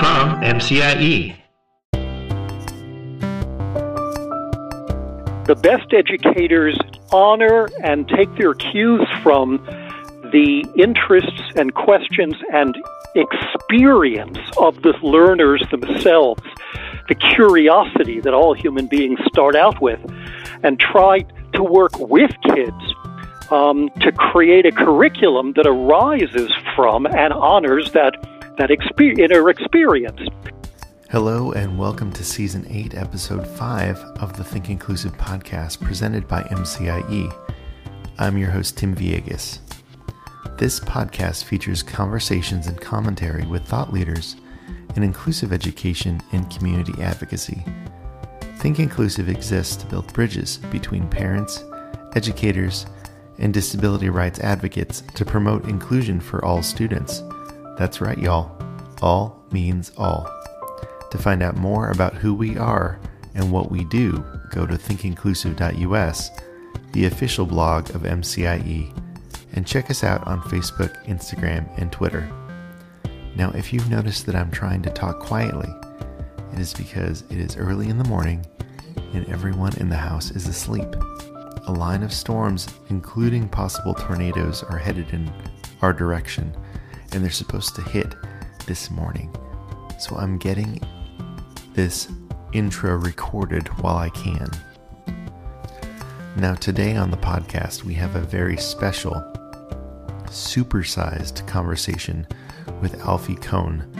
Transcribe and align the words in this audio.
From 0.00 0.40
MCIE. 0.40 1.36
the 5.50 5.56
best 5.56 5.92
educators 5.92 6.78
honor 7.12 7.68
and 7.82 8.06
take 8.06 8.32
their 8.36 8.54
cues 8.54 9.04
from 9.20 9.56
the 10.32 10.64
interests 10.76 11.42
and 11.56 11.74
questions 11.74 12.36
and 12.52 12.76
experience 13.16 14.38
of 14.58 14.80
the 14.82 14.94
learners 15.02 15.60
themselves, 15.72 16.42
the 17.08 17.16
curiosity 17.16 18.20
that 18.20 18.32
all 18.32 18.54
human 18.54 18.86
beings 18.86 19.18
start 19.26 19.56
out 19.56 19.82
with, 19.82 19.98
and 20.62 20.78
try 20.78 21.18
to 21.52 21.64
work 21.64 21.98
with 21.98 22.30
kids 22.54 22.94
um, 23.50 23.90
to 24.00 24.12
create 24.12 24.66
a 24.66 24.70
curriculum 24.72 25.52
that 25.56 25.66
arises 25.66 26.52
from 26.76 27.06
and 27.06 27.32
honors 27.32 27.90
that 27.90 28.14
that 28.60 28.68
exper- 28.68 29.18
inner 29.18 29.48
experience. 29.48 30.20
Hello, 31.08 31.50
and 31.52 31.78
welcome 31.78 32.12
to 32.12 32.22
Season 32.22 32.66
8, 32.68 32.94
Episode 32.94 33.46
5 33.46 33.96
of 34.20 34.36
the 34.36 34.44
Think 34.44 34.68
Inclusive 34.68 35.14
podcast 35.14 35.80
presented 35.80 36.28
by 36.28 36.42
MCIE. 36.42 37.34
I'm 38.18 38.36
your 38.36 38.50
host, 38.50 38.76
Tim 38.76 38.94
Villegas. 38.94 39.60
This 40.58 40.78
podcast 40.78 41.44
features 41.44 41.82
conversations 41.82 42.66
and 42.66 42.78
commentary 42.78 43.46
with 43.46 43.64
thought 43.64 43.94
leaders 43.94 44.36
in 44.94 45.04
inclusive 45.04 45.54
education 45.54 46.20
and 46.32 46.50
community 46.50 46.92
advocacy. 47.00 47.64
Think 48.58 48.78
Inclusive 48.78 49.30
exists 49.30 49.74
to 49.76 49.86
build 49.86 50.12
bridges 50.12 50.58
between 50.70 51.08
parents, 51.08 51.64
educators, 52.14 52.84
and 53.38 53.54
disability 53.54 54.10
rights 54.10 54.38
advocates 54.40 55.00
to 55.14 55.24
promote 55.24 55.64
inclusion 55.64 56.20
for 56.20 56.44
all 56.44 56.62
students. 56.62 57.22
That's 57.80 58.02
right, 58.02 58.18
y'all. 58.18 58.54
All 59.00 59.42
means 59.52 59.90
all. 59.96 60.28
To 61.12 61.16
find 61.16 61.42
out 61.42 61.56
more 61.56 61.88
about 61.88 62.12
who 62.12 62.34
we 62.34 62.58
are 62.58 63.00
and 63.34 63.50
what 63.50 63.70
we 63.70 63.84
do, 63.84 64.22
go 64.50 64.66
to 64.66 64.74
thinkinclusive.us, 64.74 66.30
the 66.92 67.06
official 67.06 67.46
blog 67.46 67.88
of 67.94 68.02
MCIE, 68.02 68.94
and 69.54 69.66
check 69.66 69.90
us 69.90 70.04
out 70.04 70.26
on 70.26 70.42
Facebook, 70.42 71.02
Instagram, 71.06 71.66
and 71.80 71.90
Twitter. 71.90 72.30
Now, 73.34 73.50
if 73.52 73.72
you've 73.72 73.88
noticed 73.88 74.26
that 74.26 74.36
I'm 74.36 74.50
trying 74.50 74.82
to 74.82 74.90
talk 74.90 75.18
quietly, 75.18 75.74
it 76.52 76.58
is 76.58 76.74
because 76.74 77.24
it 77.30 77.38
is 77.38 77.56
early 77.56 77.88
in 77.88 77.96
the 77.96 78.04
morning 78.04 78.44
and 79.14 79.26
everyone 79.30 79.74
in 79.78 79.88
the 79.88 79.96
house 79.96 80.32
is 80.32 80.46
asleep. 80.46 80.94
A 81.66 81.72
line 81.72 82.02
of 82.02 82.12
storms, 82.12 82.68
including 82.90 83.48
possible 83.48 83.94
tornadoes, 83.94 84.62
are 84.64 84.76
headed 84.76 85.08
in 85.14 85.32
our 85.80 85.94
direction, 85.94 86.54
and 87.12 87.22
they're 87.24 87.30
supposed 87.30 87.74
to 87.76 87.82
hit 87.82 88.14
this 88.66 88.90
morning. 88.90 89.34
So 89.98 90.16
I'm 90.16 90.38
getting 90.38 90.80
this 91.74 92.08
intro 92.52 92.96
recorded 92.96 93.68
while 93.80 93.96
I 93.96 94.10
can. 94.10 94.50
Now, 96.36 96.54
today 96.54 96.96
on 96.96 97.10
the 97.10 97.16
podcast, 97.16 97.84
we 97.84 97.94
have 97.94 98.16
a 98.16 98.20
very 98.20 98.56
special, 98.56 99.14
supersized 100.26 101.46
conversation 101.46 102.26
with 102.80 103.00
Alfie 103.00 103.34
Kohn, 103.34 103.92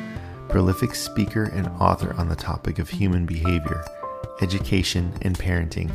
prolific 0.49 0.95
speaker 0.95 1.45
and 1.45 1.69
author 1.81 2.15
on 2.15 2.29
the 2.29 2.37
topic 2.37 2.79
of 2.79 2.89
human 2.89 3.27
behavior, 3.27 3.85
education, 4.41 5.13
and 5.23 5.39
parenting, 5.39 5.91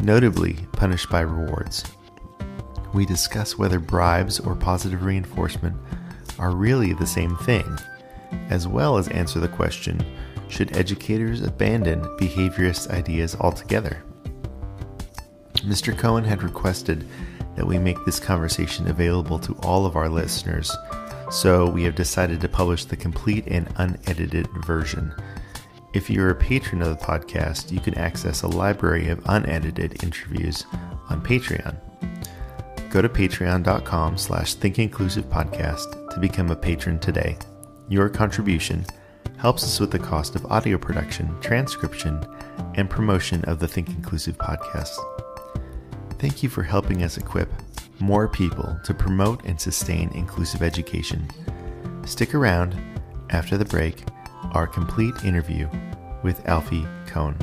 notably 0.00 0.54
punished 0.72 1.10
by 1.10 1.20
rewards. 1.20 1.84
We 2.92 3.06
discuss 3.06 3.58
whether 3.58 3.78
bribes 3.78 4.40
or 4.40 4.54
positive 4.54 5.04
reinforcement 5.04 5.76
are 6.38 6.54
really 6.54 6.92
the 6.92 7.06
same 7.06 7.36
thing, 7.38 7.78
as 8.50 8.68
well 8.68 8.96
as 8.96 9.08
answer 9.08 9.40
the 9.40 9.48
question 9.48 10.04
should 10.48 10.76
educators 10.76 11.40
abandon 11.40 12.00
behaviorist 12.18 12.90
ideas 12.90 13.34
altogether? 13.40 14.04
Mr. 15.56 15.96
Kohn 15.96 16.24
had 16.24 16.42
requested 16.42 17.06
that 17.56 17.66
we 17.66 17.78
make 17.78 17.96
this 18.04 18.20
conversation 18.20 18.88
available 18.88 19.38
to 19.38 19.54
all 19.62 19.86
of 19.86 19.96
our 19.96 20.08
listeners, 20.08 20.70
so 21.30 21.68
we 21.68 21.84
have 21.84 21.94
decided 21.94 22.40
to 22.40 22.48
publish 22.48 22.84
the 22.84 22.96
complete 22.96 23.46
and 23.46 23.72
unedited 23.76 24.46
version. 24.64 25.14
If 25.94 26.10
you're 26.10 26.30
a 26.30 26.34
patron 26.34 26.82
of 26.82 26.88
the 26.88 27.04
podcast, 27.04 27.70
you 27.70 27.80
can 27.80 27.96
access 27.96 28.42
a 28.42 28.48
library 28.48 29.08
of 29.08 29.22
unedited 29.26 30.02
interviews 30.02 30.66
on 31.08 31.22
Patreon. 31.22 31.76
Go 32.90 33.00
to 33.00 33.08
patreon.com 33.08 34.18
slash 34.18 34.56
thinkinclusivepodcast 34.56 36.03
to 36.14 36.20
become 36.20 36.50
a 36.50 36.56
patron 36.56 36.98
today. 36.98 37.36
Your 37.88 38.08
contribution 38.08 38.86
helps 39.36 39.64
us 39.64 39.80
with 39.80 39.90
the 39.90 39.98
cost 39.98 40.36
of 40.36 40.46
audio 40.46 40.78
production, 40.78 41.38
transcription, 41.40 42.24
and 42.76 42.88
promotion 42.88 43.44
of 43.44 43.58
the 43.58 43.68
Think 43.68 43.88
Inclusive 43.90 44.38
podcast. 44.38 44.96
Thank 46.18 46.42
you 46.42 46.48
for 46.48 46.62
helping 46.62 47.02
us 47.02 47.18
equip 47.18 47.50
more 48.00 48.28
people 48.28 48.78
to 48.84 48.94
promote 48.94 49.44
and 49.44 49.60
sustain 49.60 50.10
inclusive 50.14 50.62
education. 50.62 51.28
Stick 52.06 52.34
around 52.34 52.74
after 53.30 53.58
the 53.58 53.64
break, 53.64 54.04
our 54.52 54.66
complete 54.66 55.14
interview 55.24 55.68
with 56.22 56.46
Alfie 56.48 56.86
Kohn. 57.06 57.36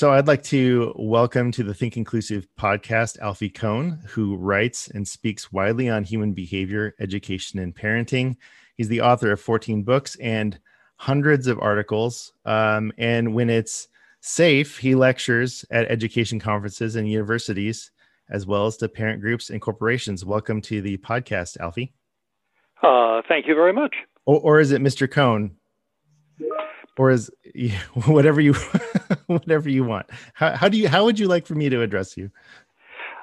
So 0.00 0.12
I'd 0.12 0.28
like 0.28 0.42
to 0.44 0.94
welcome 0.96 1.52
to 1.52 1.62
the 1.62 1.74
Think 1.74 1.98
Inclusive 1.98 2.48
podcast 2.58 3.18
Alfie 3.18 3.50
Kohn, 3.50 4.00
who 4.08 4.34
writes 4.34 4.88
and 4.88 5.06
speaks 5.06 5.52
widely 5.52 5.90
on 5.90 6.04
human 6.04 6.32
behavior, 6.32 6.94
education, 7.00 7.60
and 7.60 7.76
parenting. 7.76 8.36
He's 8.78 8.88
the 8.88 9.02
author 9.02 9.30
of 9.30 9.42
14 9.42 9.82
books 9.82 10.16
and 10.16 10.58
hundreds 10.96 11.48
of 11.48 11.60
articles. 11.60 12.32
Um, 12.46 12.94
and 12.96 13.34
when 13.34 13.50
it's 13.50 13.88
safe, 14.22 14.78
he 14.78 14.94
lectures 14.94 15.66
at 15.70 15.90
education 15.90 16.40
conferences 16.40 16.96
and 16.96 17.06
universities, 17.06 17.90
as 18.30 18.46
well 18.46 18.64
as 18.64 18.78
to 18.78 18.88
parent 18.88 19.20
groups 19.20 19.50
and 19.50 19.60
corporations. 19.60 20.24
Welcome 20.24 20.62
to 20.62 20.80
the 20.80 20.96
podcast, 20.96 21.60
Alfie. 21.60 21.92
Uh, 22.82 23.20
thank 23.28 23.46
you 23.46 23.54
very 23.54 23.74
much. 23.74 23.94
Or, 24.24 24.40
or 24.40 24.60
is 24.60 24.72
it 24.72 24.80
Mr. 24.80 25.10
Kohn? 25.10 25.56
Or 26.98 27.10
is 27.10 27.30
whatever 28.06 28.40
you 28.40 28.54
whatever 29.26 29.68
you 29.68 29.84
want? 29.84 30.06
How, 30.34 30.56
how 30.56 30.68
do 30.68 30.78
you 30.78 30.88
how 30.88 31.04
would 31.04 31.18
you 31.18 31.28
like 31.28 31.46
for 31.46 31.54
me 31.54 31.68
to 31.68 31.82
address 31.82 32.16
you? 32.16 32.30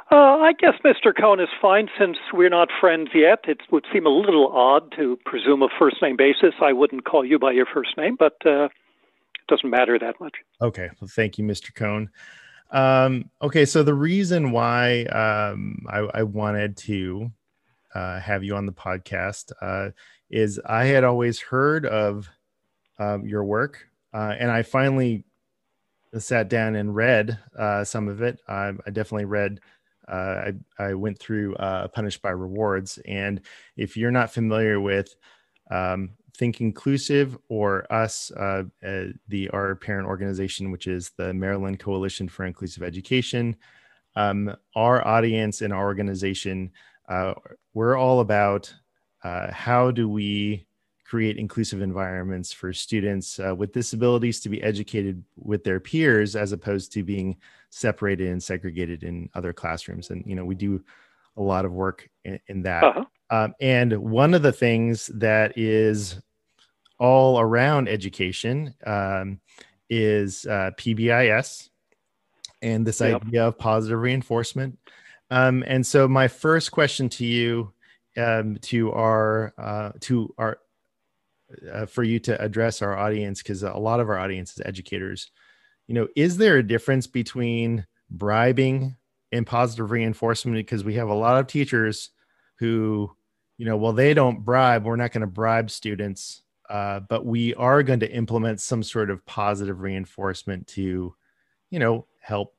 Uh, 0.10 0.38
I 0.38 0.54
guess 0.54 0.76
Mr. 0.86 1.14
Kohn 1.16 1.42
is 1.42 1.50
fine 1.62 1.90
since 2.00 2.18
we're 2.32 2.50
not 2.50 2.70
friends 2.80 3.10
yet. 3.14 3.40
It 3.46 3.60
would 3.72 3.86
seem 3.92 4.06
a 4.06 4.10
little 4.10 4.48
odd 4.48 4.94
to 4.96 5.20
presume 5.26 5.62
a 5.62 5.68
first 5.78 6.02
name 6.02 6.16
basis. 6.16 6.54
I 6.62 6.72
wouldn't 6.72 7.04
call 7.04 7.26
you 7.26 7.38
by 7.38 7.52
your 7.52 7.66
first 7.66 7.98
name, 7.98 8.16
but 8.18 8.38
uh, 8.46 8.66
it 8.66 8.72
doesn't 9.50 9.70
matter 9.70 10.00
that 10.00 10.18
much. 10.22 10.36
Okay. 10.62 10.90
Well, 11.02 11.10
thank 11.14 11.38
you, 11.38 11.44
Mr. 11.44 11.76
Kohn. 11.76 12.10
Um, 12.72 13.30
okay. 13.42 13.66
So 13.66 13.84
the 13.84 13.94
reason 13.94 14.52
why 14.52 15.04
um, 15.06 15.86
I, 15.90 16.00
I, 16.20 16.24
wanted 16.24 16.76
to 16.78 17.30
uh, 17.94 18.20
have 18.20 18.44
you 18.44 18.56
on 18.56 18.66
the 18.66 18.74
podcast 18.74 19.52
uh, 19.62 19.92
is 20.30 20.60
I 20.66 20.86
had 20.86 21.04
always 21.04 21.40
heard 21.40 21.86
of 21.86 22.30
um, 23.00 23.26
your 23.26 23.44
work, 23.44 23.88
uh, 24.14 24.36
and 24.38 24.52
I 24.52 24.64
finally 24.64 25.24
sat 26.18 26.50
down 26.50 26.76
and 26.76 26.96
read 26.96 27.38
uh, 27.58 27.84
some 27.84 28.08
of 28.08 28.22
it. 28.22 28.40
I 28.48 28.74
definitely 28.92 29.26
read 29.26 29.60
uh, 30.08 30.52
I, 30.80 30.84
I, 30.84 30.94
went 30.94 31.20
through 31.20 31.56
uh, 31.56 31.90
Punished 31.90 32.22
by 32.22 32.30
Rewards. 32.30 32.98
And 33.06 33.42
if 33.76 33.98
you're 33.98 34.12
not 34.12 34.32
familiar 34.32 34.80
with 34.80 35.14
um, 35.70 36.12
Think 36.38 36.62
Inclusive 36.62 37.38
or 37.50 37.92
us, 37.92 38.32
uh, 38.32 38.64
uh, 38.86 39.06
the 39.28 39.50
our 39.50 39.76
parent 39.76 40.08
organization, 40.08 40.72
which 40.72 40.88
is 40.88 41.12
the 41.18 41.34
Maryland 41.34 41.80
Coalition 41.80 42.30
for 42.30 42.46
Inclusive 42.46 42.84
Education, 42.84 43.56
um, 44.16 44.56
our 44.76 45.06
audience 45.06 45.62
and 45.62 45.74
our 45.74 45.86
organization, 45.86 46.72
uh, 47.10 47.34
we're 47.74 47.98
all 47.98 48.20
about 48.20 48.74
uh, 49.24 49.52
how 49.52 49.92
do 49.92 50.08
we 50.08 50.67
create 51.08 51.38
inclusive 51.38 51.82
environments 51.82 52.52
for 52.52 52.74
students 52.74 53.40
with 53.56 53.72
disabilities 53.72 54.42
to 54.42 54.50
be 54.50 54.62
educated 54.62 55.24
with 55.38 55.64
their 55.64 55.80
peers 55.80 56.36
as 56.36 56.52
opposed 56.52 56.92
to 56.92 57.02
being 57.02 57.38
separated 57.70 58.28
and 58.30 58.44
segregated 58.44 59.04
in 59.04 59.30
other 59.34 59.54
classrooms. 59.54 60.10
And, 60.10 60.24
you 60.26 60.36
know, 60.36 60.46
we 60.46 60.56
do 60.56 60.84
a 61.38 61.42
lot 61.42 61.66
of 61.66 61.72
work 61.72 62.10
in, 62.26 62.40
in 62.48 62.62
that. 62.64 62.84
Uh-huh. 62.84 63.06
Um, 63.30 63.54
and 63.60 63.98
one 63.98 64.34
of 64.34 64.42
the 64.42 64.52
things 64.52 65.08
that 65.16 65.58
is 65.58 66.22
all 67.00 67.40
around 67.40 67.88
education 67.88 68.74
um, 68.86 69.40
is 69.90 70.46
uh, 70.46 70.72
PBIS 70.78 71.70
and 72.62 72.86
this 72.86 73.02
yep. 73.02 73.22
idea 73.22 73.48
of 73.48 73.58
positive 73.58 74.00
reinforcement. 74.00 74.78
Um, 75.30 75.64
and 75.68 75.86
so, 75.86 76.08
my 76.08 76.28
first 76.28 76.72
question 76.72 77.10
to 77.10 77.26
you, 77.26 77.74
um, 78.16 78.58
to 78.62 78.92
our, 78.94 79.54
uh, 79.58 79.92
to 80.02 80.34
our, 80.38 80.60
uh, 81.72 81.86
for 81.86 82.04
you 82.04 82.20
to 82.20 82.42
address 82.42 82.82
our 82.82 82.98
audience, 82.98 83.42
because 83.42 83.64
a 83.64 83.74
lot 83.74 84.00
of 84.00 84.10
our 84.10 84.18
audience 84.18 84.54
is 84.54 84.62
educators 84.66 85.32
you 85.88 85.96
know, 85.96 86.08
is 86.16 86.38
there 86.38 86.58
a 86.58 86.64
difference 86.64 87.08
between 87.08 87.86
bribing 88.10 88.96
and 89.32 89.48
positive 89.48 89.92
reinforcement? 89.92 90.58
Because 90.58 90.84
we 90.84 90.96
have 90.96 91.10
a 91.10 91.14
lot 91.14 91.40
of 91.40 91.48
teachers 91.48 92.12
who, 92.60 93.10
you 93.58 93.66
know, 93.66 93.78
well, 93.78 93.94
they 93.94 94.14
don't 94.14 94.44
bribe, 94.44 94.84
we're 94.84 94.98
not 94.98 95.14
going 95.14 95.22
to 95.22 95.28
bribe 95.28 95.72
students, 95.72 96.44
uh, 96.70 97.00
but 97.00 97.26
we 97.26 97.56
are 97.56 97.84
going 97.84 98.02
to 98.02 98.12
implement 98.12 98.60
some 98.60 98.84
sort 98.84 99.10
of 99.10 99.26
positive 99.26 99.80
reinforcement 99.80 100.68
to, 100.68 101.16
you 101.70 101.80
know, 101.80 102.06
help 102.20 102.54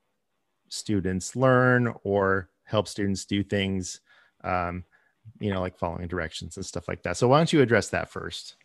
students 0.69 1.35
learn 1.35 1.93
or 2.03 2.49
help 2.63 2.87
students 2.87 3.25
do 3.25 3.43
things, 3.43 4.01
um, 4.43 4.83
you 5.39 5.51
know, 5.53 5.61
like 5.61 5.77
following 5.77 6.07
directions 6.07 6.57
and 6.57 6.65
stuff 6.65 6.87
like 6.87 7.03
that. 7.03 7.17
So 7.17 7.27
why 7.27 7.37
don't 7.37 7.53
you 7.53 7.61
address 7.61 7.89
that 7.89 8.09
first? 8.09 8.55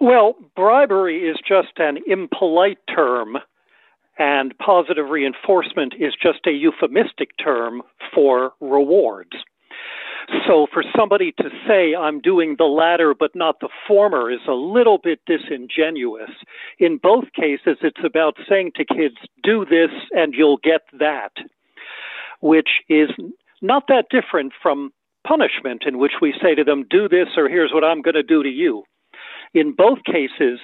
Well, 0.00 0.34
bribery 0.54 1.28
is 1.28 1.36
just 1.46 1.78
an 1.78 1.98
impolite 2.06 2.78
term, 2.94 3.38
and 4.18 4.56
positive 4.58 5.08
reinforcement 5.08 5.94
is 5.98 6.14
just 6.20 6.46
a 6.46 6.52
euphemistic 6.52 7.30
term 7.42 7.82
for 8.14 8.52
rewards. 8.60 9.32
So 10.46 10.66
for 10.72 10.84
somebody 10.96 11.32
to 11.38 11.50
say, 11.66 11.94
I'm 11.94 12.20
doing 12.20 12.56
the 12.58 12.64
latter 12.64 13.14
but 13.18 13.34
not 13.34 13.60
the 13.60 13.70
former, 13.86 14.30
is 14.30 14.46
a 14.46 14.52
little 14.52 14.98
bit 14.98 15.20
disingenuous. 15.26 16.30
In 16.78 16.98
both 17.02 17.24
cases, 17.34 17.78
it's 17.82 18.04
about 18.04 18.36
saying 18.48 18.72
to 18.76 18.84
kids, 18.84 19.16
do 19.42 19.64
this 19.64 19.90
and 20.12 20.34
you'll 20.34 20.58
get 20.62 20.82
that, 20.98 21.32
which 22.40 22.68
is 22.88 23.08
not 23.62 23.84
that 23.88 24.06
different 24.10 24.52
from 24.62 24.92
punishment, 25.26 25.84
in 25.86 25.98
which 25.98 26.20
we 26.20 26.34
say 26.42 26.54
to 26.54 26.64
them, 26.64 26.84
do 26.88 27.08
this 27.08 27.28
or 27.36 27.48
here's 27.48 27.72
what 27.72 27.84
I'm 27.84 28.02
going 28.02 28.14
to 28.14 28.22
do 28.22 28.42
to 28.42 28.48
you. 28.48 28.84
In 29.54 29.72
both 29.72 29.98
cases, 30.04 30.60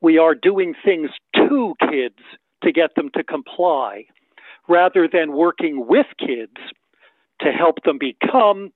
we 0.00 0.18
are 0.18 0.34
doing 0.34 0.74
things 0.84 1.10
to 1.36 1.74
kids 1.80 2.18
to 2.62 2.72
get 2.72 2.94
them 2.94 3.10
to 3.14 3.24
comply 3.24 4.04
rather 4.68 5.08
than 5.08 5.32
working 5.32 5.86
with 5.86 6.06
kids 6.18 6.56
to 7.40 7.50
help 7.50 7.82
them 7.84 7.98
become 7.98 8.72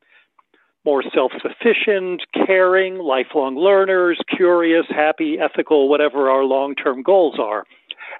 more 0.85 1.03
self 1.13 1.33
sufficient, 1.43 2.23
caring, 2.47 2.99
lifelong 2.99 3.57
learners, 3.57 4.19
curious, 4.35 4.87
happy, 4.89 5.37
ethical, 5.39 5.89
whatever 5.89 6.31
our 6.31 6.45
long 6.45 6.75
term 6.75 7.03
goals 7.03 7.37
are. 7.41 7.65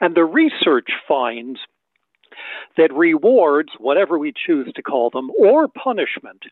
And 0.01 0.15
the 0.15 0.25
research 0.25 0.89
finds 1.09 1.61
that 2.77 2.93
rewards, 2.93 3.71
whatever 3.79 4.19
we 4.19 4.33
choose 4.35 4.71
to 4.75 4.83
call 4.83 5.11
them, 5.11 5.31
or 5.39 5.69
punishment, 5.69 6.43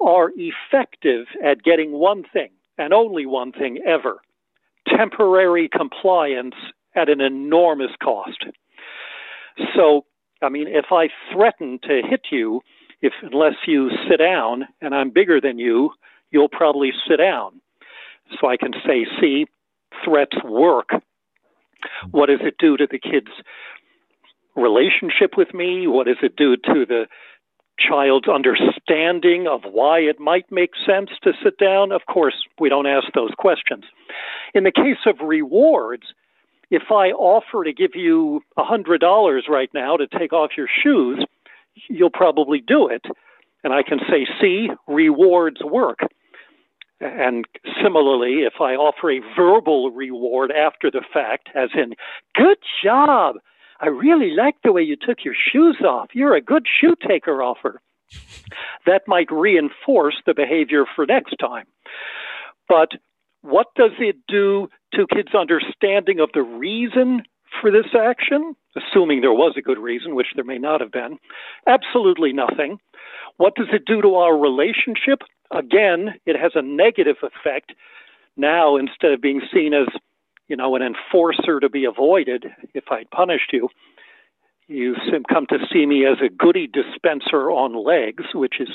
are 0.00 0.32
effective 0.36 1.26
at 1.42 1.62
getting 1.62 1.92
one 1.92 2.24
thing 2.32 2.50
and 2.78 2.92
only 2.92 3.26
one 3.26 3.52
thing 3.52 3.78
ever 3.86 4.20
temporary 4.88 5.68
compliance 5.68 6.54
at 6.94 7.08
an 7.08 7.20
enormous 7.20 7.90
cost. 8.02 8.44
So, 9.74 10.04
I 10.42 10.48
mean, 10.48 10.66
if 10.68 10.86
I 10.90 11.08
threaten 11.32 11.78
to 11.82 12.00
hit 12.08 12.26
you, 12.30 12.60
if 13.00 13.12
unless 13.22 13.54
you 13.66 13.90
sit 14.08 14.18
down 14.18 14.66
and 14.80 14.94
I'm 14.94 15.10
bigger 15.10 15.40
than 15.40 15.58
you, 15.58 15.90
you'll 16.30 16.48
probably 16.48 16.90
sit 17.08 17.16
down. 17.16 17.60
So 18.40 18.48
I 18.48 18.56
can 18.56 18.72
say, 18.86 19.06
see, 19.20 19.46
threats 20.04 20.36
work. 20.44 20.90
What 22.10 22.26
does 22.26 22.40
it 22.42 22.56
do 22.58 22.76
to 22.76 22.86
the 22.90 22.98
kid's 22.98 23.32
relationship 24.56 25.36
with 25.36 25.54
me? 25.54 25.86
What 25.86 26.06
does 26.06 26.16
it 26.22 26.36
do 26.36 26.56
to 26.56 26.86
the 26.86 27.06
child's 27.78 28.28
understanding 28.28 29.46
of 29.46 29.62
why 29.70 30.00
it 30.00 30.18
might 30.20 30.50
make 30.50 30.70
sense 30.86 31.10
to 31.22 31.32
sit 31.42 31.58
down? 31.58 31.92
Of 31.92 32.02
course, 32.06 32.34
we 32.58 32.68
don't 32.68 32.86
ask 32.86 33.06
those 33.14 33.32
questions. 33.38 33.84
In 34.54 34.64
the 34.64 34.72
case 34.72 35.06
of 35.06 35.16
rewards, 35.26 36.04
if 36.70 36.90
I 36.90 37.10
offer 37.10 37.64
to 37.64 37.72
give 37.72 37.94
you 37.94 38.42
a 38.56 38.62
$100 38.62 39.48
right 39.48 39.70
now 39.72 39.96
to 39.96 40.06
take 40.06 40.32
off 40.32 40.50
your 40.56 40.68
shoes, 40.82 41.24
you'll 41.88 42.10
probably 42.10 42.60
do 42.60 42.88
it. 42.88 43.04
And 43.64 43.72
I 43.72 43.82
can 43.82 43.98
say, 44.10 44.26
see, 44.40 44.68
rewards 44.86 45.60
work. 45.62 46.00
And 47.00 47.44
similarly, 47.82 48.42
if 48.42 48.60
I 48.60 48.74
offer 48.74 49.10
a 49.10 49.20
verbal 49.36 49.90
reward 49.92 50.50
after 50.50 50.90
the 50.90 51.02
fact, 51.12 51.48
as 51.54 51.70
in, 51.74 51.94
good 52.34 52.58
job, 52.82 53.36
I 53.80 53.88
really 53.88 54.30
like 54.30 54.56
the 54.62 54.72
way 54.72 54.82
you 54.82 54.96
took 54.96 55.24
your 55.24 55.34
shoes 55.34 55.78
off. 55.84 56.10
You're 56.12 56.34
a 56.34 56.40
good 56.40 56.66
shoe 56.80 56.94
taker 57.06 57.42
offer. 57.42 57.80
That 58.86 59.02
might 59.06 59.30
reinforce 59.30 60.16
the 60.26 60.34
behavior 60.34 60.84
for 60.96 61.06
next 61.06 61.36
time. 61.36 61.66
But 62.68 62.92
what 63.42 63.68
does 63.76 63.92
it 63.98 64.16
do 64.26 64.68
to 64.94 65.06
kids' 65.06 65.34
understanding 65.34 66.20
of 66.20 66.30
the 66.34 66.42
reason 66.42 67.22
for 67.60 67.70
this 67.70 67.94
action? 67.98 68.56
Assuming 68.76 69.20
there 69.20 69.32
was 69.32 69.54
a 69.56 69.62
good 69.62 69.78
reason, 69.78 70.14
which 70.14 70.28
there 70.34 70.44
may 70.44 70.58
not 70.58 70.80
have 70.80 70.92
been. 70.92 71.18
Absolutely 71.66 72.32
nothing. 72.32 72.78
What 73.36 73.54
does 73.54 73.68
it 73.72 73.84
do 73.84 74.02
to 74.02 74.14
our 74.16 74.36
relationship? 74.36 75.22
Again, 75.50 76.14
it 76.26 76.36
has 76.36 76.52
a 76.54 76.62
negative 76.62 77.16
effect. 77.22 77.72
Now, 78.36 78.76
instead 78.76 79.12
of 79.12 79.20
being 79.20 79.42
seen 79.52 79.74
as 79.74 79.88
you 80.48 80.56
know, 80.56 80.74
an 80.74 80.82
enforcer 80.82 81.60
to 81.60 81.68
be 81.68 81.84
avoided 81.84 82.46
if 82.74 82.84
I 82.90 83.04
punished 83.14 83.52
you. 83.52 83.68
You 84.66 84.96
come 85.28 85.46
to 85.46 85.58
see 85.72 85.86
me 85.86 86.04
as 86.04 86.18
a 86.24 86.28
goody 86.28 86.66
dispenser 86.66 87.50
on 87.50 87.74
legs, 87.74 88.24
which 88.34 88.60
is 88.60 88.68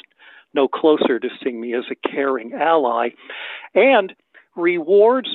no 0.54 0.68
closer 0.68 1.20
to 1.20 1.30
seeing 1.44 1.60
me 1.60 1.76
as 1.76 1.86
a 1.92 2.08
caring 2.08 2.54
ally. 2.54 3.10
And 3.76 4.14
rewards, 4.56 5.30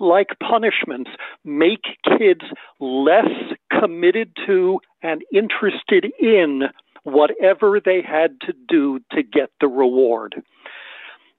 like 0.00 0.28
punishments, 0.40 1.10
make 1.44 1.82
kids 2.18 2.42
less 2.80 3.28
committed 3.70 4.32
to 4.46 4.80
and 5.02 5.22
interested 5.32 6.12
in 6.18 6.62
whatever 7.04 7.80
they 7.84 8.00
had 8.02 8.40
to 8.42 8.52
do 8.68 9.00
to 9.12 9.22
get 9.22 9.50
the 9.60 9.68
reward. 9.68 10.42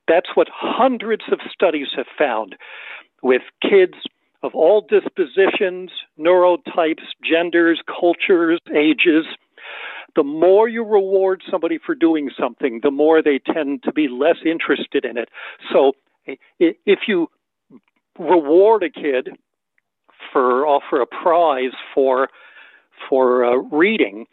That's 0.07 0.29
what 0.33 0.47
hundreds 0.51 1.23
of 1.31 1.39
studies 1.51 1.87
have 1.95 2.07
found 2.17 2.55
with 3.21 3.41
kids 3.61 3.93
of 4.43 4.53
all 4.53 4.85
dispositions, 4.87 5.89
neurotypes, 6.19 7.05
genders, 7.23 7.81
cultures, 7.87 8.59
ages. 8.75 9.25
The 10.15 10.23
more 10.23 10.67
you 10.67 10.83
reward 10.83 11.41
somebody 11.49 11.79
for 11.83 11.95
doing 11.95 12.29
something, 12.39 12.81
the 12.83 12.91
more 12.91 13.23
they 13.23 13.39
tend 13.39 13.83
to 13.83 13.91
be 13.91 14.07
less 14.07 14.37
interested 14.45 15.05
in 15.05 15.17
it. 15.17 15.29
So 15.71 15.93
if 16.59 16.99
you 17.07 17.29
reward 18.19 18.83
a 18.83 18.89
kid 18.89 19.29
for 20.31 20.67
offer 20.67 21.01
a 21.01 21.07
prize 21.07 21.73
for 21.93 22.29
for 23.09 23.43
uh, 23.43 23.55
reading, 23.55 24.25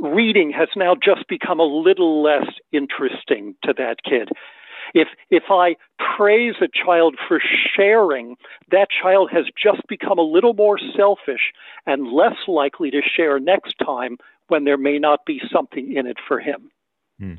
reading 0.00 0.52
has 0.52 0.68
now 0.76 0.94
just 0.94 1.28
become 1.28 1.60
a 1.60 1.64
little 1.64 2.22
less 2.22 2.46
interesting 2.72 3.54
to 3.62 3.72
that 3.76 3.96
kid. 4.04 4.28
If 4.96 5.08
if 5.28 5.42
I 5.50 5.76
praise 6.16 6.54
a 6.62 6.68
child 6.68 7.16
for 7.28 7.38
sharing, 7.76 8.36
that 8.70 8.88
child 9.02 9.28
has 9.30 9.44
just 9.62 9.86
become 9.88 10.18
a 10.18 10.22
little 10.22 10.54
more 10.54 10.78
selfish 10.96 11.52
and 11.84 12.10
less 12.10 12.36
likely 12.48 12.90
to 12.90 13.02
share 13.14 13.38
next 13.38 13.74
time 13.84 14.16
when 14.48 14.64
there 14.64 14.78
may 14.78 14.98
not 14.98 15.26
be 15.26 15.38
something 15.52 15.92
in 15.92 16.06
it 16.06 16.16
for 16.26 16.40
him. 16.40 16.70
Hmm. 17.20 17.34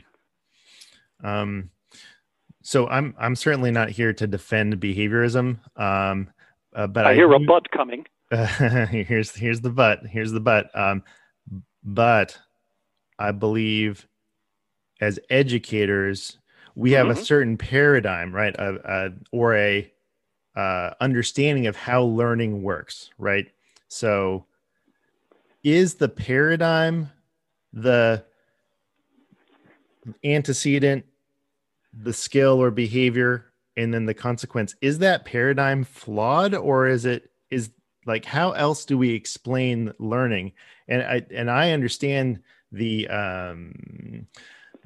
Um, 1.23 1.71
so 2.61 2.87
I'm 2.87 3.15
I'm 3.17 3.35
certainly 3.35 3.71
not 3.71 3.89
here 3.89 4.13
to 4.13 4.27
defend 4.27 4.79
behaviorism. 4.79 5.57
Um, 5.75 6.29
uh, 6.75 6.85
but 6.85 7.07
I, 7.07 7.11
I 7.11 7.15
hear 7.15 7.33
a 7.33 7.39
but 7.39 7.71
coming. 7.71 8.05
Uh, 8.31 8.45
here's 8.85 9.35
here's 9.35 9.61
the 9.61 9.71
but. 9.71 10.05
Here's 10.05 10.31
the 10.31 10.39
but. 10.39 10.69
Um, 10.77 11.01
but 11.83 12.37
I 13.17 13.31
believe 13.31 14.07
as 15.01 15.19
educators, 15.31 16.37
we 16.77 16.91
have 16.91 17.07
mm-hmm. 17.07 17.19
a 17.19 17.25
certain 17.25 17.57
paradigm, 17.57 18.31
right, 18.31 18.55
uh, 18.59 18.77
uh, 18.85 19.09
or 19.31 19.55
a 19.55 19.91
uh, 20.55 20.91
understanding 21.01 21.65
of 21.65 21.75
how 21.75 22.03
learning 22.03 22.61
works, 22.61 23.09
right? 23.17 23.47
So, 23.87 24.45
is 25.63 25.95
the 25.95 26.07
paradigm 26.07 27.09
the 27.73 28.23
antecedent, 30.23 31.03
the 31.91 32.13
skill 32.13 32.61
or 32.61 32.69
behavior, 32.69 33.51
and 33.75 33.91
then 33.91 34.05
the 34.05 34.13
consequence? 34.13 34.75
Is 34.79 34.99
that 34.99 35.25
paradigm 35.25 35.83
flawed, 35.83 36.53
or 36.53 36.85
is 36.85 37.05
it 37.05 37.31
is 37.49 37.71
like 38.05 38.23
how 38.23 38.51
else 38.51 38.85
do 38.85 38.99
we 38.99 39.15
explain 39.15 39.93
learning? 39.97 40.51
And 40.87 41.01
I 41.01 41.25
and 41.31 41.49
I 41.49 41.71
understand 41.71 42.43
the 42.71 43.07
um 43.07 44.27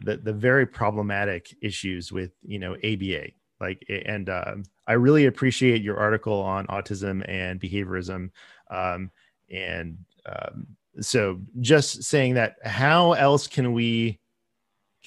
the 0.04 0.18
the 0.18 0.34
very 0.34 0.66
problematic 0.66 1.56
issues 1.62 2.12
with 2.12 2.32
you 2.44 2.60
know 2.60 2.76
ABA 2.84 3.30
like 3.62 3.86
and 4.06 4.28
um, 4.30 4.64
I 4.88 4.94
really 4.94 5.28
appreciate 5.28 5.84
your 5.84 5.98
article 5.98 6.42
on 6.42 6.66
autism 6.68 7.24
and 7.30 7.62
behaviorism. 7.62 8.32
Um, 8.70 9.12
and 9.50 10.00
um, 10.26 10.68
so 11.00 11.40
just 11.62 12.04
saying 12.04 12.34
that 12.34 12.56
how 12.66 13.14
else 13.14 13.48
can 13.48 13.72
we 13.74 14.20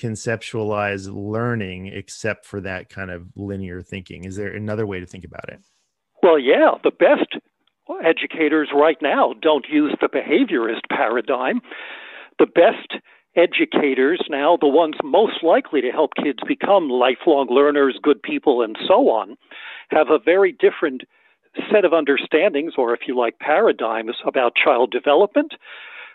conceptualize 0.00 1.08
learning 1.12 1.88
except 1.88 2.46
for 2.46 2.60
that 2.60 2.88
kind 2.88 3.10
of 3.10 3.26
linear 3.34 3.82
thinking? 3.82 4.24
Is 4.24 4.36
there 4.36 4.54
another 4.54 4.86
way 4.86 5.00
to 5.00 5.06
think 5.06 5.24
about 5.24 5.48
it? 5.48 5.60
Well 6.22 6.38
yeah 6.38 6.76
the 6.82 6.92
best 6.92 7.36
educators 8.04 8.70
right 8.74 8.96
now 9.02 9.34
don't 9.42 9.66
use 9.68 9.94
the 10.00 10.08
behaviorist 10.08 10.88
paradigm. 10.90 11.60
The 12.38 12.46
best 12.46 13.02
educators 13.36 14.22
now, 14.28 14.56
the 14.60 14.68
ones 14.68 14.94
most 15.02 15.42
likely 15.42 15.80
to 15.80 15.90
help 15.90 16.14
kids 16.14 16.38
become 16.46 16.88
lifelong 16.88 17.48
learners, 17.50 17.98
good 18.02 18.22
people, 18.22 18.62
and 18.62 18.76
so 18.86 19.08
on, 19.10 19.36
have 19.90 20.10
a 20.10 20.18
very 20.18 20.52
different 20.52 21.02
set 21.70 21.84
of 21.84 21.92
understandings, 21.92 22.74
or 22.76 22.94
if 22.94 23.00
you 23.06 23.16
like, 23.16 23.38
paradigms 23.38 24.16
about 24.26 24.54
child 24.56 24.90
development, 24.90 25.54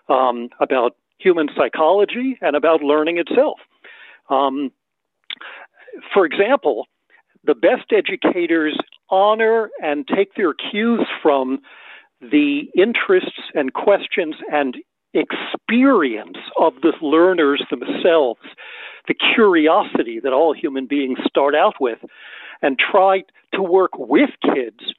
um, 0.10 0.50
about 0.60 0.96
human 1.18 1.50
psychology, 1.56 2.38
and 2.42 2.56
about 2.56 2.82
learning 2.82 3.18
itself. 3.18 3.60
Um, 4.30 4.72
for 6.14 6.26
example, 6.26 6.88
the 7.44 7.56
best 7.56 7.92
educators 7.92 8.78
honor 9.10 9.70
and 9.82 10.08
take 10.08 10.36
their 10.36 10.54
cues 10.54 11.06
from 11.22 11.60
the 12.22 12.70
interests 12.76 13.40
and 13.54 13.74
questions 13.74 14.36
and 14.52 14.76
experience 15.14 16.38
of 16.60 16.74
the 16.82 16.94
learners 17.02 17.64
themselves, 17.70 18.42
the 19.08 19.16
curiosity 19.36 20.20
that 20.20 20.34
all 20.34 20.54
human 20.54 20.86
beings 20.86 21.20
start 21.28 21.56
out 21.56 21.76
with, 21.80 22.00
and 22.62 22.78
try 22.78 23.24
to 23.54 23.62
work 23.62 23.92
with 23.98 24.30
kids 24.44 24.94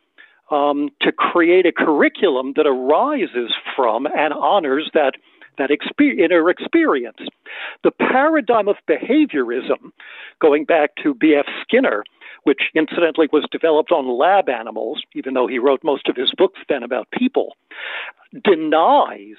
um, 0.51 0.91
to 1.01 1.13
create 1.13 1.67
a 1.67 1.73
curriculum 1.73 2.55
that 2.57 2.67
arises 2.67 3.53
from 3.77 4.07
and 4.07 4.35
honors 4.35 4.91
that 4.95 5.15
that 5.59 5.71
inner 6.01 6.49
experience. 6.49 7.19
The 7.85 7.91
paradigm 7.91 8.67
of 8.67 8.77
behaviorism, 8.89 9.93
going 10.41 10.65
back 10.65 10.93
to 11.03 11.15
B.F. 11.15 11.45
Skinner, 11.63 12.03
which 12.45 12.71
incidentally 12.75 13.29
was 13.31 13.45
developed 13.53 13.93
on 13.93 14.19
lab 14.19 14.49
animals, 14.49 15.03
even 15.15 15.35
though 15.35 15.47
he 15.47 15.59
wrote 15.59 15.85
most 15.85 16.09
of 16.09 16.17
his 16.17 16.33
books 16.37 16.61
then 16.69 16.83
about 16.83 17.11
people, 17.13 17.57
denies 18.43 19.37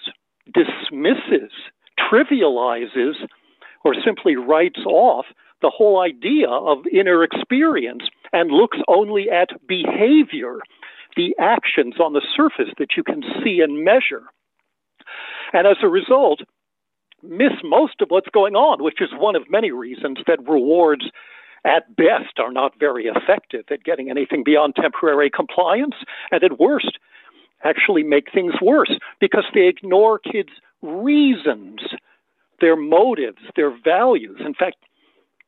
dismisses, 0.53 1.51
trivializes, 1.99 3.15
or 3.83 3.95
simply 4.05 4.35
writes 4.35 4.79
off 4.85 5.25
the 5.61 5.69
whole 5.69 6.01
idea 6.01 6.49
of 6.49 6.79
inner 6.91 7.23
experience 7.23 8.03
and 8.33 8.51
looks 8.51 8.77
only 8.87 9.29
at 9.29 9.49
behavior, 9.67 10.59
the 11.15 11.35
actions 11.39 11.95
on 11.99 12.13
the 12.13 12.25
surface 12.35 12.73
that 12.77 12.97
you 12.97 13.03
can 13.03 13.21
see 13.43 13.59
and 13.61 13.83
measure. 13.83 14.23
And 15.53 15.67
as 15.67 15.77
a 15.83 15.87
result, 15.87 16.41
miss 17.21 17.53
most 17.63 18.01
of 18.01 18.09
what's 18.09 18.29
going 18.29 18.55
on, 18.55 18.83
which 18.83 19.01
is 19.01 19.09
one 19.13 19.35
of 19.35 19.49
many 19.49 19.71
reasons 19.71 20.19
that 20.27 20.39
rewards 20.47 21.09
at 21.63 21.95
best 21.95 22.39
are 22.39 22.51
not 22.51 22.79
very 22.79 23.05
effective 23.05 23.65
at 23.69 23.83
getting 23.83 24.09
anything 24.09 24.43
beyond 24.43 24.75
temporary 24.75 25.29
compliance, 25.29 25.95
and 26.31 26.43
at 26.43 26.59
worst 26.59 26.97
actually 27.63 28.03
make 28.03 28.31
things 28.33 28.53
worse 28.61 28.91
because 29.19 29.45
they 29.53 29.67
ignore 29.67 30.19
kids' 30.19 30.49
reasons, 30.81 31.79
their 32.59 32.75
motives, 32.75 33.39
their 33.55 33.71
values. 33.83 34.39
In 34.43 34.53
fact, 34.53 34.77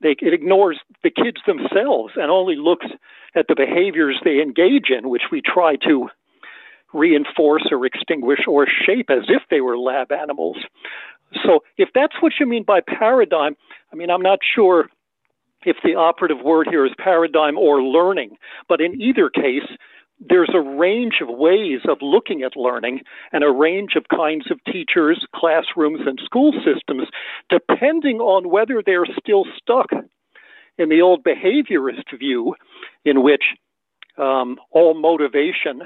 they, 0.01 0.15
it 0.19 0.33
ignores 0.33 0.79
the 1.03 1.09
kids 1.09 1.37
themselves 1.47 2.13
and 2.15 2.29
only 2.29 2.55
looks 2.55 2.87
at 3.35 3.47
the 3.47 3.55
behaviors 3.55 4.19
they 4.23 4.41
engage 4.41 4.89
in, 4.89 5.09
which 5.09 5.23
we 5.31 5.41
try 5.41 5.75
to 5.77 6.09
reinforce 6.93 7.63
or 7.71 7.85
extinguish 7.85 8.41
or 8.47 8.67
shape 8.85 9.09
as 9.09 9.23
if 9.27 9.41
they 9.49 9.61
were 9.61 9.77
lab 9.77 10.11
animals. 10.11 10.57
So, 11.43 11.61
if 11.77 11.89
that's 11.95 12.13
what 12.21 12.33
you 12.39 12.45
mean 12.45 12.63
by 12.63 12.81
paradigm, 12.81 13.55
I 13.91 13.95
mean, 13.95 14.11
I'm 14.11 14.21
not 14.21 14.39
sure 14.55 14.89
if 15.65 15.77
the 15.83 15.95
operative 15.95 16.41
word 16.43 16.67
here 16.69 16.85
is 16.85 16.91
paradigm 16.97 17.57
or 17.57 17.81
learning, 17.81 18.37
but 18.69 18.81
in 18.81 19.01
either 19.01 19.29
case, 19.29 19.67
there's 20.29 20.51
a 20.53 20.59
range 20.59 21.15
of 21.21 21.27
ways 21.29 21.81
of 21.87 21.97
looking 22.01 22.43
at 22.43 22.55
learning 22.55 23.01
and 23.31 23.43
a 23.43 23.51
range 23.51 23.95
of 23.95 24.05
kinds 24.15 24.49
of 24.51 24.59
teachers, 24.71 25.25
classrooms, 25.35 26.01
and 26.05 26.19
school 26.23 26.53
systems, 26.53 27.07
depending 27.49 28.19
on 28.19 28.49
whether 28.49 28.81
they're 28.85 29.07
still 29.19 29.45
stuck 29.57 29.87
in 30.77 30.89
the 30.89 31.01
old 31.01 31.23
behaviorist 31.23 32.17
view, 32.17 32.55
in 33.05 33.23
which 33.23 33.43
um, 34.17 34.57
all 34.71 34.93
motivation 34.93 35.81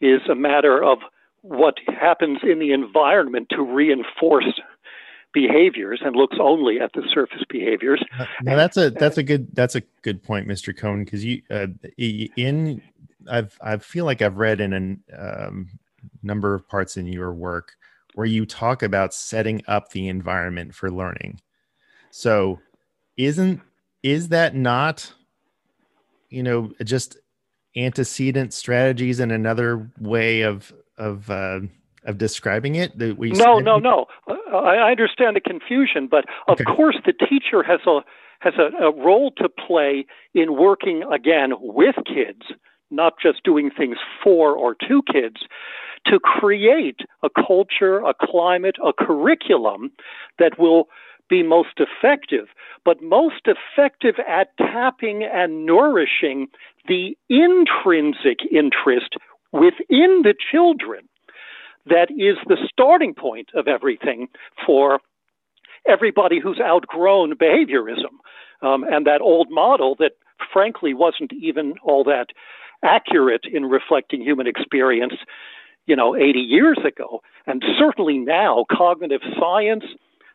is 0.00 0.20
a 0.30 0.34
matter 0.34 0.82
of 0.82 0.98
what 1.42 1.74
happens 1.88 2.38
in 2.42 2.58
the 2.58 2.72
environment 2.72 3.48
to 3.50 3.62
reinforce 3.62 4.60
behaviors 5.32 6.00
and 6.04 6.14
looks 6.14 6.36
only 6.40 6.78
at 6.80 6.92
the 6.92 7.02
surface 7.12 7.42
behaviors. 7.48 8.04
Now 8.42 8.56
that's 8.56 8.76
a 8.76 8.90
that's 8.90 9.18
a 9.18 9.22
good 9.22 9.48
that's 9.54 9.74
a 9.74 9.82
good 10.02 10.22
point, 10.22 10.46
Mr. 10.46 10.76
Kohn, 10.76 11.04
because 11.04 11.24
you 11.24 11.42
uh, 11.50 11.68
in 11.96 12.82
I've 13.30 13.58
I 13.60 13.76
feel 13.78 14.04
like 14.04 14.22
I've 14.22 14.38
read 14.38 14.60
in 14.60 15.02
a 15.12 15.46
um, 15.46 15.68
number 16.22 16.54
of 16.54 16.68
parts 16.68 16.96
in 16.96 17.06
your 17.06 17.32
work 17.32 17.72
where 18.14 18.26
you 18.26 18.44
talk 18.44 18.82
about 18.82 19.14
setting 19.14 19.62
up 19.66 19.90
the 19.90 20.08
environment 20.08 20.74
for 20.74 20.90
learning. 20.90 21.40
So, 22.10 22.60
isn't 23.16 23.60
is 24.02 24.28
that 24.28 24.54
not 24.54 25.12
you 26.28 26.42
know 26.42 26.72
just 26.84 27.16
antecedent 27.76 28.52
strategies 28.52 29.20
and 29.20 29.32
another 29.32 29.90
way 30.00 30.42
of 30.42 30.72
of 30.98 31.30
uh, 31.30 31.60
of 32.04 32.18
describing 32.18 32.74
it 32.74 32.96
that 32.98 33.16
we 33.16 33.30
no 33.30 33.58
no 33.58 33.78
no 33.78 34.06
i 34.52 34.90
understand 34.90 35.36
the 35.36 35.40
confusion 35.40 36.08
but 36.10 36.24
of 36.48 36.54
okay. 36.54 36.64
course 36.64 36.96
the 37.06 37.12
teacher 37.12 37.62
has 37.62 37.80
a 37.86 38.00
has 38.40 38.54
a, 38.58 38.84
a 38.84 38.92
role 38.92 39.30
to 39.30 39.48
play 39.48 40.04
in 40.34 40.56
working 40.56 41.04
again 41.12 41.52
with 41.60 41.94
kids 42.06 42.42
not 42.92 43.14
just 43.20 43.42
doing 43.44 43.70
things 43.70 43.96
for 44.22 44.54
or 44.54 44.74
to 44.88 45.02
kids, 45.10 45.42
to 46.06 46.18
create 46.20 47.00
a 47.22 47.28
culture, 47.30 47.98
a 47.98 48.14
climate, 48.14 48.76
a 48.84 48.92
curriculum 48.92 49.90
that 50.38 50.58
will 50.58 50.88
be 51.28 51.42
most 51.42 51.78
effective, 51.78 52.48
but 52.84 53.02
most 53.02 53.46
effective 53.46 54.16
at 54.28 54.56
tapping 54.58 55.22
and 55.22 55.64
nourishing 55.64 56.48
the 56.88 57.16
intrinsic 57.28 58.40
interest 58.50 59.14
within 59.52 60.22
the 60.22 60.34
children 60.50 61.08
that 61.86 62.10
is 62.10 62.36
the 62.46 62.58
starting 62.70 63.14
point 63.14 63.48
of 63.54 63.66
everything 63.66 64.28
for 64.66 65.00
everybody 65.88 66.38
who's 66.40 66.60
outgrown 66.60 67.34
behaviorism 67.36 68.20
um, 68.62 68.84
and 68.84 69.06
that 69.06 69.20
old 69.20 69.48
model 69.50 69.96
that 69.98 70.12
frankly 70.52 70.94
wasn't 70.94 71.32
even 71.32 71.74
all 71.82 72.04
that 72.04 72.26
accurate 72.82 73.44
in 73.50 73.66
reflecting 73.66 74.20
human 74.20 74.46
experience 74.46 75.14
you 75.86 75.96
know 75.96 76.16
80 76.16 76.40
years 76.40 76.78
ago 76.86 77.22
and 77.46 77.62
certainly 77.78 78.18
now 78.18 78.64
cognitive 78.70 79.22
science 79.38 79.84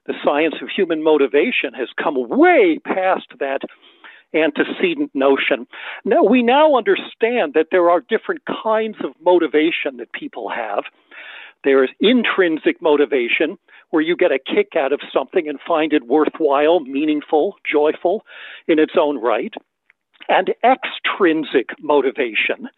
the 0.05 0.13
science 0.23 0.55
of 0.61 0.69
human 0.69 1.03
motivation 1.03 1.73
has 1.73 1.89
come 2.01 2.15
way 2.29 2.79
past 2.83 3.27
that 3.39 3.61
antecedent 4.33 5.11
notion. 5.13 5.67
Now, 6.05 6.23
we 6.23 6.43
now 6.43 6.75
understand 6.75 7.53
that 7.53 7.67
there 7.71 7.89
are 7.89 8.01
different 8.01 8.41
kinds 8.45 8.97
of 9.03 9.11
motivation 9.23 9.97
that 9.97 10.11
people 10.13 10.49
have. 10.49 10.85
There 11.63 11.83
is 11.83 11.89
intrinsic 11.99 12.81
motivation, 12.81 13.57
where 13.89 14.01
you 14.01 14.15
get 14.15 14.31
a 14.31 14.39
kick 14.39 14.75
out 14.77 14.93
of 14.93 14.99
something 15.13 15.47
and 15.47 15.59
find 15.65 15.93
it 15.93 16.07
worthwhile, 16.07 16.81
meaningful, 16.81 17.55
joyful 17.69 18.25
in 18.67 18.79
its 18.79 18.93
own 18.99 19.21
right, 19.21 19.53
and 20.29 20.53
extrinsic 20.63 21.69
motivation, 21.81 22.69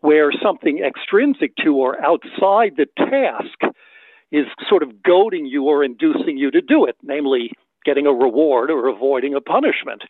where 0.00 0.30
something 0.32 0.78
extrinsic 0.78 1.56
to 1.56 1.76
or 1.76 2.00
outside 2.02 2.76
the 2.76 2.86
task 2.96 3.74
is 4.32 4.46
sort 4.68 4.82
of 4.82 5.02
goading 5.02 5.46
you 5.46 5.64
or 5.64 5.84
inducing 5.84 6.36
you 6.36 6.50
to 6.50 6.60
do 6.60 6.84
it, 6.84 6.96
namely 7.02 7.52
getting 7.84 8.06
a 8.06 8.12
reward 8.12 8.70
or 8.70 8.88
avoiding 8.88 9.34
a 9.34 9.40
punishment. 9.40 10.02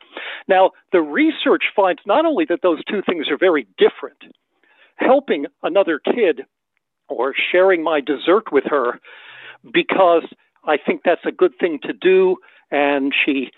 Now, 0.49 0.71
the 0.93 1.01
research 1.01 1.65
finds 1.75 2.01
not 2.07 2.25
only 2.25 2.45
that 2.49 2.61
those 2.63 2.83
two 2.85 3.03
things 3.07 3.27
are 3.29 3.37
very 3.37 3.67
different, 3.77 4.23
helping 4.97 5.47
another 5.63 6.01
kid 6.05 6.43
or 7.09 7.35
sharing 7.53 7.83
my 7.83 8.01
dessert 8.01 8.53
with 8.53 8.65
her 8.67 9.01
because 9.73 10.25
I 10.65 10.77
think 10.79 11.03
that's 11.05 11.27
a 11.27 11.33
good 11.33 11.53
thing 11.61 11.79
to 11.83 11.93
do 11.93 12.37
and 12.71 13.13
she 13.25 13.51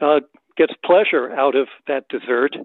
uh, 0.00 0.20
gets 0.56 0.74
pleasure 0.84 1.32
out 1.32 1.54
of 1.54 1.68
that 1.86 2.08
dessert 2.08 2.56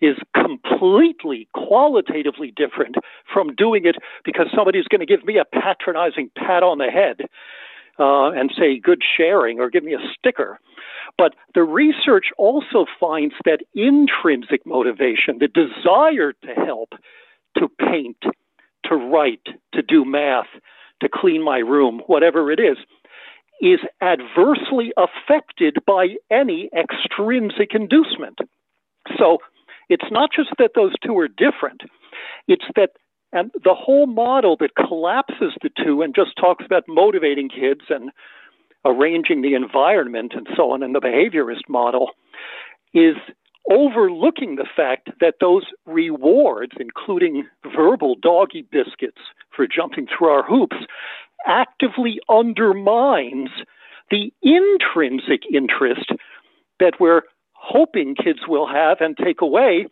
is 0.00 0.16
completely 0.34 1.48
qualitatively 1.54 2.52
different 2.54 2.96
from 3.32 3.54
doing 3.54 3.86
it 3.86 3.96
because 4.24 4.46
somebody's 4.54 4.86
going 4.88 5.00
to 5.00 5.06
give 5.06 5.24
me 5.24 5.38
a 5.38 5.44
patronizing 5.44 6.30
pat 6.36 6.62
on 6.62 6.78
the 6.78 6.90
head 6.90 7.20
uh, 7.98 8.30
and 8.30 8.52
say 8.58 8.78
good 8.78 9.00
sharing 9.16 9.58
or 9.58 9.70
give 9.70 9.84
me 9.84 9.94
a 9.94 10.08
sticker. 10.18 10.58
But 11.16 11.34
the 11.54 11.62
research 11.62 12.26
also 12.36 12.84
finds 13.00 13.34
that 13.44 13.60
intrinsic 13.74 14.66
motivation, 14.66 15.38
the 15.38 15.48
desire 15.48 16.32
to 16.32 16.54
help, 16.54 16.90
to 17.56 17.68
paint, 17.68 18.22
to 18.84 18.94
write, 18.94 19.46
to 19.72 19.82
do 19.82 20.04
math, 20.04 20.48
to 21.00 21.08
clean 21.12 21.42
my 21.42 21.58
room, 21.58 22.02
whatever 22.06 22.50
it 22.50 22.60
is, 22.60 22.76
is 23.60 23.80
adversely 24.02 24.92
affected 24.96 25.78
by 25.86 26.16
any 26.30 26.68
extrinsic 26.76 27.74
inducement. 27.74 28.38
So 29.16 29.38
it's 29.88 30.10
not 30.10 30.30
just 30.34 30.50
that 30.58 30.72
those 30.74 30.92
two 31.04 31.16
are 31.18 31.28
different, 31.28 31.82
it's 32.48 32.64
that 32.76 32.90
and 33.32 33.50
the 33.64 33.74
whole 33.74 34.06
model 34.06 34.56
that 34.60 34.76
collapses 34.76 35.52
the 35.60 35.70
two 35.84 36.00
and 36.00 36.14
just 36.14 36.36
talks 36.40 36.64
about 36.64 36.84
motivating 36.88 37.48
kids 37.48 37.82
and 37.90 38.10
arranging 38.84 39.42
the 39.42 39.54
environment 39.54 40.32
and 40.34 40.46
so 40.56 40.70
on 40.70 40.82
in 40.82 40.92
the 40.92 41.00
behaviorist 41.00 41.68
model 41.68 42.10
is 42.94 43.16
overlooking 43.70 44.56
the 44.56 44.66
fact 44.76 45.10
that 45.20 45.34
those 45.40 45.64
rewards, 45.86 46.72
including 46.78 47.46
verbal 47.74 48.14
doggy 48.14 48.64
biscuits 48.70 49.20
for 49.54 49.66
jumping 49.66 50.06
through 50.06 50.28
our 50.28 50.44
hoops, 50.44 50.76
actively 51.46 52.20
undermines 52.28 53.50
the 54.10 54.32
intrinsic 54.42 55.42
interest 55.52 56.12
that 56.78 56.94
we're 57.00 57.22
hoping 57.52 58.14
kids 58.14 58.40
will 58.46 58.66
have 58.68 59.00
and 59.00 59.16
take 59.16 59.40
away 59.40 59.86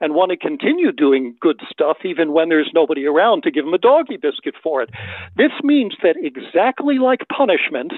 and 0.00 0.14
want 0.14 0.30
to 0.30 0.36
continue 0.36 0.92
doing 0.92 1.34
good 1.40 1.60
stuff 1.70 1.98
even 2.04 2.32
when 2.32 2.48
there's 2.48 2.70
nobody 2.72 3.04
around 3.04 3.42
to 3.42 3.50
give 3.50 3.64
them 3.64 3.74
a 3.74 3.78
doggy 3.78 4.16
biscuit 4.16 4.54
for 4.62 4.80
it. 4.80 4.90
This 5.36 5.50
means 5.62 5.94
that 6.02 6.16
exactly 6.22 6.98
like 6.98 7.20
punishments, 7.34 7.96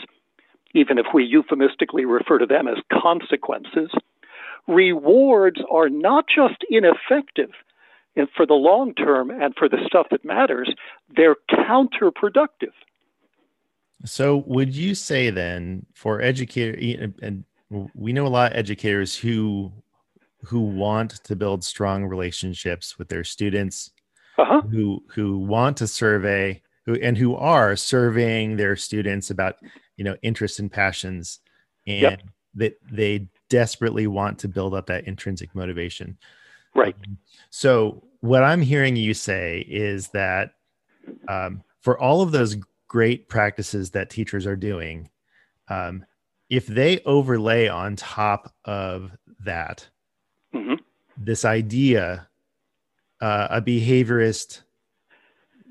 even 0.74 0.98
if 0.98 1.06
we 1.12 1.24
euphemistically 1.24 2.04
refer 2.04 2.38
to 2.38 2.46
them 2.46 2.66
as 2.68 2.78
consequences, 2.92 3.90
rewards 4.66 5.60
are 5.70 5.88
not 5.90 6.24
just 6.34 6.64
ineffective 6.70 7.50
for 8.36 8.46
the 8.46 8.54
long 8.54 8.94
term 8.94 9.30
and 9.30 9.54
for 9.56 9.68
the 9.68 9.78
stuff 9.86 10.06
that 10.10 10.24
matters, 10.24 10.74
they're 11.14 11.36
counterproductive. 11.50 12.72
So, 14.04 14.38
would 14.46 14.74
you 14.74 14.94
say 14.94 15.30
then 15.30 15.84
for 15.94 16.22
educators, 16.22 17.12
and 17.22 17.44
we 17.94 18.12
know 18.12 18.26
a 18.26 18.28
lot 18.28 18.52
of 18.52 18.58
educators 18.58 19.16
who 19.16 19.72
who 20.42 20.60
want 20.60 21.10
to 21.24 21.36
build 21.36 21.62
strong 21.62 22.04
relationships 22.04 22.98
with 22.98 23.08
their 23.08 23.24
students, 23.24 23.90
uh-huh. 24.38 24.62
who 24.62 25.02
who 25.08 25.38
want 25.38 25.76
to 25.78 25.86
survey, 25.86 26.62
who 26.86 26.94
and 26.94 27.16
who 27.18 27.36
are 27.36 27.76
surveying 27.76 28.56
their 28.56 28.74
students 28.74 29.30
about 29.30 29.56
you 29.96 30.04
know 30.04 30.16
interests 30.22 30.58
and 30.58 30.72
passions, 30.72 31.40
and 31.86 32.02
yep. 32.02 32.22
that 32.54 32.78
they 32.90 33.28
desperately 33.50 34.06
want 34.06 34.38
to 34.38 34.48
build 34.48 34.74
up 34.74 34.86
that 34.86 35.06
intrinsic 35.06 35.54
motivation. 35.54 36.16
Right. 36.74 36.94
Um, 37.06 37.18
so 37.50 38.02
what 38.20 38.44
I'm 38.44 38.62
hearing 38.62 38.96
you 38.96 39.12
say 39.12 39.66
is 39.68 40.08
that 40.08 40.52
um, 41.28 41.62
for 41.80 41.98
all 41.98 42.22
of 42.22 42.32
those 42.32 42.56
great 42.90 43.28
practices 43.28 43.92
that 43.92 44.10
teachers 44.10 44.48
are 44.48 44.56
doing, 44.56 45.08
um, 45.68 46.04
if 46.48 46.66
they 46.66 46.98
overlay 47.06 47.68
on 47.68 47.94
top 47.94 48.52
of 48.64 49.12
that 49.44 49.88
mm-hmm. 50.52 50.74
this 51.16 51.44
idea, 51.44 52.26
uh, 53.20 53.46
a 53.48 53.62
behaviorist 53.62 54.62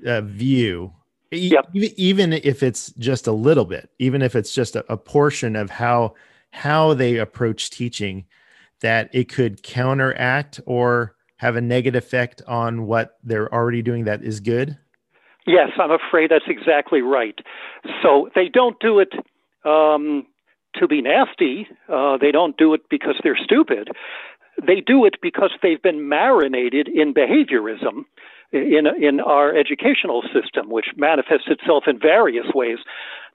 uh, 0.06 0.22
view, 0.22 0.90
yep. 1.30 1.68
e- 1.74 1.92
even 1.98 2.32
if 2.32 2.62
it's 2.62 2.90
just 2.92 3.26
a 3.26 3.32
little 3.32 3.66
bit, 3.66 3.90
even 3.98 4.22
if 4.22 4.34
it's 4.34 4.54
just 4.54 4.74
a, 4.74 4.90
a 4.90 4.96
portion 4.96 5.56
of 5.56 5.68
how 5.68 6.14
how 6.52 6.94
they 6.94 7.18
approach 7.18 7.68
teaching, 7.68 8.24
that 8.80 9.10
it 9.12 9.28
could 9.28 9.62
counteract 9.62 10.58
or 10.64 11.16
have 11.36 11.56
a 11.56 11.60
negative 11.60 12.02
effect 12.02 12.40
on 12.48 12.86
what 12.86 13.18
they're 13.22 13.52
already 13.52 13.82
doing 13.82 14.04
that 14.04 14.24
is 14.24 14.40
good? 14.40 14.78
Yes, 15.50 15.70
I'm 15.80 15.90
afraid 15.90 16.30
that's 16.30 16.44
exactly 16.46 17.02
right. 17.02 17.38
So 18.02 18.30
they 18.34 18.48
don't 18.48 18.78
do 18.78 19.00
it 19.00 19.12
um, 19.64 20.26
to 20.76 20.86
be 20.86 21.02
nasty. 21.02 21.66
Uh, 21.88 22.18
they 22.18 22.30
don't 22.30 22.56
do 22.56 22.72
it 22.74 22.82
because 22.88 23.16
they're 23.22 23.38
stupid. 23.42 23.88
They 24.64 24.80
do 24.80 25.04
it 25.06 25.16
because 25.20 25.50
they've 25.62 25.82
been 25.82 26.08
marinated 26.08 26.86
in 26.88 27.14
behaviorism 27.14 28.04
in 28.52 28.86
in 29.00 29.20
our 29.20 29.56
educational 29.56 30.22
system, 30.22 30.70
which 30.70 30.86
manifests 30.96 31.48
itself 31.48 31.84
in 31.86 31.98
various 31.98 32.46
ways, 32.54 32.78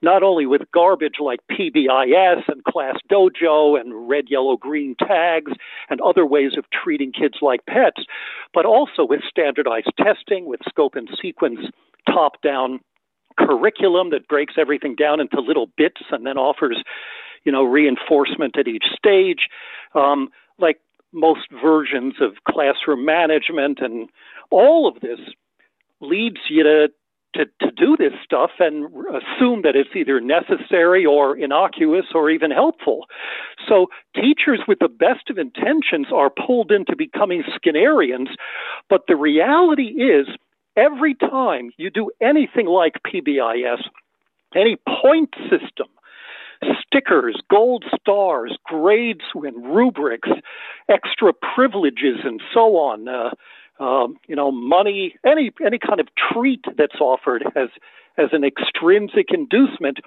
not 0.02 0.22
only 0.22 0.46
with 0.46 0.70
garbage 0.72 1.16
like 1.20 1.40
PBIS 1.50 2.42
and 2.48 2.64
Class 2.64 2.96
Dojo 3.10 3.80
and 3.80 4.08
red, 4.08 4.26
yellow, 4.28 4.56
green 4.56 4.94
tags 4.98 5.52
and 5.88 6.00
other 6.00 6.26
ways 6.26 6.52
of 6.58 6.64
treating 6.70 7.12
kids 7.12 7.38
like 7.40 7.64
pets, 7.66 8.04
but 8.52 8.66
also 8.66 9.04
with 9.04 9.20
standardized 9.28 9.90
testing, 9.96 10.46
with 10.46 10.60
scope 10.68 10.94
and 10.94 11.08
sequence 11.20 11.60
top 12.06 12.40
down 12.42 12.80
curriculum 13.38 14.10
that 14.10 14.28
breaks 14.28 14.54
everything 14.58 14.94
down 14.94 15.20
into 15.20 15.40
little 15.40 15.68
bits 15.76 16.00
and 16.10 16.26
then 16.26 16.38
offers, 16.38 16.82
you 17.44 17.52
know, 17.52 17.62
reinforcement 17.62 18.56
at 18.58 18.66
each 18.68 18.86
stage. 18.96 19.48
Um, 19.94 20.28
like 20.58 20.78
most 21.12 21.48
versions 21.50 22.14
of 22.20 22.32
classroom 22.48 23.04
management 23.04 23.78
and 23.80 24.08
all 24.50 24.88
of 24.88 25.00
this 25.00 25.20
leads 26.00 26.38
you 26.48 26.62
to, 26.62 26.88
to, 27.34 27.44
to 27.60 27.70
do 27.72 27.96
this 27.96 28.12
stuff 28.24 28.50
and 28.58 28.86
assume 29.08 29.62
that 29.62 29.76
it's 29.76 29.94
either 29.94 30.20
necessary 30.20 31.04
or 31.04 31.36
innocuous 31.36 32.06
or 32.14 32.30
even 32.30 32.50
helpful. 32.50 33.06
So 33.68 33.86
teachers 34.14 34.60
with 34.66 34.78
the 34.78 34.88
best 34.88 35.30
of 35.30 35.38
intentions 35.38 36.06
are 36.14 36.30
pulled 36.30 36.70
into 36.70 36.96
becoming 36.96 37.42
Skinnerians, 37.42 38.28
but 38.88 39.02
the 39.08 39.16
reality 39.16 40.02
is 40.02 40.26
every 40.76 41.14
time 41.14 41.70
you 41.76 41.90
do 41.90 42.10
anything 42.20 42.66
like 42.66 42.94
PBIS, 43.06 43.82
any 44.54 44.76
point 45.02 45.34
system, 45.50 45.88
stickers, 46.80 47.40
gold 47.50 47.84
stars, 48.00 48.56
grades 48.64 49.24
and 49.34 49.74
rubrics, 49.74 50.28
extra 50.88 51.32
privileges, 51.32 52.18
and 52.24 52.40
so 52.52 52.76
on, 52.76 53.08
uh, 53.08 53.30
um, 53.82 54.16
you 54.26 54.34
know, 54.34 54.50
money, 54.50 55.14
any 55.24 55.52
any 55.64 55.78
kind 55.78 56.00
of 56.00 56.08
treat 56.32 56.64
that's 56.78 57.00
offered 57.00 57.44
as 57.54 57.68
as 58.18 58.30
an 58.32 58.44
extrinsic 58.44 59.26
inducement 59.32 59.98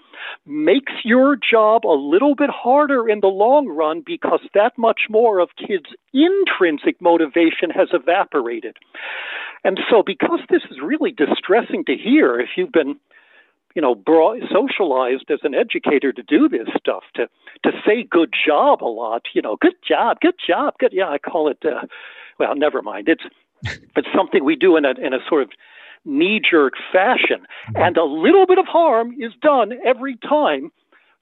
makes 0.45 0.93
your 1.03 1.35
job 1.35 1.85
a 1.85 1.93
little 1.93 2.35
bit 2.35 2.49
harder 2.49 3.07
in 3.07 3.19
the 3.19 3.27
long 3.27 3.67
run 3.67 4.03
because 4.05 4.41
that 4.53 4.77
much 4.77 5.01
more 5.09 5.39
of 5.39 5.49
kids' 5.57 5.93
intrinsic 6.13 6.99
motivation 7.01 7.69
has 7.69 7.89
evaporated. 7.93 8.77
And 9.63 9.79
so, 9.89 10.03
because 10.05 10.39
this 10.49 10.63
is 10.71 10.77
really 10.81 11.11
distressing 11.11 11.83
to 11.85 11.95
hear, 11.95 12.39
if 12.39 12.49
you've 12.55 12.71
been 12.71 12.99
you 13.75 13.81
know, 13.81 13.93
brought, 13.95 14.39
socialized 14.51 15.29
as 15.29 15.39
an 15.43 15.53
educator 15.53 16.11
to 16.11 16.23
do 16.23 16.49
this 16.49 16.67
stuff, 16.77 17.03
to 17.15 17.27
to 17.63 17.71
say 17.85 18.03
"good 18.03 18.33
job" 18.45 18.83
a 18.83 18.85
lot. 18.85 19.23
You 19.33 19.41
know, 19.41 19.57
"good 19.61 19.75
job," 19.87 20.19
"good 20.21 20.35
job," 20.45 20.73
"good." 20.79 20.91
Yeah, 20.91 21.09
I 21.09 21.17
call 21.17 21.49
it. 21.49 21.59
Uh, 21.63 21.85
well, 22.39 22.55
never 22.55 22.81
mind. 22.81 23.07
It's 23.09 23.23
it's 23.95 24.07
something 24.15 24.43
we 24.43 24.55
do 24.55 24.75
in 24.75 24.85
a 24.85 24.91
in 24.91 25.13
a 25.13 25.19
sort 25.27 25.43
of 25.43 25.49
knee 26.09 26.39
jerk 26.39 26.73
fashion, 26.91 27.45
mm-hmm. 27.69 27.77
and 27.77 27.97
a 27.97 28.03
little 28.03 28.45
bit 28.45 28.57
of 28.57 28.65
harm 28.65 29.13
is 29.19 29.31
done 29.41 29.73
every 29.85 30.17
time 30.17 30.71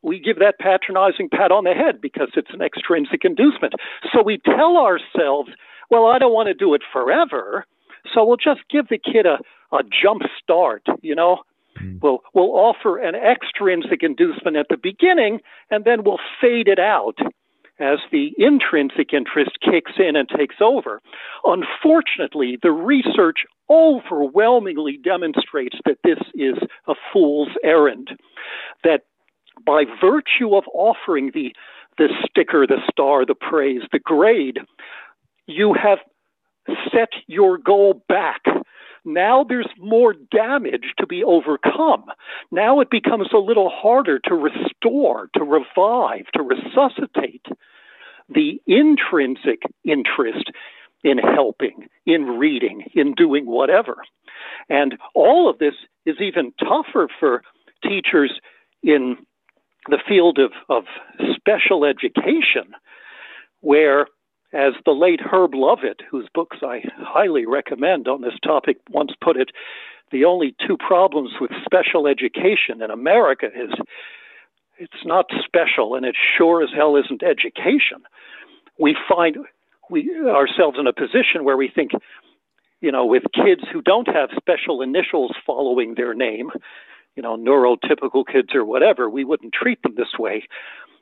we 0.01 0.19
give 0.19 0.39
that 0.39 0.59
patronizing 0.59 1.29
pat 1.29 1.51
on 1.51 1.63
the 1.63 1.73
head 1.73 1.99
because 2.01 2.29
it's 2.35 2.51
an 2.53 2.61
extrinsic 2.61 3.25
inducement. 3.25 3.73
So 4.13 4.23
we 4.23 4.37
tell 4.37 4.77
ourselves, 4.77 5.49
well, 5.89 6.05
I 6.05 6.19
don't 6.19 6.33
want 6.33 6.47
to 6.47 6.53
do 6.53 6.73
it 6.73 6.81
forever, 6.91 7.65
so 8.13 8.25
we'll 8.25 8.37
just 8.37 8.61
give 8.69 8.87
the 8.89 8.99
kid 8.99 9.25
a, 9.25 9.39
a 9.75 9.83
jump 9.83 10.23
start, 10.41 10.83
you 11.01 11.15
know. 11.15 11.39
Mm-hmm. 11.77 11.97
We'll, 12.01 12.19
we'll 12.33 12.55
offer 12.55 12.97
an 12.97 13.15
extrinsic 13.15 14.01
inducement 14.01 14.55
at 14.55 14.67
the 14.69 14.77
beginning, 14.77 15.41
and 15.69 15.85
then 15.85 16.03
we'll 16.03 16.19
fade 16.41 16.67
it 16.67 16.79
out 16.79 17.17
as 17.79 17.99
the 18.11 18.33
intrinsic 18.37 19.13
interest 19.13 19.57
kicks 19.61 19.93
in 19.97 20.15
and 20.15 20.27
takes 20.29 20.55
over. 20.61 20.99
Unfortunately, 21.43 22.57
the 22.61 22.71
research 22.71 23.45
overwhelmingly 23.69 24.97
demonstrates 25.03 25.77
that 25.85 25.99
this 26.03 26.19
is 26.33 26.57
a 26.87 26.93
fool's 27.13 27.49
errand. 27.63 28.11
That 28.83 29.01
by 29.65 29.83
virtue 30.01 30.55
of 30.55 30.63
offering 30.73 31.31
the, 31.33 31.53
the 31.97 32.09
sticker, 32.27 32.65
the 32.65 32.81
star, 32.91 33.25
the 33.25 33.35
praise, 33.35 33.81
the 33.91 33.99
grade, 33.99 34.59
you 35.47 35.73
have 35.73 35.99
set 36.93 37.09
your 37.27 37.57
goal 37.57 38.03
back. 38.07 38.41
Now 39.07 39.45
there's 39.47 39.69
more 39.79 40.13
damage 40.13 40.93
to 40.99 41.07
be 41.07 41.23
overcome. 41.23 42.03
Now 42.51 42.81
it 42.81 42.89
becomes 42.89 43.29
a 43.33 43.37
little 43.37 43.69
harder 43.73 44.19
to 44.25 44.35
restore, 44.35 45.29
to 45.37 45.43
revive, 45.43 46.25
to 46.33 46.43
resuscitate 46.43 47.45
the 48.27 48.61
intrinsic 48.67 49.61
interest 49.85 50.51
in 51.05 51.19
helping, 51.19 51.87
in 52.05 52.23
reading, 52.23 52.83
in 52.93 53.13
doing 53.13 53.45
whatever. 53.45 53.95
And 54.67 54.97
all 55.15 55.49
of 55.49 55.57
this 55.57 55.75
is 56.05 56.17
even 56.19 56.51
tougher 56.59 57.07
for 57.17 57.43
teachers 57.83 58.33
in 58.83 59.15
the 59.89 59.99
field 60.05 60.37
of, 60.37 60.51
of 60.67 60.83
special 61.33 61.85
education, 61.85 62.73
where, 63.61 64.07
as 64.53 64.73
the 64.85 64.91
late 64.91 65.19
Herb 65.19 65.53
Lovett, 65.53 66.01
whose 66.09 66.27
books 66.33 66.57
I 66.61 66.81
highly 66.97 67.45
recommend 67.45 68.07
on 68.07 68.21
this 68.21 68.37
topic, 68.43 68.77
once 68.89 69.11
put 69.21 69.37
it, 69.37 69.51
the 70.11 70.23
only 70.23 70.55
two 70.65 70.77
problems 70.77 71.31
with 71.41 71.51
special 71.65 72.07
education 72.07 72.81
in 72.81 72.89
America 72.91 73.47
is 73.47 73.71
it's 74.79 75.05
not 75.05 75.25
special 75.43 75.95
and 75.95 76.05
it 76.05 76.15
sure 76.37 76.63
as 76.63 76.69
hell 76.73 76.95
isn't 76.95 77.23
education. 77.23 78.03
We 78.79 78.95
find 79.09 79.37
we 79.89 80.09
ourselves 80.27 80.77
in 80.79 80.87
a 80.87 80.93
position 80.93 81.43
where 81.43 81.57
we 81.57 81.69
think, 81.73 81.91
you 82.81 82.91
know, 82.91 83.05
with 83.05 83.23
kids 83.33 83.63
who 83.71 83.81
don't 83.81 84.07
have 84.07 84.29
special 84.37 84.81
initials 84.81 85.31
following 85.45 85.95
their 85.95 86.13
name, 86.13 86.51
you 87.15 87.23
know, 87.23 87.35
neurotypical 87.35 88.25
kids 88.25 88.49
or 88.53 88.63
whatever, 88.63 89.09
we 89.09 89.23
wouldn't 89.23 89.53
treat 89.53 89.81
them 89.81 89.95
this 89.97 90.17
way. 90.19 90.47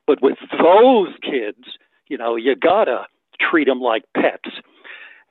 But 0.08 0.22
with 0.22 0.38
those 0.52 1.14
kids, 1.22 1.78
you 2.08 2.18
know, 2.18 2.36
you 2.36 2.56
gotta 2.56 3.06
treat 3.40 3.68
them 3.68 3.80
like 3.80 4.04
pets. 4.16 4.50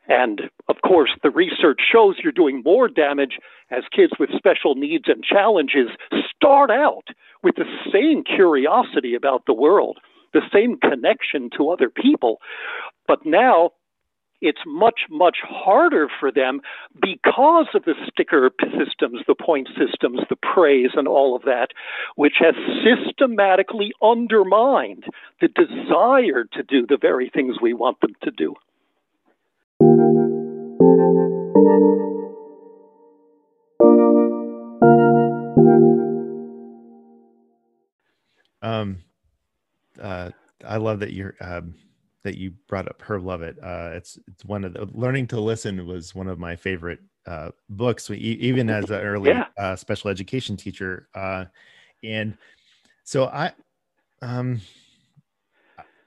And 0.06 0.42
of 0.68 0.76
course, 0.86 1.10
the 1.22 1.30
research 1.30 1.80
shows 1.90 2.16
you're 2.22 2.32
doing 2.32 2.62
more 2.64 2.88
damage 2.88 3.38
as 3.70 3.84
kids 3.94 4.12
with 4.18 4.30
special 4.36 4.74
needs 4.74 5.04
and 5.06 5.24
challenges 5.24 5.88
start 6.34 6.70
out 6.70 7.08
with 7.42 7.56
the 7.56 7.64
same 7.92 8.22
curiosity 8.22 9.14
about 9.14 9.44
the 9.46 9.54
world, 9.54 9.98
the 10.34 10.42
same 10.52 10.78
connection 10.78 11.48
to 11.56 11.70
other 11.70 11.88
people. 11.88 12.38
But 13.08 13.24
now 13.24 13.70
it's 14.44 14.60
much, 14.66 15.00
much 15.10 15.38
harder 15.42 16.06
for 16.20 16.30
them 16.30 16.60
because 17.00 17.66
of 17.74 17.84
the 17.84 17.94
sticker 18.06 18.50
systems, 18.78 19.22
the 19.26 19.34
point 19.34 19.68
systems, 19.68 20.20
the 20.28 20.36
praise, 20.36 20.90
and 20.94 21.08
all 21.08 21.34
of 21.34 21.42
that, 21.42 21.68
which 22.16 22.34
has 22.40 22.54
systematically 22.84 23.92
undermined 24.02 25.04
the 25.40 25.48
desire 25.48 26.44
to 26.52 26.62
do 26.62 26.86
the 26.86 26.98
very 27.00 27.30
things 27.30 27.56
we 27.62 27.72
want 27.72 27.98
them 28.02 28.14
to 28.22 28.30
do. 28.30 28.54
Um, 38.60 38.98
uh, 40.00 40.30
I 40.66 40.76
love 40.76 41.00
that 41.00 41.14
you're 41.14 41.34
um, 41.40 41.74
that 42.24 42.36
you 42.36 42.52
brought 42.68 42.88
up 42.88 43.00
Herb 43.00 43.24
Lovett. 43.24 43.56
Uh, 43.62 43.90
it's 43.94 44.18
it's 44.26 44.44
one 44.44 44.64
of 44.64 44.72
the 44.72 44.88
Learning 44.92 45.26
to 45.28 45.40
Listen 45.40 45.86
was 45.86 46.14
one 46.14 46.26
of 46.26 46.38
my 46.38 46.56
favorite 46.56 47.00
uh, 47.26 47.50
books, 47.68 48.10
even 48.10 48.68
as 48.68 48.90
an 48.90 49.00
early 49.00 49.30
yeah. 49.30 49.46
uh, 49.56 49.76
special 49.76 50.10
education 50.10 50.56
teacher. 50.56 51.08
Uh, 51.14 51.44
and 52.02 52.36
so 53.04 53.26
I, 53.26 53.52
um, 54.22 54.60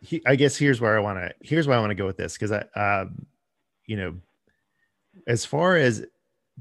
he, 0.01 0.21
I 0.25 0.35
guess 0.35 0.57
here's 0.57 0.81
where 0.81 0.97
I 0.97 0.99
want 0.99 1.19
to 1.19 1.33
here's 1.41 1.67
where 1.67 1.77
I 1.77 1.79
want 1.79 1.91
to 1.91 1.95
go 1.95 2.05
with 2.05 2.17
this 2.17 2.33
because 2.33 2.51
I, 2.51 2.65
um, 2.79 3.25
you 3.85 3.95
know, 3.95 4.15
as 5.27 5.45
far 5.45 5.77
as 5.77 6.05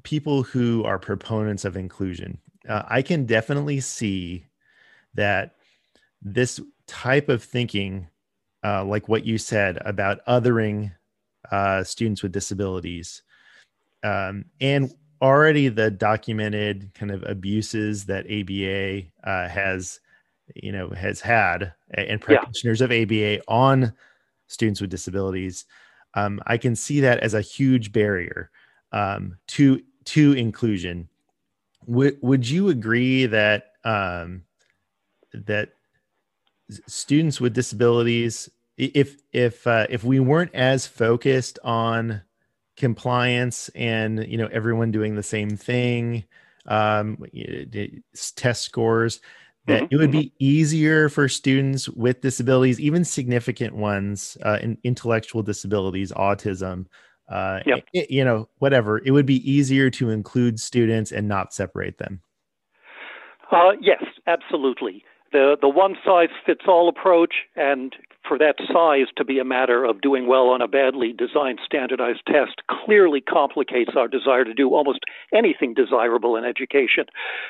people 0.03 0.43
who 0.43 0.85
are 0.85 0.99
proponents 0.99 1.65
of 1.65 1.77
inclusion, 1.77 2.39
uh, 2.69 2.83
I 2.87 3.03
can 3.03 3.25
definitely 3.25 3.81
see 3.81 4.47
that 5.15 5.55
this 6.23 6.61
type 6.87 7.29
of 7.29 7.43
thinking 7.43 8.09
uh, 8.67 8.85
like 8.85 9.09
what 9.09 9.25
you 9.25 9.39
said 9.39 9.79
about 9.83 10.25
othering 10.27 10.93
uh, 11.53 11.85
students 11.85 12.23
with 12.23 12.33
disabilities 12.33 13.23
um, 14.03 14.45
and 14.61 14.93
already 15.23 15.69
the 15.69 15.91
documented 15.91 16.91
kind 16.95 17.13
of 17.13 17.23
abuses 17.27 18.05
that 18.07 18.27
ABA 18.27 19.07
uh, 19.25 19.49
has, 19.49 20.01
you 20.55 20.73
know, 20.73 20.91
has 20.91 21.21
had 21.21 21.73
and 21.95 22.21
practitioners 22.21 22.81
yeah. 22.81 22.85
of 22.85 22.93
ABA 22.93 23.43
on 23.49 23.93
students 24.49 24.81
with 24.81 24.91
disabilities. 24.91 25.65
Um, 26.15 26.41
I 26.47 26.57
can 26.57 26.75
see 26.75 27.01
that 27.01 27.21
as 27.21 27.35
a 27.35 27.41
huge 27.41 27.93
barrier 27.93 28.51
um, 28.93 29.37
to 29.49 29.81
to 30.07 30.33
inclusion. 30.33 31.09
Would 31.87 32.19
would 32.21 32.49
you 32.49 32.69
agree 32.69 33.27
that 33.27 33.73
um, 33.85 34.43
that 35.33 35.71
students 36.87 37.41
with 37.41 37.55
disabilities 37.55 38.51
if 38.77 39.17
if 39.33 39.67
uh, 39.67 39.87
if 39.89 40.05
we 40.05 40.21
weren't 40.21 40.55
as 40.55 40.87
focused 40.87 41.59
on 41.65 42.23
compliance 42.77 43.71
and 43.75 44.27
you 44.27 44.37
know 44.37 44.49
everyone 44.53 44.91
doing 44.91 45.15
the 45.15 45.23
same 45.23 45.57
thing 45.57 46.25
um, 46.67 47.17
test 48.37 48.63
scores 48.63 49.21
that 49.67 49.85
mm-hmm. 49.85 49.95
it 49.95 49.97
would 49.97 50.11
be 50.11 50.33
easier 50.39 51.09
for 51.09 51.29
students 51.29 51.89
with 51.89 52.21
disabilities 52.21 52.79
even 52.79 53.05
significant 53.05 53.75
ones 53.75 54.37
uh, 54.45 54.59
in 54.61 54.77
intellectual 54.85 55.43
disabilities 55.43 56.13
autism 56.13 56.87
uh, 57.31 57.61
yep. 57.65 57.85
it, 57.95 58.11
you 58.11 58.25
know 58.25 58.47
whatever 58.59 58.99
it 59.07 59.11
would 59.11 59.27
be 59.27 59.51
easier 59.51 59.89
to 59.89 60.11
include 60.11 60.61
students 60.61 61.13
and 61.13 61.27
not 61.27 61.55
separate 61.55 61.97
them 61.97 62.21
uh, 63.53 63.73
yes 63.81 64.05
absolutely 64.27 65.03
the 65.37 65.57
the 65.61 65.69
one 65.69 65.97
size 66.03 66.31
fits 66.47 66.63
all 66.67 66.89
approach 66.89 67.35
and 67.57 67.95
for 68.27 68.39
that 68.39 68.57
size 68.73 69.07
to 69.17 69.25
be 69.25 69.39
a 69.39 69.45
matter 69.45 69.85
of 69.85 70.01
doing 70.01 70.27
well 70.27 70.49
on 70.49 70.63
a 70.63 70.67
badly 70.67 71.13
designed 71.13 71.61
standardized 71.65 72.23
test 72.27 72.63
clearly 72.69 73.21
complicates 73.21 73.93
our 73.97 74.09
desire 74.09 74.45
to 74.45 74.55
do 74.55 74.75
almost 74.75 75.01
anything 75.35 75.75
desirable 75.75 76.37
in 76.37 76.45
education, 76.45 77.05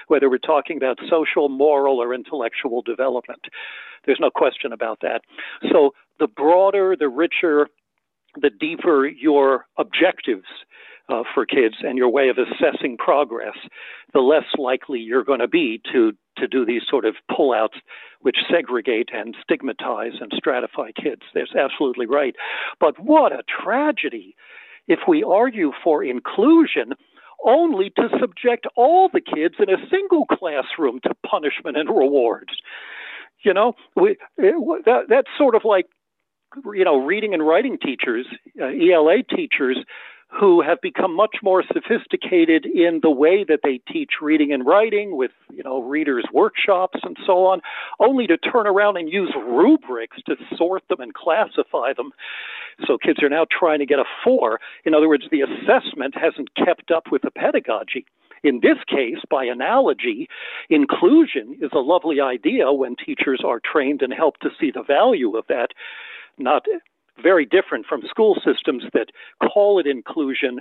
whether 0.09 0.29
we're 0.29 0.39
talking 0.39 0.77
about 0.77 0.99
social, 1.09 1.49
moral, 1.49 1.99
or 1.99 2.13
intellectual 2.13 2.83
development. 2.83 3.43
There's 4.05 4.21
no 4.21 4.31
question 4.31 4.73
about 4.73 4.99
that. 5.03 5.21
So 5.71 5.95
the 6.19 6.27
broader, 6.27 6.97
the 6.99 7.09
richer, 7.09 7.69
the 8.35 8.51
deeper 8.51 9.07
your 9.07 9.67
objectives 9.79 10.49
uh, 11.09 11.23
for 11.35 11.47
kids 11.47 11.77
and 11.83 11.97
your 11.97 12.09
way 12.09 12.29
of 12.29 12.37
assessing 12.39 12.97
progress, 12.97 13.57
the 14.13 14.21
less 14.21 14.45
likely 14.59 14.99
you're 14.99 15.25
going 15.25 15.41
to 15.41 15.49
be 15.49 15.81
to 15.93 16.13
to 16.37 16.47
do 16.47 16.67
these 16.67 16.83
sort 16.89 17.07
of 17.07 17.15
pullouts 17.31 17.79
which 18.21 18.37
segregate 18.51 19.09
and 19.13 19.35
stigmatize 19.43 20.13
and 20.21 20.33
stratify 20.33 20.95
kids. 20.95 21.23
That's 21.35 21.55
absolutely 21.55 22.07
right. 22.07 22.35
But 22.79 22.99
what 22.99 23.33
a 23.33 23.43
tragedy 23.63 24.37
if 24.87 25.01
we 25.09 25.23
argue 25.23 25.73
for 25.83 26.05
inclusion 26.05 26.93
only 27.45 27.91
to 27.91 28.09
subject 28.21 28.67
all 28.77 29.09
the 29.13 29.21
kids 29.21 29.55
in 29.59 29.71
a 29.71 29.77
single 29.91 30.27
classroom 30.27 31.01
to 31.05 31.15
punishment 31.29 31.77
and 31.77 31.89
rewards. 31.89 32.55
You 33.43 33.55
know, 33.55 33.75
we, 33.95 34.17
that, 34.37 35.05
that's 35.09 35.29
sort 35.39 35.55
of 35.55 35.63
like, 35.65 35.87
you 36.75 36.85
know, 36.85 37.05
reading 37.05 37.35
and 37.35 37.47
writing 37.47 37.79
teachers, 37.79 38.27
uh, 38.61 38.67
ELA 38.67 39.23
teachers 39.23 39.79
who 40.29 40.61
have 40.61 40.81
become 40.81 41.15
much 41.15 41.37
more 41.43 41.63
sophisticated 41.73 42.67
in 42.67 43.01
the 43.03 43.11
way 43.11 43.45
that 43.45 43.61
they 43.63 43.81
teach 43.91 44.15
reading 44.21 44.53
and 44.53 44.67
writing 44.67 45.17
with, 45.17 45.31
you 45.53 45.63
know, 45.63 45.81
readers' 45.81 46.27
workshops 46.33 46.99
and 47.05 47.17
so 47.25 47.47
on, 47.47 47.61
only 48.01 48.27
to 48.27 48.37
turn 48.37 48.67
around 48.67 48.97
and 48.97 49.11
use 49.11 49.33
rubrics 49.37 50.19
to 50.27 50.35
sort 50.57 50.83
them 50.89 51.01
and 51.01 51.15
classify 51.15 51.93
them. 51.97 52.11
So 52.87 52.99
kids 52.99 53.23
are 53.23 53.29
now 53.29 53.47
trying 53.51 53.79
to 53.79 53.87
get 53.87 53.99
a 53.99 54.05
four. 54.25 54.61
In 54.85 54.95
other 54.95 55.09
words, 55.09 55.25
the 55.31 55.43
assessment 55.43 56.15
hasn't 56.17 56.55
kept 56.55 56.91
up 56.91 57.05
with 57.11 57.23
the 57.23 57.31
pedagogy. 57.31 58.05
In 58.43 58.61
this 58.61 58.79
case, 58.87 59.23
by 59.31 59.45
analogy, 59.45 60.29
inclusion 60.69 61.57
is 61.61 61.71
a 61.73 61.79
lovely 61.79 62.21
idea 62.21 62.73
when 62.73 62.95
teachers 62.97 63.43
are 63.45 63.61
trained 63.61 64.03
and 64.03 64.13
helped 64.13 64.43
to 64.43 64.51
see 64.61 64.71
the 64.71 64.83
value 64.83 65.37
of 65.37 65.47
that, 65.49 65.69
not 66.37 66.67
very 67.23 67.45
different 67.45 67.87
from 67.87 68.03
school 68.09 68.37
systems 68.45 68.85
that 68.93 69.09
call 69.43 69.79
it 69.79 69.87
inclusion 69.87 70.61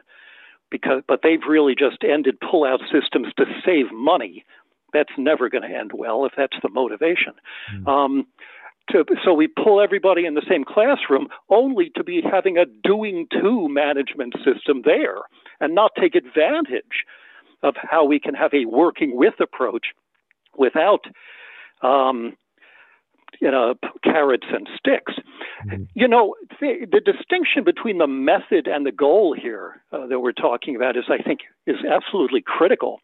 because 0.71 1.01
but 1.07 1.21
they've 1.23 1.47
really 1.47 1.75
just 1.75 2.03
ended 2.03 2.37
pull-out 2.39 2.81
systems 2.91 3.27
to 3.37 3.45
save 3.65 3.91
money. 3.93 4.43
That's 4.93 5.13
never 5.17 5.49
going 5.49 5.69
to 5.69 5.75
end 5.75 5.91
well 5.93 6.25
if 6.25 6.33
that's 6.37 6.57
the 6.61 6.69
motivation. 6.69 7.33
Mm. 7.73 7.87
Um, 7.87 8.27
to, 8.91 9.03
so 9.23 9.33
we 9.33 9.47
pull 9.47 9.81
everybody 9.81 10.25
in 10.25 10.35
the 10.35 10.45
same 10.47 10.63
classroom 10.63 11.27
only 11.49 11.91
to 11.95 12.03
be 12.03 12.21
having 12.21 12.57
a 12.57 12.65
doing 12.65 13.27
to 13.31 13.67
management 13.67 14.35
system 14.37 14.83
there 14.85 15.17
and 15.59 15.73
not 15.73 15.91
take 15.99 16.15
advantage 16.15 17.05
of 17.63 17.75
how 17.77 18.05
we 18.05 18.19
can 18.19 18.35
have 18.35 18.53
a 18.53 18.65
working 18.65 19.15
with 19.15 19.33
approach 19.39 19.87
without 20.55 21.05
um, 21.81 22.37
you 23.41 23.51
know, 23.51 23.75
carrots 24.03 24.47
and 24.51 24.67
sticks. 24.77 25.13
Mm-hmm. 25.65 25.83
You 25.93 26.07
know, 26.07 26.35
the, 26.59 26.87
the, 26.91 26.99
distinction 26.99 27.63
between 27.63 27.97
the 27.97 28.07
method 28.07 28.67
and 28.67 28.85
the 28.85 28.91
goal 28.91 29.35
here 29.39 29.81
uh, 29.91 30.07
that 30.07 30.19
we're 30.19 30.31
talking 30.31 30.75
about 30.75 30.97
is, 30.97 31.05
I 31.09 31.21
think, 31.21 31.41
is 31.67 31.77
absolutely 31.89 32.41
critical. 32.45 32.99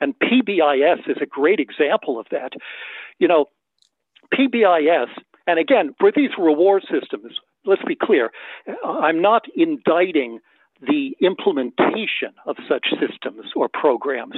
And 0.00 0.14
PBIS 0.18 1.08
is 1.08 1.16
a 1.20 1.26
great 1.26 1.60
example 1.60 2.18
of 2.18 2.26
that. 2.30 2.52
You 3.18 3.28
know, 3.28 3.46
PBIS, 4.34 5.08
and 5.46 5.58
again, 5.58 5.94
for 5.98 6.12
these 6.14 6.30
reward 6.38 6.84
systems, 6.90 7.34
let's 7.64 7.82
be 7.84 7.96
clear, 7.96 8.30
I'm 8.84 9.20
not 9.20 9.44
indicting 9.56 10.38
the 10.80 11.16
implementation 11.20 12.32
of 12.46 12.56
such 12.68 12.86
systems 12.98 13.52
or 13.54 13.68
programs. 13.68 14.36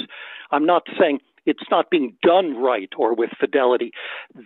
I'm 0.51 0.67
not 0.67 0.83
saying 0.99 1.21
it's 1.47 1.65
not 1.71 1.91
being 1.91 2.17
done 2.23 2.57
right 2.57 2.91
or 2.97 3.15
with 3.15 3.31
fidelity. 3.39 3.93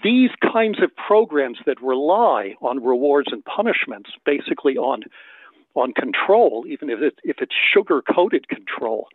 These 0.03 0.31
kinds 0.53 0.83
of 0.83 0.91
programs 0.97 1.59
that 1.67 1.81
rely 1.83 2.55
on 2.63 2.83
rewards 2.85 3.29
and 3.33 3.45
punishments, 3.45 4.11
basically 4.25 4.77
on 4.77 5.03
on 5.75 5.93
control, 5.93 6.65
even 6.67 6.89
if, 6.89 7.01
it, 7.01 7.19
if 7.23 7.37
it's 7.41 7.55
sugar 7.75 8.03
coated 8.03 8.49
control, 8.49 9.09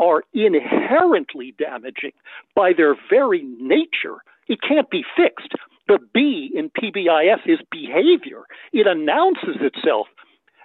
are 0.00 0.22
inherently 0.32 1.54
damaging 1.58 2.12
by 2.54 2.72
their 2.72 2.94
very 3.10 3.42
nature. 3.60 4.18
It 4.46 4.60
can't 4.62 4.88
be 4.90 5.04
fixed. 5.16 5.54
The 5.88 5.98
B 6.14 6.50
in 6.54 6.70
PBIS 6.70 7.46
is 7.46 7.58
behavior. 7.70 8.42
It 8.72 8.86
announces 8.86 9.56
itself 9.60 10.06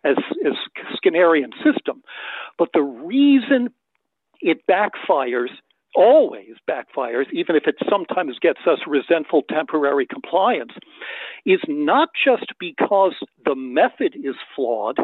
as, 0.03 0.17
as 0.45 0.53
Skinnerian 0.95 1.51
system. 1.63 2.03
But 2.57 2.69
the 2.73 2.83
reason 2.83 3.69
it 4.41 4.65
backfires 4.67 5.49
always 5.95 6.55
backfires, 6.69 7.25
even 7.31 7.55
if 7.55 7.63
it 7.67 7.75
sometimes 7.89 8.37
gets 8.39 8.59
us 8.67 8.79
resentful 8.87 9.43
temporary 9.49 10.05
compliance, 10.05 10.73
is 11.45 11.59
not 11.67 12.09
just 12.23 12.53
because 12.59 13.15
the 13.45 13.55
method 13.55 14.15
is 14.15 14.35
flawed, 14.55 14.97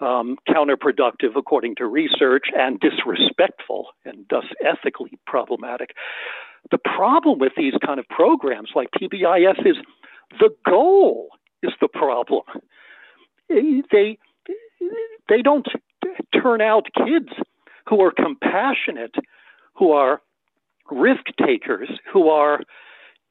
um, 0.00 0.36
counterproductive 0.48 1.36
according 1.36 1.74
to 1.76 1.86
research, 1.86 2.46
and 2.54 2.80
disrespectful 2.80 3.88
and 4.04 4.26
thus 4.30 4.44
ethically 4.64 5.18
problematic. 5.26 5.90
The 6.70 6.78
problem 6.78 7.38
with 7.38 7.52
these 7.56 7.74
kind 7.84 7.98
of 7.98 8.08
programs 8.08 8.70
like 8.74 8.88
PBIS 9.00 9.66
is 9.66 9.76
the 10.38 10.50
goal 10.68 11.28
is 11.62 11.72
the 11.80 11.88
problem. 11.88 12.42
They 13.48 14.18
they 15.28 15.42
don't 15.42 15.66
turn 16.32 16.60
out 16.60 16.86
kids 16.96 17.28
who 17.88 18.00
are 18.02 18.12
compassionate 18.12 19.14
who 19.76 19.92
are 19.92 20.20
risk 20.90 21.24
takers, 21.44 21.88
who 22.12 22.28
are 22.28 22.60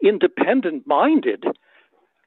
independent 0.03 0.85
minded, 0.85 1.43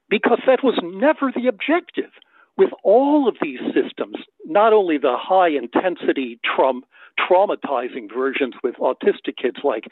because 0.08 0.40
that 0.46 0.64
was 0.64 0.78
never 0.82 1.32
the 1.34 1.48
objective. 1.48 2.10
With 2.56 2.70
all 2.82 3.28
of 3.28 3.36
these 3.40 3.60
systems, 3.72 4.16
not 4.44 4.72
only 4.72 4.98
the 4.98 5.16
high 5.16 5.50
intensity 5.50 6.40
traum- 6.44 6.84
traumatizing 7.18 8.12
versions 8.12 8.54
with 8.64 8.74
autistic 8.76 9.36
kids 9.40 9.58
like 9.62 9.84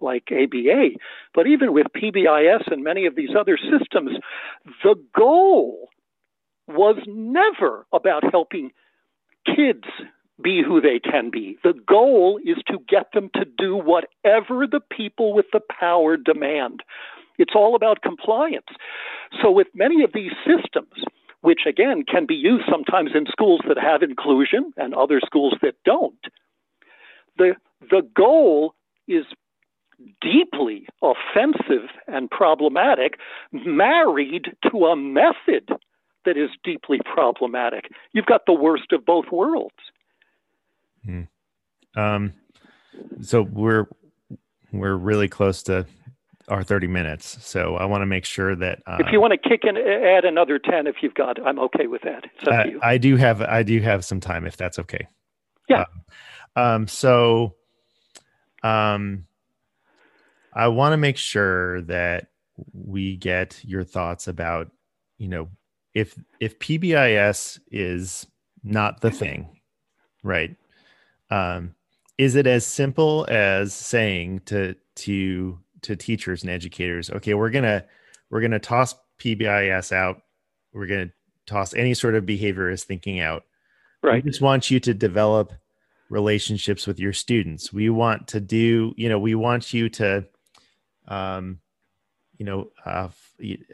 like 0.00 0.24
ABA, 0.30 0.90
but 1.34 1.46
even 1.46 1.72
with 1.72 1.86
PBIS 1.96 2.70
and 2.70 2.82
many 2.82 3.06
of 3.06 3.14
these 3.14 3.30
other 3.38 3.56
systems, 3.56 4.10
the 4.82 4.96
goal 5.16 5.88
was 6.66 6.96
never 7.06 7.86
about 7.92 8.24
helping 8.30 8.70
kids 9.46 9.84
be 10.42 10.62
who 10.62 10.80
they 10.80 10.98
can 10.98 11.30
be. 11.30 11.58
The 11.62 11.74
goal 11.86 12.40
is 12.44 12.56
to 12.66 12.78
get 12.88 13.12
them 13.12 13.30
to 13.34 13.44
do 13.44 13.76
whatever 13.76 14.66
the 14.66 14.80
people 14.80 15.32
with 15.32 15.46
the 15.52 15.60
power 15.80 16.16
demand. 16.16 16.80
It's 17.38 17.54
all 17.54 17.74
about 17.74 18.02
compliance. 18.02 18.66
So, 19.42 19.50
with 19.50 19.68
many 19.74 20.02
of 20.04 20.12
these 20.12 20.32
systems, 20.46 21.04
which 21.40 21.60
again 21.68 22.04
can 22.04 22.26
be 22.26 22.34
used 22.34 22.64
sometimes 22.70 23.10
in 23.14 23.26
schools 23.26 23.60
that 23.68 23.78
have 23.78 24.02
inclusion 24.02 24.72
and 24.76 24.94
other 24.94 25.20
schools 25.24 25.54
that 25.62 25.74
don't, 25.84 26.18
the, 27.36 27.54
the 27.90 28.02
goal 28.14 28.74
is 29.08 29.24
deeply 30.20 30.86
offensive 31.02 31.88
and 32.06 32.30
problematic, 32.30 33.18
married 33.52 34.46
to 34.70 34.86
a 34.86 34.96
method 34.96 35.68
that 36.24 36.36
is 36.36 36.50
deeply 36.62 36.98
problematic. 37.04 37.90
You've 38.12 38.26
got 38.26 38.46
the 38.46 38.52
worst 38.52 38.92
of 38.92 39.04
both 39.04 39.26
worlds. 39.30 39.74
Mm. 41.06 41.28
Um, 41.96 42.32
so 43.22 43.42
we're 43.42 43.86
we're 44.72 44.96
really 44.96 45.28
close 45.28 45.62
to 45.64 45.86
our 46.48 46.62
30 46.62 46.86
minutes. 46.88 47.38
So 47.44 47.76
I 47.76 47.84
want 47.86 48.02
to 48.02 48.06
make 48.06 48.24
sure 48.24 48.54
that 48.56 48.82
uh, 48.86 48.98
if 49.00 49.12
you 49.12 49.20
want 49.20 49.32
to 49.32 49.48
kick 49.48 49.62
in, 49.64 49.76
add 49.76 50.24
another 50.24 50.58
10, 50.58 50.86
if 50.86 50.96
you've 51.00 51.14
got, 51.14 51.44
I'm 51.44 51.58
okay 51.58 51.86
with 51.86 52.02
that. 52.02 52.24
I, 52.46 52.74
I, 52.82 52.98
do 52.98 53.16
have, 53.16 53.40
I 53.40 53.62
do 53.62 53.80
have 53.80 54.04
some 54.04 54.20
time 54.20 54.46
if 54.46 54.56
that's 54.56 54.78
okay. 54.78 55.08
Yeah. 55.68 55.84
Uh, 56.54 56.60
um, 56.60 56.88
so, 56.88 57.54
um, 58.62 59.26
I 60.52 60.68
want 60.68 60.92
to 60.92 60.96
make 60.96 61.16
sure 61.16 61.80
that 61.82 62.28
we 62.72 63.16
get 63.16 63.60
your 63.64 63.82
thoughts 63.82 64.28
about, 64.28 64.70
you 65.18 65.28
know, 65.28 65.48
if, 65.94 66.16
if 66.40 66.58
PBIS 66.58 67.58
is 67.70 68.26
not 68.62 69.00
the 69.00 69.10
thing, 69.10 69.60
right? 70.22 70.56
Um, 71.34 71.74
is 72.16 72.36
it 72.36 72.46
as 72.46 72.64
simple 72.64 73.26
as 73.28 73.74
saying 73.74 74.42
to 74.46 74.76
to 74.96 75.58
to 75.82 75.96
teachers 75.96 76.42
and 76.42 76.50
educators, 76.50 77.10
okay, 77.10 77.34
we're 77.34 77.50
gonna 77.50 77.84
we're 78.30 78.40
gonna 78.40 78.60
toss 78.60 78.94
PBIS 79.18 79.90
out, 79.90 80.22
we're 80.72 80.86
gonna 80.86 81.10
toss 81.46 81.74
any 81.74 81.92
sort 81.92 82.14
of 82.14 82.24
behaviorist 82.24 82.84
thinking 82.84 83.18
out. 83.18 83.44
Right. 84.00 84.22
We 84.22 84.30
just 84.30 84.42
want 84.42 84.70
you 84.70 84.78
to 84.80 84.94
develop 84.94 85.52
relationships 86.08 86.86
with 86.86 87.00
your 87.00 87.12
students. 87.12 87.72
We 87.72 87.90
want 87.90 88.28
to 88.28 88.40
do, 88.40 88.94
you 88.96 89.08
know, 89.08 89.18
we 89.18 89.34
want 89.34 89.72
you 89.72 89.88
to, 89.88 90.26
um, 91.08 91.58
you 92.36 92.46
know, 92.46 92.70
uh, 92.84 93.08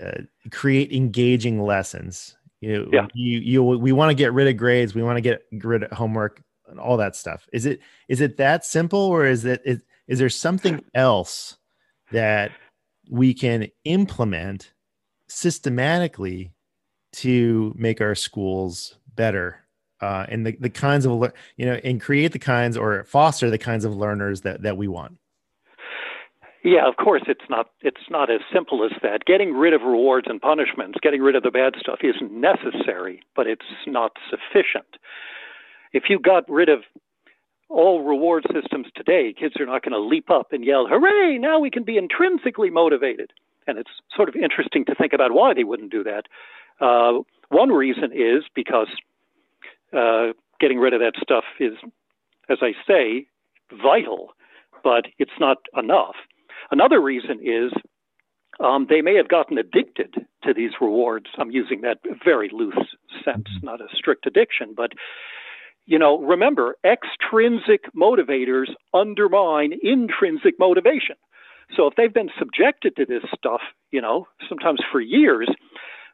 uh, 0.02 0.22
create 0.50 0.92
engaging 0.92 1.60
lessons. 1.60 2.36
You 2.60 2.72
know, 2.72 2.88
yeah. 2.92 3.06
you, 3.12 3.40
you, 3.40 3.62
we 3.62 3.92
want 3.92 4.10
to 4.10 4.14
get 4.14 4.32
rid 4.32 4.46
of 4.46 4.56
grades. 4.56 4.94
We 4.94 5.02
want 5.02 5.16
to 5.16 5.22
get 5.22 5.44
rid 5.52 5.82
of 5.82 5.90
homework 5.90 6.42
and 6.70 6.80
all 6.80 6.96
that 6.96 7.16
stuff. 7.16 7.48
Is 7.52 7.66
it 7.66 7.80
is 8.08 8.20
it 8.20 8.36
that 8.36 8.64
simple, 8.64 9.00
or 9.00 9.26
is 9.26 9.44
it 9.44 9.62
is, 9.64 9.82
is 10.06 10.18
there 10.18 10.28
something 10.28 10.84
else 10.94 11.56
that 12.12 12.52
we 13.08 13.34
can 13.34 13.68
implement 13.84 14.72
systematically 15.28 16.52
to 17.12 17.74
make 17.76 18.00
our 18.00 18.14
schools 18.14 18.96
better 19.14 19.60
uh, 20.00 20.26
and 20.28 20.46
the, 20.46 20.56
the 20.60 20.70
kinds 20.70 21.06
of 21.06 21.32
you 21.56 21.66
know 21.66 21.80
and 21.84 22.00
create 22.00 22.32
the 22.32 22.38
kinds 22.38 22.76
or 22.76 23.04
foster 23.04 23.50
the 23.50 23.58
kinds 23.58 23.84
of 23.84 23.94
learners 23.96 24.42
that 24.42 24.62
that 24.62 24.76
we 24.76 24.88
want 24.88 25.18
yeah, 26.62 26.86
of 26.86 26.96
course 26.96 27.22
it's 27.26 27.48
not 27.48 27.70
it's 27.80 28.10
not 28.10 28.30
as 28.30 28.40
simple 28.52 28.84
as 28.84 28.92
that. 29.02 29.24
Getting 29.24 29.54
rid 29.54 29.72
of 29.72 29.80
rewards 29.80 30.26
and 30.28 30.40
punishments, 30.40 30.98
getting 31.02 31.22
rid 31.22 31.34
of 31.34 31.42
the 31.42 31.50
bad 31.50 31.74
stuff 31.80 32.00
is 32.02 32.16
necessary, 32.20 33.22
but 33.34 33.46
it's 33.46 33.64
not 33.86 34.12
sufficient. 34.28 34.98
If 35.92 36.04
you 36.08 36.18
got 36.18 36.48
rid 36.48 36.68
of 36.68 36.80
all 37.68 38.02
reward 38.02 38.44
systems 38.52 38.86
today, 38.94 39.32
kids 39.38 39.54
are 39.60 39.66
not 39.66 39.82
going 39.82 39.92
to 39.92 40.00
leap 40.00 40.30
up 40.30 40.52
and 40.52 40.64
yell, 40.64 40.86
hooray, 40.88 41.38
now 41.38 41.58
we 41.58 41.70
can 41.70 41.84
be 41.84 41.96
intrinsically 41.96 42.70
motivated. 42.70 43.32
And 43.66 43.78
it's 43.78 43.90
sort 44.14 44.28
of 44.28 44.34
interesting 44.34 44.84
to 44.86 44.94
think 44.94 45.12
about 45.12 45.32
why 45.32 45.54
they 45.54 45.64
wouldn't 45.64 45.92
do 45.92 46.02
that. 46.04 46.24
Uh, 46.80 47.22
one 47.48 47.70
reason 47.70 48.10
is 48.12 48.44
because 48.54 48.88
uh, 49.92 50.32
getting 50.58 50.78
rid 50.78 50.94
of 50.94 51.00
that 51.00 51.12
stuff 51.20 51.44
is, 51.60 51.74
as 52.48 52.58
I 52.60 52.72
say, 52.86 53.26
vital, 53.82 54.34
but 54.82 55.06
it's 55.18 55.38
not 55.38 55.58
enough. 55.76 56.16
Another 56.70 57.00
reason 57.00 57.38
is 57.42 57.72
um, 58.58 58.86
they 58.88 59.00
may 59.00 59.14
have 59.16 59.28
gotten 59.28 59.58
addicted 59.58 60.14
to 60.44 60.54
these 60.54 60.72
rewards. 60.80 61.26
I'm 61.38 61.50
using 61.50 61.82
that 61.82 61.98
very 62.24 62.50
loose 62.52 62.74
sense, 63.24 63.48
mm-hmm. 63.56 63.66
not 63.66 63.80
a 63.80 63.88
strict 63.94 64.26
addiction, 64.26 64.74
but 64.76 64.92
you 65.90 65.98
know, 65.98 66.20
remember, 66.20 66.76
extrinsic 66.84 67.92
motivators 68.00 68.68
undermine 68.94 69.72
intrinsic 69.82 70.56
motivation. 70.56 71.16
So 71.76 71.88
if 71.88 71.96
they've 71.96 72.14
been 72.14 72.30
subjected 72.38 72.94
to 72.94 73.04
this 73.04 73.24
stuff, 73.36 73.60
you 73.90 74.00
know, 74.00 74.28
sometimes 74.48 74.78
for 74.92 75.00
years, 75.00 75.48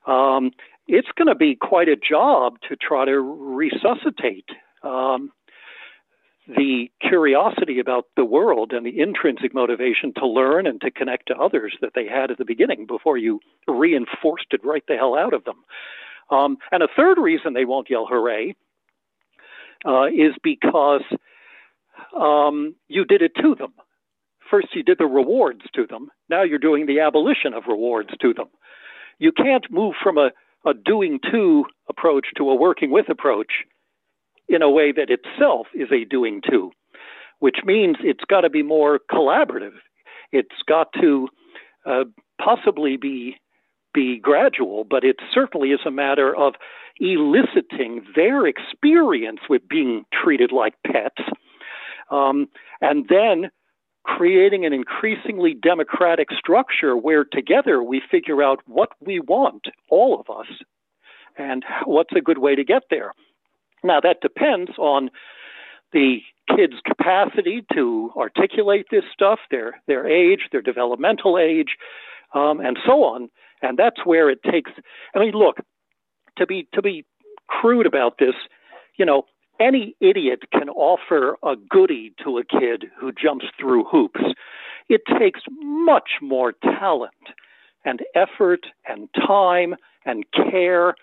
um, 0.07 0.53
it's 0.89 1.09
going 1.19 1.29
to 1.29 1.35
be 1.35 1.57
quite 1.57 1.91
a 1.91 1.97
job 1.97 2.55
to 2.71 2.77
try 2.77 3.05
to 3.05 3.21
resuscitate 3.21 4.49
um, 4.83 5.31
the 6.49 6.91
curiosity 7.07 7.79
about 7.79 8.07
the 8.17 8.25
world 8.25 8.73
and 8.73 8.87
the 8.87 8.99
intrinsic 8.99 9.53
motivation 9.53 10.15
to 10.15 10.27
learn 10.27 10.67
and 10.67 10.81
to 10.81 10.91
connect 10.91 11.27
to 11.27 11.37
others 11.37 11.77
that 11.83 11.93
they 11.95 12.07
had 12.07 12.31
at 12.31 12.39
the 12.39 12.47
beginning 12.47 12.87
before 12.87 13.19
you 13.19 13.41
reinforced 13.69 14.47
it 14.53 14.65
right 14.65 14.85
the 14.89 14.97
hell 14.97 15.19
out 15.19 15.35
of 15.35 15.45
them. 15.45 15.65
Um, 16.31 16.57
and 16.73 16.83
a 16.83 16.89
third 16.97 17.19
reason 17.19 17.53
they 17.53 17.67
won't 17.67 17.91
yell 17.91 18.07
hooray 18.07 18.57
uh, 19.85 20.07
is 20.07 20.35
because 20.43 21.03
um, 22.19 22.75
you 22.89 23.05
did 23.05 23.23
it 23.23 23.33
to 23.41 23.55
them. 23.55 23.75
First, 24.51 24.69
you 24.75 24.83
did 24.83 24.99
the 24.99 25.07
rewards 25.07 25.63
to 25.75 25.87
them. 25.87 26.09
Now 26.31 26.43
you're 26.43 26.59
doing 26.59 26.87
the 26.87 27.01
abolition 27.01 27.53
of 27.55 27.65
rewards 27.69 28.11
to 28.21 28.33
them. 28.33 28.47
You 29.19 29.33
can't 29.33 29.65
move 29.71 29.95
from 30.03 30.19
a, 30.19 30.31
a 30.65 30.75
doing 30.75 31.19
to 31.33 31.65
approach 31.89 32.27
to 32.37 32.51
a 32.51 32.55
working 32.55 32.91
with 32.91 33.09
approach 33.09 33.65
in 34.49 34.63
a 34.63 34.71
way 34.71 34.93
that 34.93 35.11
itself 35.11 35.67
is 35.75 35.89
a 35.91 36.05
doing 36.05 36.41
to, 36.51 36.71
which 37.41 37.59
means 37.65 37.97
it's 38.01 38.25
got 38.29 38.43
to 38.43 38.51
be 38.51 38.63
more 38.63 39.01
collaborative. 39.11 39.75
It's 40.33 40.63
got 40.69 40.89
to 41.01 41.29
uh, 41.85 42.05
possibly 42.41 42.97
be 42.97 43.37
be 43.97 44.19
gradual, 44.19 44.85
but 44.85 45.05
it 45.05 45.17
certainly 45.33 45.71
is 45.71 45.81
a 45.87 45.91
matter 45.91 46.37
of 46.37 46.53
eliciting 47.01 48.05
their 48.15 48.47
experience 48.47 49.41
with 49.49 49.67
being 49.69 50.05
treated 50.13 50.53
like 50.53 50.75
pets, 50.87 51.23
um, 52.11 52.47
and 52.83 53.07
then 53.09 53.51
creating 54.05 54.67
an 54.67 54.73
increasingly 54.73 55.55
democratic 55.55 56.29
structure 56.39 56.95
where 56.97 57.25
together 57.25 57.83
we 57.83 58.01
figure 58.11 58.43
out 58.43 58.61
what 58.67 58.91
we 59.01 59.19
want, 59.19 59.65
all 59.91 60.21
of 60.21 60.29
us, 60.31 60.47
and 61.39 61.65
what's 61.87 62.15
a 62.15 62.21
good 62.21 62.39
way 62.39 62.55
to 62.55 62.65
get 62.65 62.83
there. 62.91 63.13
Now, 63.83 64.01
that 64.01 64.21
depends 64.21 64.73
on 64.79 65.11
the 65.93 66.19
kid's 66.55 66.81
capacity 66.87 67.65
to 67.75 68.13
articulate 68.17 68.87
this 68.91 69.05
stuff, 69.13 69.39
their, 69.51 69.81
their 69.87 70.07
age, 70.07 70.49
their 70.53 70.63
developmental 70.63 71.39
age, 71.39 71.77
um, 72.35 72.61
and 72.61 72.79
so 72.87 73.05
on. 73.05 73.31
And 73.63 73.79
that's 73.79 74.05
where 74.05 74.31
it 74.31 74.43
takes. 74.43 74.71
I 75.15 75.19
mean, 75.19 75.33
look, 75.33 75.59
to 76.37 76.47
be 76.47 76.69
to 76.73 76.83
be 76.83 77.05
crude 77.49 77.87
about 77.87 78.19
this, 78.19 78.35
you 78.97 79.05
know, 79.05 79.25
any 79.59 79.97
idiot 80.01 80.45
can 80.53 80.69
offer 80.69 81.37
a 81.43 81.57
goody 81.57 82.13
to 82.23 82.39
a 82.39 82.45
kid 82.45 82.87
who 82.99 83.13
jumps 83.13 83.47
through 83.59 83.85
hoops. 83.85 84.21
It 84.89 85.03
takes 85.19 85.41
much 85.61 86.11
more 86.21 86.53
talent 86.53 87.13
and 87.85 88.01
effort 88.15 88.67
and 88.87 89.09
time 89.15 89.75
and 90.05 90.25
care 90.33 90.95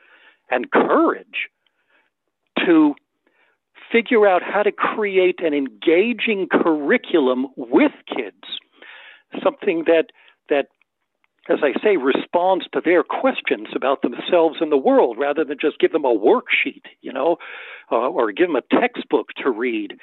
and 0.51 0.71
courage 0.71 1.49
to 2.65 2.95
figure 3.91 4.27
out 4.27 4.41
how 4.43 4.63
to 4.63 4.71
create 4.71 5.41
an 5.41 5.53
engaging 5.53 6.47
curriculum 6.51 7.47
with 7.55 7.91
kids, 8.07 8.43
something 9.43 9.83
that 9.85 10.07
that 10.49 10.67
as 11.49 11.60
I 11.62 11.73
say, 11.84 11.97
responds 11.97 12.65
to 12.73 12.82
their 12.84 13.03
questions 13.03 13.67
about 13.75 14.01
themselves 14.01 14.58
and 14.62 14.71
the 14.71 14.77
world 14.77 15.17
rather 15.17 15.43
than 15.43 15.58
just 15.60 15.79
give 15.79 15.91
them 15.91 16.06
a 16.06 16.15
worksheet, 16.15 16.84
you 17.01 17.12
know, 17.12 17.38
uh, 17.91 17.95
or 17.95 18.32
give 18.32 18.47
them 18.47 18.56
a 18.56 18.79
textbook 18.79 19.29
to 19.43 19.49
read. 19.49 19.95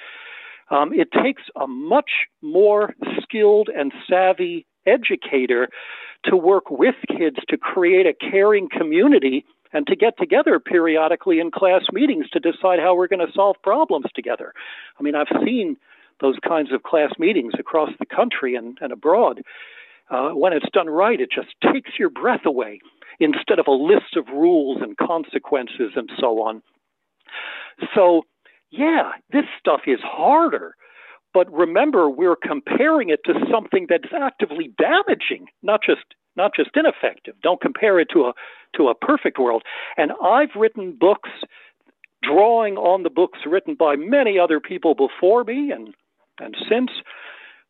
Um, 0.70 0.92
it 0.92 1.08
takes 1.12 1.42
a 1.56 1.66
much 1.66 2.10
more 2.42 2.94
skilled 3.22 3.68
and 3.74 3.92
savvy 4.08 4.66
educator 4.86 5.68
to 6.24 6.36
work 6.36 6.70
with 6.70 6.94
kids 7.08 7.36
to 7.48 7.56
create 7.56 8.06
a 8.06 8.12
caring 8.12 8.68
community 8.68 9.44
and 9.72 9.86
to 9.86 9.96
get 9.96 10.18
together 10.18 10.58
periodically 10.58 11.38
in 11.38 11.50
class 11.50 11.82
meetings 11.92 12.28
to 12.30 12.40
decide 12.40 12.80
how 12.80 12.94
we're 12.94 13.08
going 13.08 13.26
to 13.26 13.32
solve 13.32 13.56
problems 13.62 14.06
together. 14.14 14.52
I 14.98 15.02
mean, 15.02 15.14
I've 15.14 15.28
seen 15.44 15.76
those 16.20 16.36
kinds 16.46 16.72
of 16.72 16.82
class 16.82 17.12
meetings 17.18 17.54
across 17.58 17.90
the 17.98 18.06
country 18.06 18.54
and, 18.54 18.76
and 18.80 18.92
abroad. 18.92 19.42
Uh, 20.10 20.30
when 20.30 20.52
it's 20.52 20.68
done 20.72 20.88
right, 20.88 21.20
it 21.20 21.30
just 21.34 21.54
takes 21.72 21.90
your 21.98 22.10
breath 22.10 22.44
away 22.44 22.80
instead 23.20 23.58
of 23.58 23.66
a 23.68 23.72
list 23.72 24.16
of 24.16 24.26
rules 24.28 24.78
and 24.80 24.96
consequences 24.96 25.92
and 25.94 26.10
so 26.18 26.42
on. 26.42 26.62
So, 27.94 28.22
yeah, 28.70 29.12
this 29.30 29.44
stuff 29.58 29.82
is 29.86 30.00
harder. 30.02 30.74
But 31.32 31.52
remember, 31.52 32.10
we're 32.10 32.36
comparing 32.36 33.10
it 33.10 33.20
to 33.26 33.34
something 33.50 33.86
that's 33.88 34.12
actively 34.12 34.72
damaging, 34.78 35.46
not 35.62 35.80
just 35.84 36.02
not 36.36 36.52
just 36.54 36.70
ineffective. 36.74 37.34
Don't 37.42 37.60
compare 37.60 38.00
it 38.00 38.08
to 38.12 38.22
a 38.22 38.32
to 38.76 38.88
a 38.88 38.94
perfect 38.94 39.38
world. 39.38 39.62
And 39.96 40.12
I've 40.22 40.54
written 40.56 40.96
books 40.98 41.30
drawing 42.22 42.76
on 42.76 43.02
the 43.02 43.10
books 43.10 43.40
written 43.46 43.74
by 43.74 43.96
many 43.96 44.38
other 44.38 44.60
people 44.60 44.94
before 44.94 45.44
me 45.44 45.70
and 45.70 45.94
and 46.40 46.56
since 46.68 46.90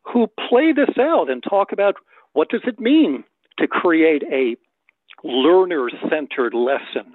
who 0.04 0.26
play 0.48 0.72
this 0.72 0.96
out 0.98 1.28
and 1.28 1.42
talk 1.42 1.72
about 1.72 1.96
what 2.32 2.48
does 2.48 2.62
it 2.64 2.80
mean 2.80 3.24
to 3.58 3.66
create 3.66 4.22
a 4.30 4.56
learner 5.24 5.88
centered 6.08 6.54
lesson 6.54 7.12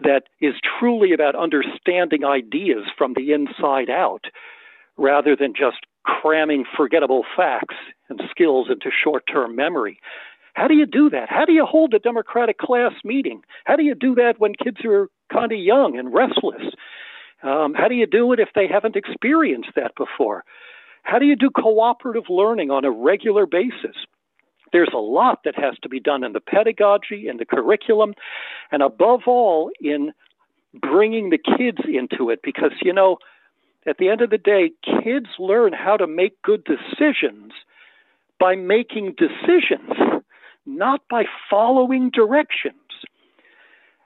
that 0.00 0.24
is 0.40 0.54
truly 0.78 1.12
about 1.12 1.36
understanding 1.36 2.24
ideas 2.24 2.84
from 2.98 3.14
the 3.14 3.32
inside 3.32 3.88
out 3.88 4.24
rather 4.96 5.36
than 5.36 5.54
just 5.54 5.78
cramming 6.04 6.64
forgettable 6.76 7.24
facts 7.36 7.76
and 8.08 8.20
skills 8.30 8.68
into 8.70 8.90
short 8.90 9.24
term 9.32 9.54
memory? 9.54 10.00
How 10.54 10.68
do 10.68 10.74
you 10.74 10.86
do 10.86 11.08
that? 11.10 11.28
How 11.30 11.44
do 11.44 11.52
you 11.52 11.64
hold 11.64 11.94
a 11.94 11.98
democratic 11.98 12.58
class 12.58 12.92
meeting? 13.04 13.42
How 13.64 13.76
do 13.76 13.82
you 13.82 13.94
do 13.94 14.14
that 14.16 14.34
when 14.38 14.52
kids 14.54 14.78
are 14.84 15.08
kind 15.32 15.50
of 15.50 15.58
young 15.58 15.98
and 15.98 16.12
restless? 16.12 16.74
Um, 17.42 17.74
how 17.74 17.88
do 17.88 17.94
you 17.94 18.06
do 18.06 18.32
it 18.32 18.38
if 18.38 18.50
they 18.54 18.66
haven't 18.68 18.96
experienced 18.96 19.70
that 19.76 19.92
before? 19.96 20.44
How 21.04 21.18
do 21.18 21.24
you 21.24 21.36
do 21.36 21.50
cooperative 21.50 22.24
learning 22.28 22.70
on 22.70 22.84
a 22.84 22.90
regular 22.90 23.46
basis? 23.46 23.96
There's 24.72 24.92
a 24.94 24.98
lot 24.98 25.40
that 25.44 25.56
has 25.56 25.74
to 25.82 25.88
be 25.88 26.00
done 26.00 26.24
in 26.24 26.32
the 26.32 26.40
pedagogy, 26.40 27.28
in 27.28 27.36
the 27.36 27.44
curriculum, 27.44 28.14
and 28.70 28.82
above 28.82 29.22
all, 29.26 29.70
in 29.80 30.12
bringing 30.74 31.30
the 31.30 31.38
kids 31.38 31.78
into 31.86 32.30
it. 32.30 32.40
Because, 32.42 32.72
you 32.82 32.92
know, 32.92 33.18
at 33.86 33.98
the 33.98 34.08
end 34.08 34.22
of 34.22 34.30
the 34.30 34.38
day, 34.38 34.72
kids 35.02 35.26
learn 35.38 35.72
how 35.72 35.96
to 35.96 36.06
make 36.06 36.40
good 36.42 36.64
decisions 36.64 37.52
by 38.38 38.54
making 38.56 39.14
decisions 39.16 40.22
not 40.66 41.00
by 41.10 41.24
following 41.50 42.10
directions. 42.10 42.76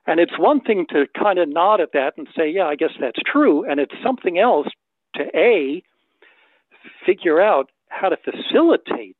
And 0.06 0.20
it's 0.20 0.38
one 0.38 0.60
thing 0.60 0.86
to 0.90 1.06
kind 1.18 1.38
of 1.38 1.48
nod 1.48 1.80
at 1.80 1.92
that 1.92 2.14
and 2.16 2.28
say, 2.36 2.48
yeah, 2.48 2.66
I 2.66 2.76
guess 2.76 2.92
that's 3.00 3.20
true. 3.24 3.68
And 3.68 3.80
it's 3.80 3.94
something 4.04 4.38
else 4.38 4.68
to 5.16 5.24
A, 5.34 5.82
figure 7.04 7.40
out 7.40 7.70
how 7.88 8.08
to 8.08 8.16
facilitate 8.16 9.16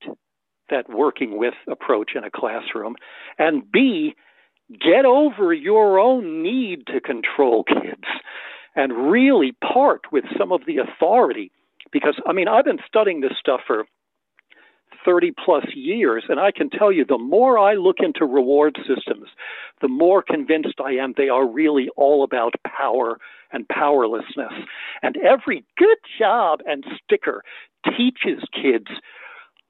that 0.70 0.88
working 0.88 1.38
with 1.38 1.54
approach 1.68 2.12
in 2.14 2.24
a 2.24 2.30
classroom, 2.30 2.96
and 3.38 3.70
B, 3.70 4.14
get 4.72 5.04
over 5.04 5.52
your 5.52 5.98
own 5.98 6.42
need 6.42 6.86
to 6.88 7.00
control 7.00 7.64
kids 7.64 8.04
and 8.74 9.10
really 9.10 9.52
part 9.52 10.12
with 10.12 10.24
some 10.38 10.52
of 10.52 10.62
the 10.66 10.78
authority. 10.78 11.50
Because, 11.92 12.20
I 12.26 12.32
mean, 12.32 12.48
I've 12.48 12.64
been 12.64 12.80
studying 12.86 13.20
this 13.20 13.32
stuff 13.38 13.60
for 13.66 13.86
30 15.06 15.32
plus 15.42 15.64
years. 15.74 16.24
And 16.28 16.40
I 16.40 16.50
can 16.50 16.68
tell 16.68 16.92
you, 16.92 17.04
the 17.04 17.16
more 17.16 17.58
I 17.58 17.74
look 17.74 17.96
into 18.00 18.26
reward 18.26 18.76
systems, 18.86 19.28
the 19.80 19.88
more 19.88 20.22
convinced 20.22 20.80
I 20.84 20.92
am 20.92 21.14
they 21.16 21.28
are 21.28 21.48
really 21.48 21.88
all 21.96 22.24
about 22.24 22.54
power 22.66 23.18
and 23.52 23.66
powerlessness. 23.68 24.52
And 25.02 25.16
every 25.18 25.64
good 25.78 25.98
job 26.18 26.60
and 26.66 26.84
sticker 27.02 27.42
teaches 27.96 28.42
kids 28.52 28.88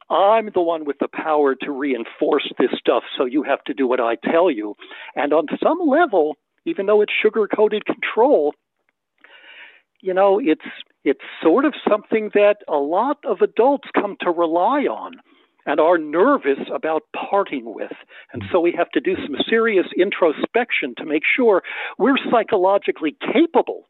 I'm 0.08 0.50
the 0.54 0.62
one 0.62 0.84
with 0.84 0.98
the 1.00 1.08
power 1.08 1.54
to 1.56 1.70
reinforce 1.70 2.50
this 2.58 2.70
stuff, 2.78 3.02
so 3.16 3.24
you 3.24 3.42
have 3.42 3.62
to 3.64 3.74
do 3.74 3.86
what 3.86 4.00
I 4.00 4.16
tell 4.16 4.50
you. 4.50 4.76
And 5.14 5.32
on 5.32 5.46
some 5.62 5.80
level, 5.86 6.36
even 6.64 6.86
though 6.86 7.00
it's 7.00 7.12
sugar 7.12 7.48
coated 7.48 7.84
control, 7.86 8.54
you 10.00 10.14
know, 10.14 10.38
it's 10.38 10.66
it's 11.04 11.20
sort 11.42 11.64
of 11.64 11.74
something 11.88 12.30
that 12.34 12.58
a 12.68 12.76
lot 12.76 13.18
of 13.24 13.40
adults 13.40 13.88
come 13.94 14.16
to 14.20 14.30
rely 14.30 14.82
on 14.82 15.14
and 15.66 15.80
are 15.80 15.98
nervous 15.98 16.58
about 16.72 17.02
parting 17.14 17.74
with. 17.74 17.92
And 18.32 18.42
so 18.52 18.60
we 18.60 18.72
have 18.76 18.90
to 18.90 19.00
do 19.00 19.14
some 19.16 19.36
serious 19.48 19.86
introspection 19.96 20.94
to 20.98 21.04
make 21.04 21.22
sure 21.24 21.62
we're 21.98 22.18
psychologically 22.30 23.16
capable 23.32 23.86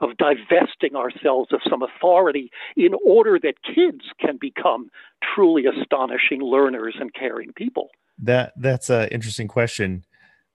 of 0.00 0.16
divesting 0.16 0.94
ourselves 0.94 1.52
of 1.52 1.60
some 1.68 1.82
authority 1.82 2.50
in 2.76 2.92
order 3.04 3.38
that 3.42 3.54
kids 3.62 4.02
can 4.20 4.36
become 4.40 4.90
truly 5.34 5.64
astonishing 5.66 6.40
learners 6.42 6.96
and 7.00 7.12
caring 7.14 7.52
people. 7.52 7.88
That 8.18 8.52
that's 8.56 8.90
an 8.90 9.08
interesting 9.08 9.48
question, 9.48 10.04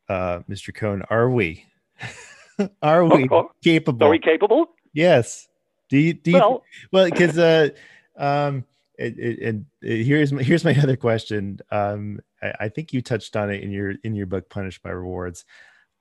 uh, 0.10 0.40
Mr. 0.50 0.74
Kohn. 0.74 1.04
Are 1.10 1.30
we? 1.30 1.66
are 2.82 3.06
we 3.06 3.28
oh, 3.32 3.36
oh, 3.36 3.52
capable? 3.64 4.08
Are 4.08 4.10
we 4.10 4.20
capable? 4.20 4.68
Yes. 4.94 5.48
Do 5.90 5.98
you? 5.98 6.14
Do 6.14 6.32
you 6.32 6.38
well, 6.38 6.64
well, 6.92 7.10
because 7.10 7.38
uh, 7.38 7.70
um, 8.18 8.66
and 8.98 9.66
here's 9.82 10.32
my, 10.32 10.44
here's 10.44 10.64
my 10.64 10.76
other 10.82 10.96
question. 10.96 11.60
Um, 11.72 12.20
I, 12.42 12.54
I, 12.62 12.70
think 12.70 12.94
you 12.94 13.02
touched 13.02 13.36
on 13.36 13.50
it 13.50 13.64
in 13.64 13.72
your 13.72 13.96
in 14.04 14.16
your 14.16 14.26
book, 14.26 14.50
Punished 14.50 14.84
by 14.84 14.92
Rewards, 14.92 15.46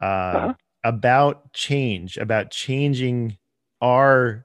uh, 0.01 0.05
uh-huh. 0.05 0.55
About 0.85 1.53
change, 1.53 2.17
about 2.17 2.51
changing 2.51 3.39
our 3.81 4.45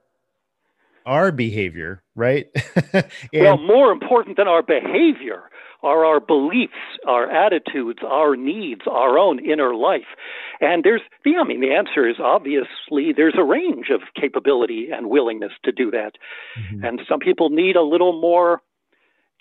our 1.04 1.30
behavior, 1.30 2.02
right? 2.16 2.46
and, 2.92 3.04
well, 3.32 3.58
more 3.58 3.92
important 3.92 4.36
than 4.36 4.48
our 4.48 4.62
behavior 4.62 5.44
are 5.82 6.04
our 6.04 6.18
beliefs, 6.18 6.72
our 7.06 7.30
attitudes, 7.30 8.00
our 8.04 8.34
needs, 8.34 8.82
our 8.90 9.16
own 9.18 9.38
inner 9.38 9.74
life. 9.74 10.16
And 10.60 10.82
there's, 10.82 11.02
I 11.24 11.44
mean, 11.44 11.60
the 11.60 11.74
answer 11.74 12.08
is 12.08 12.16
obviously 12.18 13.12
there's 13.16 13.36
a 13.38 13.44
range 13.44 13.86
of 13.94 14.00
capability 14.20 14.88
and 14.92 15.08
willingness 15.08 15.52
to 15.64 15.70
do 15.70 15.92
that. 15.92 16.12
Mm-hmm. 16.58 16.84
And 16.84 17.00
some 17.08 17.20
people 17.20 17.50
need 17.50 17.76
a 17.76 17.82
little 17.82 18.20
more 18.20 18.62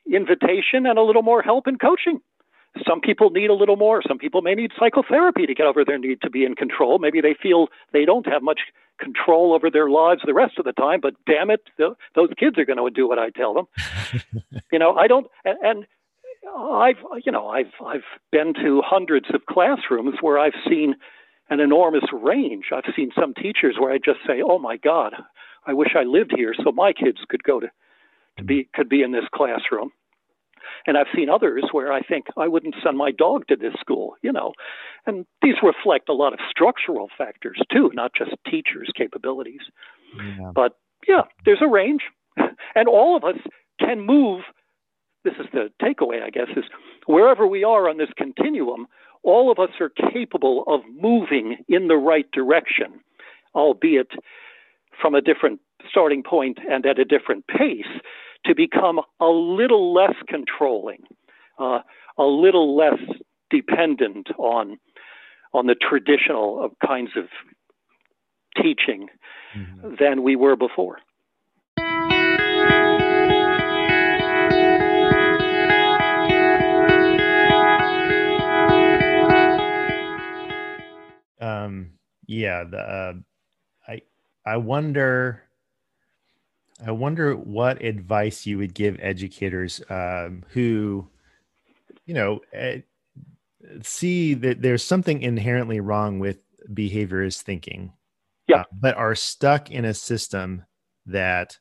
invitation 0.05 0.85
and 0.85 0.99
a 0.99 1.03
little 1.03 1.23
more 1.23 1.41
help 1.41 1.65
and 1.65 1.79
coaching. 1.79 2.19
Some 2.87 2.99
people 2.99 3.29
need 3.29 3.49
a 3.49 3.53
little 3.53 3.77
more. 3.77 4.01
Some 4.07 4.17
people 4.17 4.41
may 4.41 4.53
need 4.53 4.71
psychotherapy 4.77 5.45
to 5.45 5.53
get 5.53 5.65
over 5.65 5.85
their 5.85 5.97
need 5.97 6.21
to 6.21 6.29
be 6.29 6.43
in 6.43 6.55
control. 6.55 6.99
Maybe 6.99 7.21
they 7.21 7.35
feel 7.41 7.67
they 7.93 8.05
don't 8.05 8.27
have 8.27 8.43
much 8.43 8.59
control 8.99 9.53
over 9.53 9.69
their 9.69 9.89
lives 9.89 10.21
the 10.25 10.33
rest 10.33 10.57
of 10.57 10.65
the 10.65 10.73
time, 10.73 10.99
but 11.01 11.13
damn 11.25 11.49
it, 11.49 11.61
those 11.77 12.29
kids 12.37 12.57
are 12.57 12.65
going 12.65 12.77
to 12.77 12.89
do 12.89 13.07
what 13.07 13.19
I 13.19 13.29
tell 13.29 13.53
them. 13.53 13.65
you 14.71 14.79
know, 14.79 14.95
I 14.95 15.07
don't, 15.07 15.27
and, 15.43 15.57
and 15.61 15.85
I've, 16.57 16.97
you 17.25 17.31
know, 17.31 17.47
I've, 17.47 17.71
I've 17.85 18.05
been 18.31 18.53
to 18.55 18.81
hundreds 18.85 19.27
of 19.33 19.45
classrooms 19.47 20.15
where 20.21 20.39
I've 20.39 20.53
seen 20.67 20.95
an 21.49 21.59
enormous 21.59 22.05
range. 22.11 22.65
I've 22.71 22.91
seen 22.95 23.11
some 23.19 23.33
teachers 23.33 23.75
where 23.79 23.91
I 23.91 23.97
just 23.97 24.19
say, 24.27 24.41
"Oh 24.43 24.59
my 24.59 24.77
God, 24.77 25.13
I 25.65 25.73
wish 25.73 25.89
I 25.95 26.03
lived 26.03 26.33
here 26.35 26.53
so 26.63 26.71
my 26.71 26.93
kids 26.93 27.19
could 27.29 27.43
go 27.43 27.59
to, 27.59 27.67
to 28.37 28.43
be 28.43 28.63
mm. 28.63 28.67
could 28.73 28.89
be 28.89 29.03
in 29.03 29.11
this 29.11 29.25
classroom." 29.33 29.91
And 30.85 30.97
I've 30.97 31.07
seen 31.15 31.29
others 31.29 31.65
where 31.71 31.91
I 31.91 32.01
think 32.01 32.25
I 32.37 32.47
wouldn't 32.47 32.75
send 32.83 32.97
my 32.97 33.11
dog 33.11 33.47
to 33.47 33.55
this 33.55 33.73
school, 33.79 34.15
you 34.21 34.31
know. 34.31 34.53
And 35.05 35.25
these 35.41 35.55
reflect 35.63 36.09
a 36.09 36.13
lot 36.13 36.33
of 36.33 36.39
structural 36.49 37.09
factors 37.17 37.59
too, 37.71 37.91
not 37.93 38.11
just 38.15 38.31
teachers' 38.49 38.91
capabilities. 38.95 39.61
Yeah. 40.17 40.51
But 40.53 40.77
yeah, 41.07 41.21
there's 41.45 41.61
a 41.61 41.67
range. 41.67 42.01
And 42.77 42.89
all 42.89 43.15
of 43.15 43.23
us 43.23 43.37
can 43.79 44.05
move. 44.05 44.41
This 45.23 45.35
is 45.39 45.45
the 45.53 45.69
takeaway, 45.81 46.21
I 46.21 46.29
guess, 46.29 46.49
is 46.57 46.65
wherever 47.05 47.47
we 47.47 47.63
are 47.63 47.87
on 47.87 47.97
this 47.97 48.09
continuum, 48.17 48.87
all 49.23 49.51
of 49.51 49.59
us 49.59 49.69
are 49.79 49.91
capable 50.11 50.63
of 50.67 50.81
moving 50.99 51.57
in 51.69 51.87
the 51.87 51.95
right 51.95 52.29
direction, 52.31 52.99
albeit 53.55 54.11
from 55.01 55.15
a 55.15 55.21
different 55.21 55.59
starting 55.89 56.23
point 56.23 56.59
and 56.69 56.85
at 56.85 56.99
a 56.99 57.05
different 57.05 57.45
pace 57.47 57.85
to 58.45 58.55
become 58.55 58.99
a 59.19 59.27
little 59.27 59.93
less 59.93 60.15
controlling, 60.27 61.03
uh, 61.59 61.79
a 62.17 62.23
little 62.23 62.75
less 62.75 62.99
dependent 63.49 64.27
on 64.37 64.77
on 65.53 65.67
the 65.67 65.75
traditional 65.75 66.69
kinds 66.85 67.11
of 67.15 67.25
teaching 68.61 69.07
mm-hmm. 69.55 69.95
than 69.99 70.21
we 70.21 70.35
were 70.35 70.57
before. 70.57 70.97
Um, 81.39 81.91
yeah, 82.27 82.63
the, 82.63 82.77
uh, 82.77 83.13
I 83.87 84.01
I 84.45 84.57
wonder 84.57 85.44
I 86.83 86.91
wonder 86.91 87.35
what 87.35 87.81
advice 87.81 88.45
you 88.45 88.57
would 88.57 88.73
give 88.73 88.97
educators 88.99 89.81
um, 89.89 90.43
who, 90.49 91.07
you 92.05 92.13
know, 92.13 92.41
uh, 92.57 92.77
see 93.81 94.33
that 94.33 94.61
there's 94.61 94.83
something 94.83 95.21
inherently 95.21 95.79
wrong 95.79 96.19
with 96.19 96.39
behaviorist 96.73 97.41
thinking, 97.41 97.93
yeah, 98.47 98.61
uh, 98.61 98.63
but 98.73 98.97
are 98.97 99.15
stuck 99.15 99.71
in 99.71 99.85
a 99.85 99.93
system 99.93 100.65
that 101.05 101.57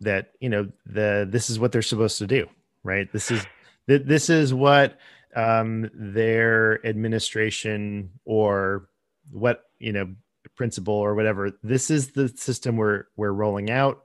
that 0.00 0.32
you 0.40 0.48
know 0.48 0.70
the 0.86 1.28
this 1.30 1.50
is 1.50 1.58
what 1.58 1.72
they're 1.72 1.82
supposed 1.82 2.18
to 2.18 2.26
do, 2.26 2.48
right? 2.82 3.12
This 3.12 3.30
is 3.30 3.46
this 3.86 4.30
is 4.30 4.54
what 4.54 4.98
um, 5.36 5.90
their 5.92 6.84
administration 6.86 8.10
or 8.24 8.88
what 9.30 9.64
you 9.78 9.92
know 9.92 10.14
principal 10.60 10.92
or 10.92 11.14
whatever 11.14 11.52
this 11.62 11.90
is 11.90 12.10
the 12.10 12.28
system 12.28 12.76
we're 12.76 13.04
we're 13.16 13.32
rolling 13.32 13.70
out. 13.70 14.02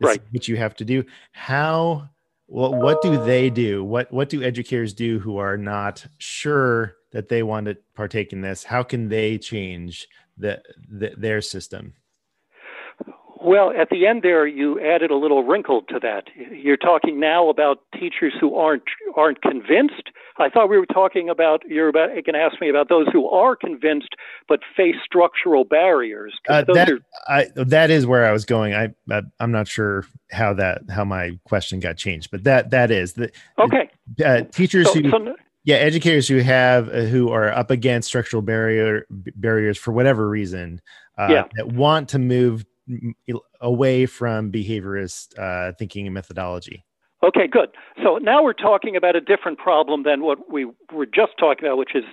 This 0.00 0.08
right. 0.08 0.22
what 0.32 0.48
you 0.48 0.56
have 0.56 0.74
to 0.74 0.84
do. 0.84 1.04
How 1.30 2.10
well, 2.48 2.74
what 2.74 3.00
do 3.00 3.24
they 3.24 3.48
do? 3.48 3.84
What 3.84 4.12
what 4.12 4.28
do 4.28 4.42
educators 4.42 4.92
do 4.92 5.20
who 5.20 5.36
are 5.36 5.56
not 5.56 6.04
sure 6.18 6.96
that 7.12 7.28
they 7.28 7.44
want 7.44 7.66
to 7.66 7.76
partake 7.94 8.32
in 8.32 8.40
this? 8.40 8.64
How 8.64 8.82
can 8.82 9.08
they 9.08 9.38
change 9.38 10.08
the, 10.36 10.60
the 10.90 11.14
their 11.16 11.40
system 11.40 11.94
well, 13.44 13.72
at 13.78 13.90
the 13.90 14.06
end 14.06 14.22
there, 14.22 14.46
you 14.46 14.80
added 14.80 15.10
a 15.10 15.16
little 15.16 15.44
wrinkle 15.44 15.82
to 15.88 15.98
that. 16.00 16.24
You're 16.50 16.76
talking 16.76 17.20
now 17.20 17.48
about 17.48 17.80
teachers 17.92 18.32
who 18.40 18.54
aren't 18.56 18.84
aren't 19.16 19.42
convinced. 19.42 20.10
I 20.38 20.48
thought 20.48 20.68
we 20.68 20.78
were 20.78 20.86
talking 20.86 21.28
about 21.28 21.62
you're 21.68 21.88
about 21.88 22.16
you 22.16 22.22
can 22.22 22.34
ask 22.34 22.60
me 22.60 22.70
about 22.70 22.88
those 22.88 23.06
who 23.12 23.28
are 23.28 23.54
convinced 23.54 24.14
but 24.48 24.60
face 24.76 24.96
structural 25.04 25.64
barriers. 25.64 26.34
Uh, 26.48 26.64
that 26.72 26.90
are, 26.90 27.00
I, 27.28 27.46
that 27.54 27.90
is 27.90 28.06
where 28.06 28.26
I 28.26 28.32
was 28.32 28.44
going. 28.44 28.74
I, 28.74 28.94
I 29.10 29.22
am 29.40 29.52
not 29.52 29.68
sure 29.68 30.06
how 30.32 30.54
that 30.54 30.82
how 30.90 31.04
my 31.04 31.38
question 31.44 31.80
got 31.80 31.96
changed, 31.96 32.30
but 32.30 32.44
that 32.44 32.70
that 32.70 32.90
is 32.90 33.12
the 33.12 33.30
okay. 33.58 33.90
Uh, 34.24 34.42
teachers 34.52 34.86
so, 34.92 35.00
who. 35.00 35.10
So, 35.10 35.36
yeah, 35.64 35.76
educators 35.76 36.28
who 36.28 36.38
have 36.38 36.88
uh, 36.88 37.02
who 37.02 37.30
are 37.30 37.50
up 37.50 37.70
against 37.70 38.08
structural 38.08 38.42
barrier 38.42 39.06
barriers 39.10 39.78
for 39.78 39.92
whatever 39.92 40.28
reason, 40.28 40.80
uh, 41.16 41.28
yeah. 41.30 41.44
that 41.56 41.72
want 41.72 42.10
to 42.10 42.18
move 42.18 42.66
away 43.60 44.06
from 44.06 44.52
behaviorist 44.52 45.38
uh, 45.38 45.72
thinking 45.78 46.06
and 46.06 46.14
methodology. 46.14 46.84
Okay, 47.24 47.46
good. 47.46 47.70
So 48.02 48.18
now 48.18 48.42
we're 48.42 48.52
talking 48.52 48.96
about 48.96 49.16
a 49.16 49.20
different 49.20 49.58
problem 49.58 50.02
than 50.02 50.22
what 50.22 50.52
we 50.52 50.66
were 50.92 51.06
just 51.06 51.32
talking 51.38 51.64
about, 51.64 51.78
which 51.78 51.94
is 51.94 52.04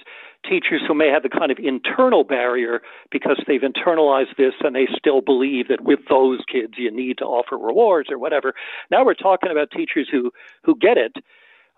teachers 0.47 0.81
who 0.87 0.93
may 0.93 1.09
have 1.09 1.23
the 1.23 1.29
kind 1.29 1.51
of 1.51 1.59
internal 1.59 2.23
barrier 2.23 2.81
because 3.11 3.37
they've 3.45 3.61
internalized 3.61 4.37
this 4.37 4.53
and 4.61 4.73
they 4.73 4.87
still 4.97 5.19
believe 5.19 5.67
that 5.67 5.81
with 5.81 5.99
those 6.07 6.39
kids 6.49 6.73
you 6.77 6.89
need 6.89 7.17
to 7.17 7.25
offer 7.25 7.57
rewards 7.57 8.09
or 8.09 8.17
whatever. 8.17 8.53
Now 8.89 9.03
we're 9.03 9.13
talking 9.13 9.51
about 9.51 9.71
teachers 9.71 10.07
who 10.09 10.31
who 10.63 10.77
get 10.77 10.97
it, 10.97 11.17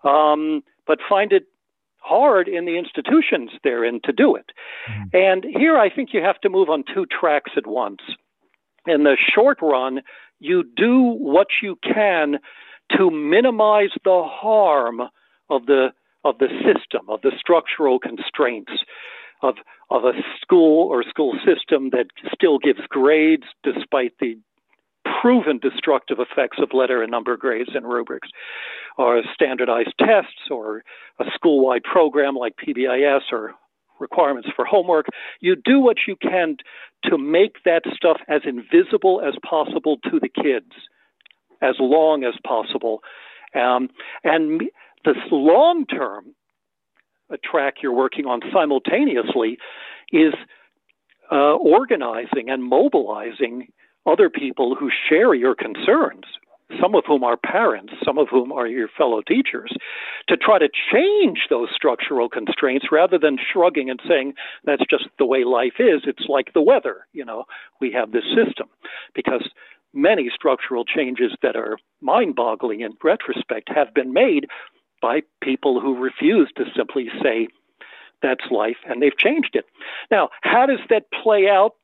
um, 0.04 0.62
but 0.86 1.00
find 1.08 1.32
it 1.32 1.44
hard 1.98 2.46
in 2.46 2.66
the 2.66 2.78
institutions 2.78 3.50
they're 3.64 3.84
in 3.84 4.00
to 4.04 4.12
do 4.12 4.36
it. 4.36 4.52
Mm-hmm. 4.88 5.16
And 5.16 5.44
here 5.44 5.76
I 5.76 5.90
think 5.90 6.10
you 6.12 6.22
have 6.22 6.40
to 6.42 6.48
move 6.48 6.68
on 6.68 6.84
two 6.94 7.06
tracks 7.06 7.52
at 7.56 7.66
once 7.66 8.00
in 8.86 9.04
the 9.04 9.16
short 9.34 9.58
run, 9.62 10.00
you 10.40 10.64
do 10.76 11.00
what 11.00 11.48
you 11.62 11.76
can 11.82 12.38
to 12.96 13.10
minimize 13.10 13.90
the 14.04 14.22
harm 14.24 15.00
of 15.48 15.66
the 15.66 15.88
of 16.24 16.38
the 16.38 16.48
system, 16.64 17.08
of 17.08 17.20
the 17.20 17.32
structural 17.38 17.98
constraints 17.98 18.72
of 19.42 19.56
of 19.90 20.04
a 20.04 20.12
school 20.40 20.88
or 20.88 21.02
school 21.02 21.34
system 21.44 21.90
that 21.90 22.06
still 22.32 22.58
gives 22.58 22.80
grades 22.88 23.44
despite 23.62 24.12
the 24.20 24.38
proven 25.20 25.58
destructive 25.58 26.18
effects 26.18 26.58
of 26.60 26.70
letter 26.72 27.02
and 27.02 27.10
number 27.10 27.36
grades 27.36 27.70
and 27.74 27.86
rubrics, 27.86 28.28
or 28.96 29.22
standardized 29.34 29.92
tests, 29.98 30.48
or 30.50 30.82
a 31.18 31.24
school-wide 31.34 31.82
program 31.84 32.34
like 32.34 32.54
PBIS 32.56 33.20
or 33.30 33.54
requirements 34.00 34.48
for 34.54 34.64
homework. 34.64 35.06
You 35.40 35.56
do 35.56 35.80
what 35.80 35.98
you 36.06 36.16
can 36.16 36.56
to 37.04 37.18
make 37.18 37.56
that 37.64 37.82
stuff 37.94 38.18
as 38.28 38.42
invisible 38.44 39.22
as 39.26 39.34
possible 39.48 39.98
to 40.10 40.20
the 40.20 40.28
kids, 40.28 40.72
as 41.62 41.76
long 41.78 42.24
as 42.24 42.34
possible. 42.46 43.02
Um, 43.54 43.88
and 44.24 44.62
this 45.04 45.16
long 45.30 45.86
term 45.86 46.34
track 47.42 47.76
you're 47.82 47.92
working 47.92 48.26
on 48.26 48.40
simultaneously 48.52 49.58
is 50.12 50.34
uh, 51.32 51.54
organizing 51.54 52.48
and 52.48 52.62
mobilizing 52.62 53.68
other 54.06 54.28
people 54.28 54.74
who 54.74 54.90
share 55.08 55.34
your 55.34 55.54
concerns, 55.54 56.24
some 56.80 56.94
of 56.94 57.04
whom 57.06 57.24
are 57.24 57.36
parents, 57.36 57.92
some 58.04 58.18
of 58.18 58.28
whom 58.28 58.52
are 58.52 58.66
your 58.66 58.88
fellow 58.88 59.22
teachers, 59.22 59.72
to 60.28 60.36
try 60.36 60.58
to 60.58 60.68
change 60.92 61.46
those 61.50 61.68
structural 61.74 62.28
constraints 62.28 62.86
rather 62.90 63.18
than 63.18 63.38
shrugging 63.52 63.90
and 63.90 64.00
saying 64.08 64.34
that's 64.64 64.84
just 64.88 65.08
the 65.18 65.26
way 65.26 65.44
life 65.44 65.74
is. 65.78 66.02
It's 66.06 66.28
like 66.28 66.52
the 66.52 66.62
weather. 66.62 67.06
You 67.12 67.24
know, 67.24 67.44
we 67.80 67.92
have 67.92 68.12
this 68.12 68.24
system 68.24 68.68
because 69.14 69.48
many 69.92 70.30
structural 70.34 70.84
changes 70.84 71.32
that 71.42 71.56
are 71.56 71.78
mind 72.00 72.34
boggling 72.34 72.80
in 72.80 72.92
retrospect 73.02 73.68
have 73.68 73.94
been 73.94 74.12
made 74.12 74.46
by 75.00 75.20
people 75.42 75.80
who 75.80 75.96
refuse 75.96 76.50
to 76.56 76.64
simply 76.76 77.08
say 77.22 77.48
that's 78.22 78.50
life 78.50 78.78
and 78.86 79.02
they've 79.02 79.16
changed 79.16 79.54
it. 79.54 79.66
Now, 80.10 80.30
how 80.42 80.66
does 80.66 80.80
that 80.88 81.04
play 81.22 81.48
out, 81.48 81.74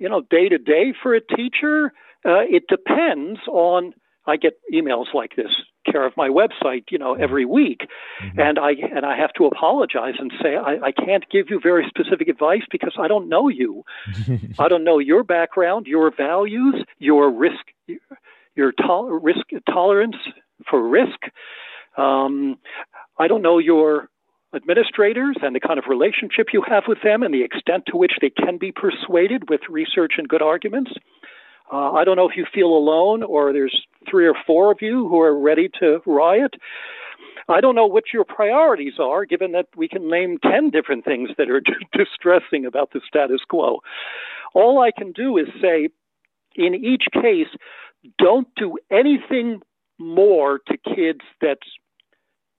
you 0.00 0.08
know, 0.08 0.22
day 0.22 0.48
to 0.48 0.58
day 0.58 0.94
for 1.02 1.14
a 1.14 1.20
teacher? 1.20 1.92
Uh, 2.26 2.42
it 2.48 2.64
depends 2.68 3.40
on, 3.48 3.94
I 4.26 4.36
get 4.36 4.54
emails 4.72 5.14
like 5.14 5.36
this 5.36 5.52
care 5.90 6.04
of 6.04 6.16
my 6.16 6.28
website, 6.28 6.84
you 6.90 6.98
know, 6.98 7.14
every 7.14 7.44
week. 7.44 7.82
Mm-hmm. 8.22 8.40
And 8.40 8.58
I 8.58 8.72
and 8.94 9.06
I 9.06 9.16
have 9.16 9.32
to 9.34 9.46
apologize 9.46 10.14
and 10.18 10.32
say 10.42 10.56
I, 10.56 10.86
I 10.86 10.92
can't 10.92 11.24
give 11.30 11.46
you 11.48 11.60
very 11.62 11.86
specific 11.88 12.28
advice 12.28 12.62
because 12.70 12.94
I 12.98 13.08
don't 13.08 13.28
know 13.28 13.48
you. 13.48 13.84
I 14.58 14.68
don't 14.68 14.84
know 14.84 14.98
your 14.98 15.22
background, 15.22 15.86
your 15.86 16.12
values, 16.14 16.74
your 16.98 17.30
risk, 17.30 17.64
your 18.54 18.72
to- 18.72 19.20
risk 19.22 19.46
tolerance 19.66 20.16
for 20.68 20.86
risk. 20.86 21.18
Um, 21.96 22.58
I 23.18 23.28
don't 23.28 23.42
know 23.42 23.58
your 23.58 24.08
administrators 24.54 25.36
and 25.42 25.54
the 25.54 25.60
kind 25.60 25.78
of 25.78 25.84
relationship 25.88 26.48
you 26.52 26.62
have 26.66 26.84
with 26.88 26.98
them 27.02 27.22
and 27.22 27.32
the 27.32 27.42
extent 27.42 27.84
to 27.88 27.96
which 27.96 28.12
they 28.20 28.30
can 28.30 28.58
be 28.58 28.72
persuaded 28.72 29.50
with 29.50 29.60
research 29.68 30.14
and 30.18 30.28
good 30.28 30.42
arguments. 30.42 30.92
Uh, 31.72 31.92
I 31.92 32.04
don't 32.04 32.16
know 32.16 32.28
if 32.28 32.36
you 32.36 32.46
feel 32.52 32.68
alone 32.68 33.22
or 33.22 33.52
there's 33.52 33.86
three 34.08 34.26
or 34.26 34.34
four 34.46 34.70
of 34.70 34.78
you 34.80 35.08
who 35.08 35.20
are 35.20 35.38
ready 35.38 35.68
to 35.80 36.00
riot. 36.06 36.54
I 37.48 37.60
don't 37.60 37.74
know 37.74 37.86
what 37.86 38.04
your 38.12 38.24
priorities 38.24 38.94
are, 39.00 39.24
given 39.24 39.52
that 39.52 39.66
we 39.76 39.88
can 39.88 40.10
name 40.10 40.38
10 40.42 40.70
different 40.70 41.04
things 41.04 41.30
that 41.38 41.50
are 41.50 41.62
distressing 41.92 42.66
about 42.66 42.92
the 42.92 43.00
status 43.06 43.40
quo. 43.48 43.80
All 44.54 44.80
I 44.80 44.90
can 44.96 45.12
do 45.12 45.36
is 45.36 45.46
say, 45.60 45.88
in 46.56 46.74
each 46.74 47.04
case, 47.12 47.48
don't 48.18 48.48
do 48.56 48.78
anything 48.90 49.60
more 49.98 50.60
to 50.66 50.76
kids 50.76 51.20
that's 51.40 51.68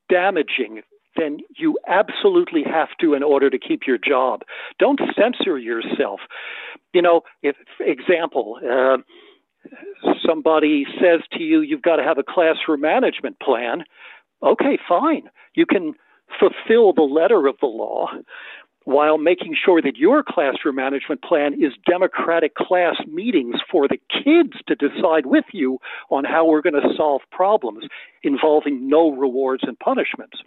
damaging 0.09 0.81
then 1.17 1.39
you 1.57 1.77
absolutely 1.87 2.63
have 2.63 2.89
to 3.01 3.13
in 3.13 3.23
order 3.23 3.49
to 3.49 3.57
keep 3.59 3.81
your 3.87 3.97
job. 3.97 4.41
Don't 4.79 4.99
censor 5.15 5.57
yourself. 5.57 6.21
You 6.93 7.01
know, 7.01 7.21
if 7.43 7.55
example, 7.79 8.59
uh, 8.63 8.97
somebody 10.25 10.85
says 11.01 11.21
to 11.33 11.43
you, 11.43 11.61
you've 11.61 11.81
got 11.81 11.97
to 11.97 12.03
have 12.03 12.17
a 12.17 12.23
classroom 12.23 12.81
management 12.81 13.39
plan. 13.39 13.83
Okay, 14.43 14.77
fine. 14.87 15.29
You 15.55 15.65
can 15.65 15.93
fulfill 16.39 16.93
the 16.93 17.01
letter 17.01 17.47
of 17.47 17.55
the 17.61 17.67
law 17.67 18.07
while 18.87 19.17
making 19.17 19.53
sure 19.53 19.81
that 19.81 19.97
your 19.97 20.23
classroom 20.23 20.75
management 20.75 21.21
plan 21.21 21.53
is 21.53 21.73
democratic 21.85 22.55
class 22.55 22.95
meetings 23.05 23.55
for 23.69 23.85
the 23.85 23.97
kids 24.09 24.53
to 24.65 24.75
decide 24.75 25.25
with 25.25 25.43
you 25.51 25.77
on 26.09 26.23
how 26.23 26.45
we're 26.45 26.61
going 26.61 26.81
to 26.81 26.95
solve 26.95 27.21
problems 27.29 27.83
involving 28.23 28.87
no 28.87 29.11
rewards 29.11 29.63
and 29.67 29.77
punishments. 29.79 30.37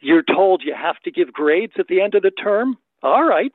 You're 0.00 0.22
told 0.22 0.62
you 0.64 0.74
have 0.74 0.98
to 1.00 1.10
give 1.10 1.32
grades 1.32 1.74
at 1.78 1.88
the 1.88 2.00
end 2.00 2.14
of 2.14 2.22
the 2.22 2.30
term. 2.30 2.76
All 3.02 3.24
right. 3.24 3.52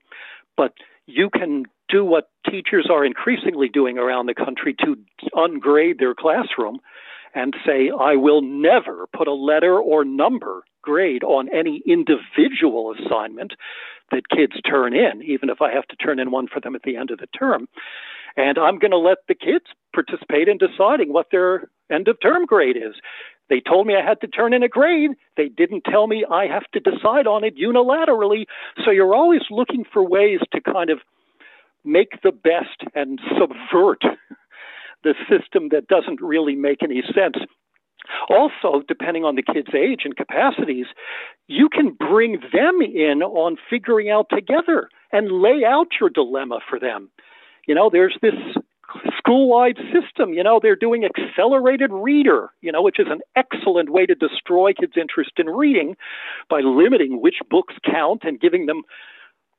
But 0.58 0.74
you 1.06 1.30
can 1.30 1.66
do 1.90 2.04
what 2.04 2.30
teachers 2.50 2.88
are 2.92 3.06
increasingly 3.06 3.70
doing 3.70 3.98
around 3.98 4.26
the 4.26 4.34
country 4.34 4.76
to 4.84 4.96
ungrade 5.34 6.00
their 6.00 6.16
classroom 6.16 6.80
and 7.36 7.56
say, 7.66 7.90
I 7.90 8.16
will 8.16 8.42
never 8.42 9.08
put 9.16 9.28
a 9.28 9.34
letter 9.34 9.80
or 9.80 10.06
number 10.06 10.64
grade 10.82 11.24
on 11.24 11.50
any 11.54 11.82
individual 11.86 12.94
assignment 12.94 13.54
that 14.12 14.30
kids 14.30 14.54
turn 14.70 14.96
in, 14.96 15.24
even 15.24 15.50
if 15.50 15.62
I 15.62 15.72
have 15.72 15.88
to 15.88 15.96
turn 15.96 16.20
in 16.20 16.32
one 16.32 16.48
for 16.48 16.60
them 16.60 16.76
at 16.76 16.84
the 16.84 16.98
end 16.98 17.10
of 17.10 17.20
the 17.20 17.28
term. 17.28 17.68
And 18.36 18.58
I'm 18.58 18.80
going 18.80 18.92
to 18.92 18.98
let 18.98 19.20
the 19.28 19.36
kids 19.36 19.66
participate 19.94 20.48
in 20.48 20.58
deciding 20.58 21.14
what 21.14 21.28
their 21.32 21.70
end 21.92 22.08
of 22.08 22.20
term 22.22 22.46
grade 22.46 22.78
is. 22.78 22.96
They 23.50 23.60
told 23.60 23.88
me 23.88 23.96
I 23.96 24.08
had 24.08 24.22
to 24.22 24.28
turn 24.28 24.54
in 24.54 24.64
a 24.64 24.70
grade. 24.70 25.12
They 25.38 25.50
didn't 25.50 25.84
tell 25.90 26.08
me 26.08 26.26
I 26.30 26.48
have 26.48 26.64
to 26.74 26.80
decide 26.80 27.28
on 27.28 27.44
it 27.44 27.58
unilaterally. 27.58 28.46
So 28.84 28.92
you're 28.92 29.16
always 29.16 29.42
looking 29.50 29.84
for 29.92 30.08
ways 30.08 30.40
to 30.54 30.62
kind 30.62 30.90
of 30.90 31.00
make 31.84 32.22
the 32.24 32.32
best 32.32 32.90
and 32.96 33.20
subvert 33.38 34.02
the 35.04 35.14
system 35.30 35.70
that 35.72 35.88
doesn't 35.88 36.22
really 36.22 36.56
make 36.56 36.82
any 36.82 37.04
sense. 37.14 37.36
Also, 38.30 38.82
depending 38.88 39.24
on 39.24 39.36
the 39.36 39.44
kid's 39.44 39.74
age 39.76 40.02
and 40.04 40.16
capacities, 40.16 40.88
you 41.48 41.70
can 41.70 41.92
bring 41.92 42.40
them 42.52 42.82
in 42.82 43.22
on 43.24 43.58
figuring 43.70 44.10
out 44.10 44.28
together 44.30 44.90
and 45.12 45.32
lay 45.32 45.64
out 45.66 45.88
your 46.00 46.10
dilemma 46.10 46.60
for 46.70 46.80
them. 46.80 47.10
You 47.66 47.76
know, 47.76 47.90
there's 47.90 48.18
this 48.22 48.34
school-wide 49.24 49.78
system. 49.94 50.34
You 50.34 50.44
know, 50.44 50.60
they're 50.62 50.76
doing 50.76 51.06
accelerated 51.06 51.92
reader, 51.92 52.50
you 52.62 52.72
know, 52.72 52.82
which 52.82 53.00
is 53.00 53.08
an 53.10 53.22
excellent 53.36 53.90
way 53.90 54.06
to 54.06 54.16
destroy 54.16 54.74
kids' 54.74 54.94
interest 55.00 55.32
in 55.38 55.48
reading 55.48 55.96
by 56.50 56.60
limiting 56.60 57.22
which 57.22 57.38
books 57.50 57.76
count 57.86 58.22
and 58.24 58.40
giving 58.40 58.66
them 58.66 58.84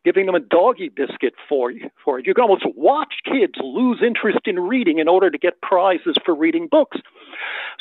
giving 0.05 0.27
them 0.27 0.35
a 0.35 0.41
doggy 0.41 0.91
biscuit 0.91 1.33
for 1.49 1.73
for 2.05 2.19
it. 2.19 2.27
You 2.27 2.35
can 2.35 2.43
almost 2.43 2.67
watch 2.77 3.15
kids 3.25 3.55
lose 3.62 4.03
interest 4.05 4.41
in 4.45 4.61
reading 4.61 4.99
in 4.99 5.09
order 5.09 5.31
to 5.31 5.39
get 5.39 5.62
prizes 5.62 6.17
for 6.25 6.35
reading 6.35 6.69
books. 6.71 6.99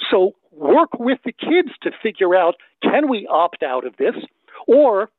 So 0.10 0.32
work 0.52 0.98
with 0.98 1.20
the 1.26 1.34
kids 1.34 1.70
to 1.82 1.92
figure 2.02 2.34
out 2.34 2.56
can 2.82 3.10
we 3.10 3.28
opt 3.30 3.62
out 3.62 3.86
of 3.86 3.98
this 3.98 4.16
or 4.68 5.10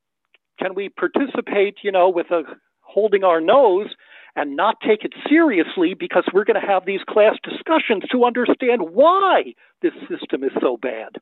can 0.58 0.74
we 0.74 0.88
participate, 0.88 1.78
you 1.82 1.92
know, 1.92 2.08
with 2.08 2.30
a 2.30 2.44
holding 2.80 3.22
our 3.22 3.40
nose 3.40 3.88
and 4.36 4.56
not 4.56 4.76
take 4.80 5.04
it 5.04 5.12
seriously 5.28 5.94
because 5.94 6.24
we're 6.32 6.44
going 6.44 6.60
to 6.60 6.66
have 6.66 6.84
these 6.84 7.00
class 7.08 7.36
discussions 7.42 8.02
to 8.10 8.24
understand 8.24 8.82
why 8.82 9.54
this 9.82 9.92
system 10.08 10.42
is 10.42 10.50
so 10.60 10.76
bad. 10.76 11.16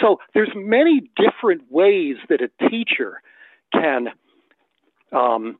So 0.00 0.18
there's 0.34 0.52
many 0.54 1.10
different 1.16 1.70
ways 1.70 2.16
that 2.28 2.40
a 2.40 2.68
teacher 2.68 3.20
can 3.72 4.08
um, 5.12 5.58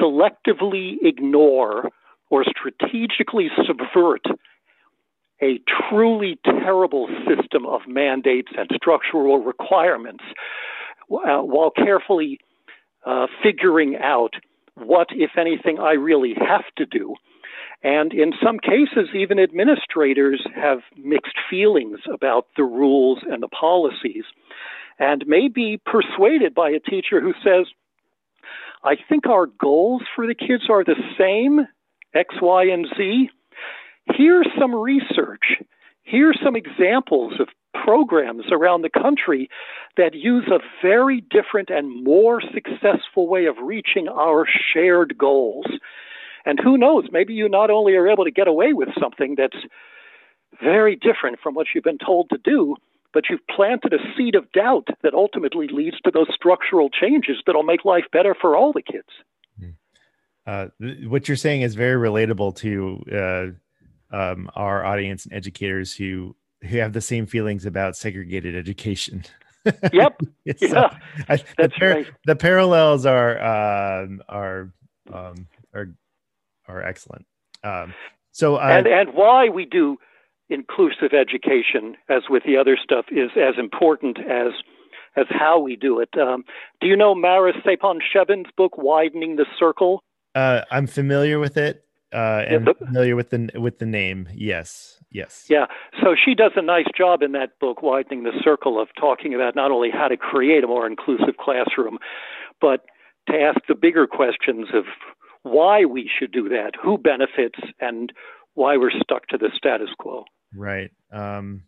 selectively 0.00 0.96
ignore 1.02 1.90
or 2.30 2.44
strategically 2.44 3.48
subvert 3.66 4.24
a 5.42 5.60
truly 5.88 6.38
terrible 6.44 7.08
system 7.26 7.66
of 7.66 7.82
mandates 7.86 8.52
and 8.56 8.68
structural 8.74 9.38
requirements 9.38 10.24
uh, 11.10 11.38
while 11.38 11.70
carefully 11.70 12.38
uh, 13.06 13.26
figuring 13.42 13.96
out 13.96 14.34
what, 14.80 15.08
if 15.10 15.32
anything, 15.38 15.78
I 15.78 15.92
really 15.92 16.34
have 16.34 16.64
to 16.76 16.86
do. 16.86 17.14
And 17.82 18.12
in 18.12 18.32
some 18.42 18.58
cases, 18.58 19.08
even 19.14 19.38
administrators 19.38 20.46
have 20.54 20.80
mixed 20.96 21.36
feelings 21.48 22.00
about 22.12 22.46
the 22.56 22.64
rules 22.64 23.20
and 23.28 23.42
the 23.42 23.48
policies 23.48 24.24
and 24.98 25.26
may 25.26 25.48
be 25.48 25.80
persuaded 25.86 26.54
by 26.54 26.70
a 26.70 26.78
teacher 26.78 27.20
who 27.20 27.32
says, 27.42 27.66
I 28.84 28.96
think 29.08 29.26
our 29.26 29.46
goals 29.46 30.02
for 30.14 30.26
the 30.26 30.34
kids 30.34 30.64
are 30.70 30.84
the 30.84 30.96
same, 31.18 31.66
X, 32.14 32.34
Y, 32.40 32.64
and 32.64 32.86
Z. 32.96 33.30
Here's 34.14 34.48
some 34.58 34.74
research. 34.74 35.56
Here's 36.02 36.38
some 36.44 36.56
examples 36.56 37.34
of 37.40 37.48
programs 37.72 38.44
around 38.50 38.82
the 38.82 38.90
country 38.90 39.48
that 39.96 40.14
use 40.14 40.48
a 40.48 40.60
very 40.82 41.22
different 41.30 41.70
and 41.70 42.04
more 42.04 42.40
successful 42.40 43.28
way 43.28 43.46
of 43.46 43.56
reaching 43.62 44.08
our 44.08 44.46
shared 44.72 45.16
goals. 45.18 45.66
And 46.44 46.58
who 46.62 46.78
knows, 46.78 47.04
maybe 47.12 47.34
you 47.34 47.48
not 47.48 47.70
only 47.70 47.94
are 47.94 48.08
able 48.08 48.24
to 48.24 48.30
get 48.30 48.48
away 48.48 48.72
with 48.72 48.88
something 48.98 49.34
that's 49.36 49.58
very 50.62 50.96
different 50.96 51.38
from 51.42 51.54
what 51.54 51.68
you've 51.74 51.84
been 51.84 51.98
told 51.98 52.30
to 52.30 52.38
do, 52.38 52.76
but 53.12 53.24
you've 53.28 53.46
planted 53.48 53.92
a 53.92 53.98
seed 54.16 54.34
of 54.34 54.50
doubt 54.52 54.88
that 55.02 55.14
ultimately 55.14 55.68
leads 55.68 56.00
to 56.00 56.10
those 56.10 56.28
structural 56.32 56.88
changes 56.88 57.36
that'll 57.46 57.62
make 57.62 57.84
life 57.84 58.04
better 58.12 58.34
for 58.40 58.56
all 58.56 58.72
the 58.72 58.82
kids. 58.82 59.08
Hmm. 59.58 59.70
Uh, 60.46 60.66
what 61.08 61.28
you're 61.28 61.36
saying 61.36 61.62
is 61.62 61.74
very 61.74 62.08
relatable 62.08 62.56
to 62.56 63.56
uh, 64.12 64.16
um, 64.16 64.50
our 64.54 64.84
audience 64.84 65.24
and 65.24 65.34
educators 65.34 65.94
who 65.94 66.34
who 66.62 66.78
have 66.78 66.92
the 66.92 67.00
same 67.00 67.26
feelings 67.26 67.64
about 67.66 67.96
segregated 67.96 68.54
education. 68.56 69.24
Yep. 69.92 70.20
yeah. 70.60 70.96
I, 71.28 71.36
That's 71.36 71.44
the, 71.58 71.68
par- 71.78 71.88
right. 71.90 72.06
the 72.26 72.36
parallels 72.36 73.04
are 73.06 73.38
um, 74.02 74.22
are 74.28 74.72
um, 75.12 75.46
are 75.74 75.88
are 76.68 76.82
excellent. 76.82 77.26
Um, 77.62 77.92
so 78.32 78.56
uh, 78.56 78.60
and 78.70 78.86
and 78.86 79.10
why 79.14 79.48
we 79.48 79.64
do 79.66 79.98
inclusive 80.48 81.12
education, 81.12 81.96
as 82.08 82.22
with 82.30 82.42
the 82.44 82.56
other 82.56 82.76
stuff, 82.82 83.06
is 83.10 83.30
as 83.36 83.54
important 83.58 84.18
as 84.18 84.52
as 85.16 85.26
how 85.28 85.58
we 85.58 85.76
do 85.76 85.98
it. 86.00 86.10
Um, 86.18 86.44
do 86.80 86.86
you 86.86 86.96
know 86.96 87.14
Mara 87.14 87.52
Sapon-Shevin's 87.62 88.46
book, 88.56 88.78
Widening 88.78 89.36
the 89.36 89.46
Circle? 89.58 90.02
Uh, 90.34 90.62
I'm 90.70 90.86
familiar 90.86 91.38
with 91.40 91.56
it. 91.56 91.84
Uh, 92.12 92.44
and 92.46 92.66
Yeah, 92.66 92.72
the- 92.78 92.86
familiar 92.86 93.16
with 93.16 93.30
the 93.30 93.50
with 93.56 93.78
the 93.78 93.86
name. 93.86 94.28
Yes, 94.34 94.99
yes. 95.10 95.46
Yeah, 95.48 95.66
so 96.02 96.14
she 96.22 96.34
does 96.34 96.52
a 96.56 96.62
nice 96.62 96.86
job 96.96 97.22
in 97.22 97.32
that 97.32 97.58
book, 97.60 97.82
Widening 97.82 98.22
the 98.24 98.32
Circle, 98.42 98.80
of 98.80 98.88
talking 98.98 99.34
about 99.34 99.54
not 99.54 99.70
only 99.70 99.90
how 99.90 100.08
to 100.08 100.16
create 100.16 100.64
a 100.64 100.66
more 100.66 100.86
inclusive 100.86 101.36
classroom, 101.38 101.98
but 102.60 102.84
to 103.28 103.34
ask 103.40 103.58
the 103.68 103.74
bigger 103.74 104.06
questions 104.06 104.68
of 104.74 104.84
why 105.42 105.84
we 105.84 106.10
should 106.18 106.32
do 106.32 106.48
that, 106.48 106.72
who 106.82 106.98
benefits, 106.98 107.58
and 107.80 108.12
why 108.54 108.76
we're 108.76 108.90
stuck 109.02 109.26
to 109.28 109.38
the 109.38 109.50
status 109.56 109.90
quo. 109.98 110.24
Right. 110.54 110.90
Um, 111.12 111.62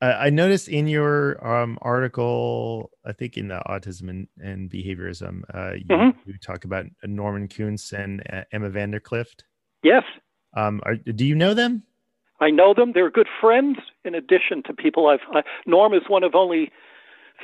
I 0.00 0.26
I 0.26 0.30
noticed 0.30 0.68
in 0.68 0.86
your 0.88 1.44
um, 1.46 1.78
article, 1.82 2.90
I 3.04 3.12
think 3.12 3.36
in 3.36 3.48
the 3.48 3.60
autism 3.66 4.08
and, 4.10 4.28
and 4.38 4.70
behaviorism, 4.70 5.42
uh, 5.52 5.74
you, 5.74 5.84
Mhm. 5.86 6.14
you 6.26 6.34
talk 6.38 6.64
about 6.64 6.86
Norman 7.04 7.48
Kunc 7.48 7.92
and 7.92 8.22
uh, 8.32 8.44
Emma 8.52 8.68
Van 8.70 8.90
der 8.90 9.00
Klift. 9.00 9.44
Yes, 9.82 10.04
Um, 10.56 10.80
are, 10.84 10.96
do 10.96 11.24
you 11.26 11.34
know 11.34 11.54
them? 11.54 11.82
I 12.40 12.50
know 12.50 12.74
them. 12.74 12.92
They're 12.92 13.10
good 13.10 13.28
friends. 13.40 13.78
In 14.04 14.14
addition 14.14 14.62
to 14.64 14.72
people 14.72 15.08
I've, 15.08 15.20
I, 15.32 15.42
Norm 15.66 15.94
is 15.94 16.02
one 16.08 16.22
of 16.22 16.34
only 16.34 16.70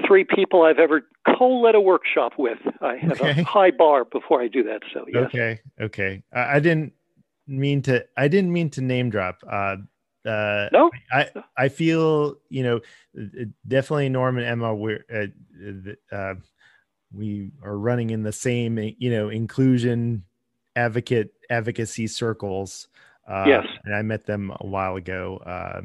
three 0.06 0.24
people 0.24 0.62
I've 0.62 0.78
ever 0.78 1.02
co-led 1.38 1.74
a 1.74 1.80
workshop 1.80 2.32
with. 2.38 2.58
I 2.80 2.96
have 2.96 3.20
Okay. 3.20 3.40
a 3.40 3.44
high 3.44 3.70
bar 3.70 4.04
before 4.04 4.42
I 4.42 4.48
do 4.48 4.62
that. 4.64 4.82
So 4.92 5.04
yes, 5.08 5.24
Okay. 5.26 5.60
Okay. 5.80 6.22
I, 6.32 6.56
I 6.56 6.60
didn't 6.60 6.92
mean 7.46 7.82
to. 7.82 8.04
I 8.16 8.28
didn't 8.28 8.52
mean 8.52 8.70
to 8.70 8.80
name 8.80 9.10
drop. 9.10 9.38
Uh, 9.48 9.76
uh, 10.26 10.68
no, 10.72 10.90
I 11.10 11.30
I 11.56 11.68
feel 11.68 12.36
you 12.48 12.62
know 12.62 12.80
definitely 13.66 14.08
Norm 14.08 14.38
and 14.38 14.46
Emma 14.46 14.74
we're 14.74 15.04
uh, 15.12 15.26
uh, 16.12 16.16
uh, 16.16 16.34
we 17.12 17.50
are 17.62 17.76
running 17.76 18.10
in 18.10 18.22
the 18.22 18.32
same 18.32 18.78
you 18.98 19.10
know 19.10 19.28
inclusion 19.28 20.24
advocate 20.76 21.34
advocacy 21.50 22.06
circles. 22.06 22.88
Uh, 23.26 23.44
Yes. 23.46 23.66
and 23.84 23.94
I 23.94 24.02
met 24.02 24.26
them 24.26 24.52
a 24.60 24.66
while 24.66 24.96
ago, 24.96 25.38
uh, 25.46 25.82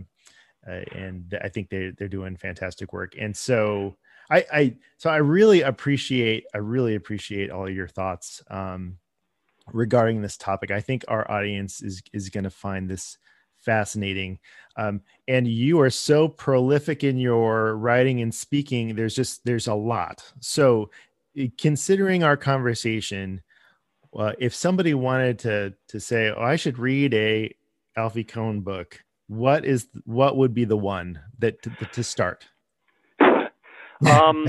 uh, 0.69 0.81
and 0.93 1.37
I 1.43 1.49
think 1.49 1.69
they 1.69 1.91
they're 1.97 2.07
doing 2.07 2.35
fantastic 2.35 2.93
work. 2.93 3.13
And 3.19 3.35
so 3.35 3.97
I 4.29 4.45
I 4.51 4.75
so 4.97 5.09
I 5.09 5.17
really 5.17 5.61
appreciate 5.61 6.45
I 6.53 6.57
really 6.59 6.95
appreciate 6.95 7.51
all 7.51 7.69
your 7.69 7.87
thoughts 7.87 8.41
um, 8.49 8.97
regarding 9.73 10.21
this 10.21 10.37
topic. 10.37 10.71
I 10.71 10.81
think 10.81 11.05
our 11.07 11.29
audience 11.29 11.81
is 11.81 12.01
is 12.13 12.29
going 12.29 12.43
to 12.45 12.49
find 12.49 12.89
this 12.89 13.17
fascinating. 13.59 14.39
Um, 14.77 15.01
and 15.27 15.47
you 15.47 15.79
are 15.81 15.89
so 15.89 16.27
prolific 16.27 17.03
in 17.03 17.17
your 17.17 17.75
writing 17.75 18.21
and 18.21 18.33
speaking. 18.33 18.95
There's 18.95 19.15
just 19.15 19.43
there's 19.45 19.67
a 19.67 19.73
lot. 19.73 20.23
So, 20.39 20.91
eh, 21.37 21.47
considering 21.57 22.23
our 22.23 22.37
conversation, 22.37 23.41
uh, 24.17 24.33
if 24.39 24.53
somebody 24.53 24.93
wanted 24.93 25.39
to 25.39 25.73
to 25.89 25.99
say, 25.99 26.31
"Oh, 26.35 26.41
I 26.41 26.55
should 26.55 26.79
read 26.79 27.13
a 27.13 27.55
Alfie 27.95 28.23
Kohn 28.23 28.61
book," 28.61 29.03
what 29.27 29.65
is 29.65 29.87
what 30.05 30.37
would 30.37 30.53
be 30.53 30.65
the 30.65 30.77
one 30.77 31.19
that 31.39 31.61
to, 31.63 31.69
to 31.69 32.03
start? 32.03 32.47
Um, 34.05 34.45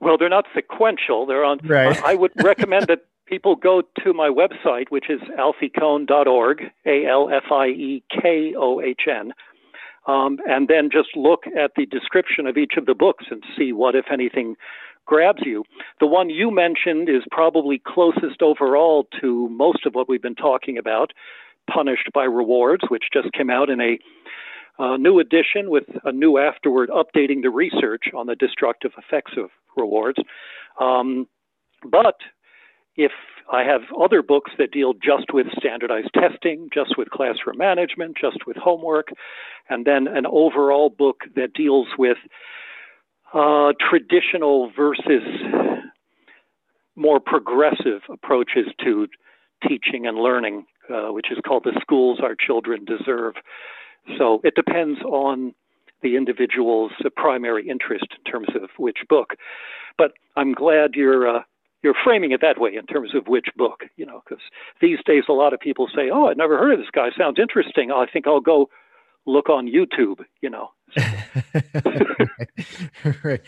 well, 0.00 0.16
they're 0.18 0.28
not 0.28 0.46
sequential. 0.54 1.26
They're 1.26 1.44
on. 1.44 1.60
Right. 1.62 2.02
I 2.02 2.14
would 2.14 2.32
recommend 2.42 2.86
that 2.86 3.00
people 3.26 3.56
go 3.56 3.82
to 4.02 4.12
my 4.12 4.28
website, 4.28 4.86
which 4.90 5.08
is 5.08 5.20
alfiekohn.org, 5.38 6.62
A 6.86 7.06
L 7.06 7.30
F 7.30 7.52
I 7.52 7.66
E 7.66 8.02
K 8.10 8.54
O 8.56 8.80
H 8.80 9.02
N, 9.08 9.32
um, 10.06 10.38
and 10.46 10.68
then 10.68 10.90
just 10.90 11.10
look 11.14 11.44
at 11.46 11.72
the 11.76 11.86
description 11.86 12.46
of 12.46 12.56
each 12.56 12.72
of 12.76 12.86
the 12.86 12.94
books 12.94 13.26
and 13.30 13.44
see 13.56 13.72
what, 13.72 13.94
if 13.94 14.06
anything, 14.12 14.56
grabs 15.06 15.42
you. 15.44 15.64
The 16.00 16.06
one 16.06 16.30
you 16.30 16.50
mentioned 16.50 17.08
is 17.08 17.22
probably 17.30 17.80
closest 17.86 18.42
overall 18.42 19.06
to 19.20 19.48
most 19.48 19.86
of 19.86 19.94
what 19.94 20.08
we've 20.08 20.22
been 20.22 20.34
talking 20.34 20.78
about. 20.78 21.12
Punished 21.72 22.10
by 22.12 22.24
Rewards, 22.24 22.82
which 22.88 23.04
just 23.12 23.32
came 23.32 23.50
out 23.50 23.70
in 23.70 23.80
a 23.80 23.98
a 24.78 24.96
new 24.98 25.18
edition 25.18 25.68
with 25.68 25.84
a 26.04 26.12
new 26.12 26.38
afterword 26.38 26.88
updating 26.88 27.42
the 27.42 27.50
research 27.50 28.04
on 28.14 28.26
the 28.26 28.34
destructive 28.34 28.92
effects 28.96 29.32
of 29.36 29.50
rewards. 29.76 30.18
Um, 30.80 31.28
but 31.88 32.16
if 32.96 33.12
I 33.52 33.64
have 33.64 33.82
other 34.00 34.22
books 34.22 34.52
that 34.58 34.70
deal 34.70 34.94
just 34.94 35.32
with 35.32 35.46
standardized 35.56 36.10
testing, 36.14 36.68
just 36.72 36.96
with 36.96 37.10
classroom 37.10 37.58
management, 37.58 38.16
just 38.20 38.46
with 38.46 38.56
homework, 38.56 39.08
and 39.68 39.84
then 39.84 40.06
an 40.08 40.26
overall 40.26 40.90
book 40.90 41.22
that 41.36 41.52
deals 41.52 41.88
with 41.98 42.18
uh, 43.34 43.72
traditional 43.80 44.70
versus 44.76 45.22
more 46.96 47.20
progressive 47.20 48.02
approaches 48.10 48.66
to 48.84 49.08
teaching 49.66 50.06
and 50.06 50.18
learning, 50.18 50.66
uh, 50.90 51.12
which 51.12 51.30
is 51.30 51.38
called 51.46 51.64
The 51.64 51.78
Schools 51.80 52.20
Our 52.22 52.34
Children 52.34 52.84
Deserve. 52.84 53.34
So 54.18 54.40
it 54.44 54.54
depends 54.54 55.00
on 55.02 55.54
the 56.02 56.16
individual's 56.16 56.92
primary 57.16 57.68
interest 57.68 58.06
in 58.16 58.30
terms 58.30 58.48
of 58.54 58.70
which 58.76 58.98
book. 59.08 59.34
But 59.96 60.12
I'm 60.36 60.52
glad 60.52 60.94
you're 60.94 61.28
uh, 61.28 61.42
you're 61.82 61.94
framing 62.04 62.32
it 62.32 62.40
that 62.40 62.60
way 62.60 62.74
in 62.76 62.86
terms 62.86 63.14
of 63.14 63.26
which 63.28 63.46
book, 63.56 63.84
you 63.96 64.06
know, 64.06 64.22
because 64.24 64.42
these 64.80 64.98
days 65.04 65.24
a 65.28 65.32
lot 65.32 65.52
of 65.52 65.60
people 65.60 65.88
say, 65.94 66.10
"Oh, 66.12 66.26
I've 66.26 66.36
never 66.36 66.58
heard 66.58 66.72
of 66.72 66.78
this 66.80 66.90
guy. 66.92 67.08
Sounds 67.16 67.38
interesting. 67.38 67.90
I 67.92 68.06
think 68.06 68.26
I'll 68.26 68.40
go 68.40 68.68
look 69.26 69.48
on 69.48 69.68
YouTube," 69.68 70.24
you 70.40 70.50
know. 70.50 70.70
right. 73.24 73.40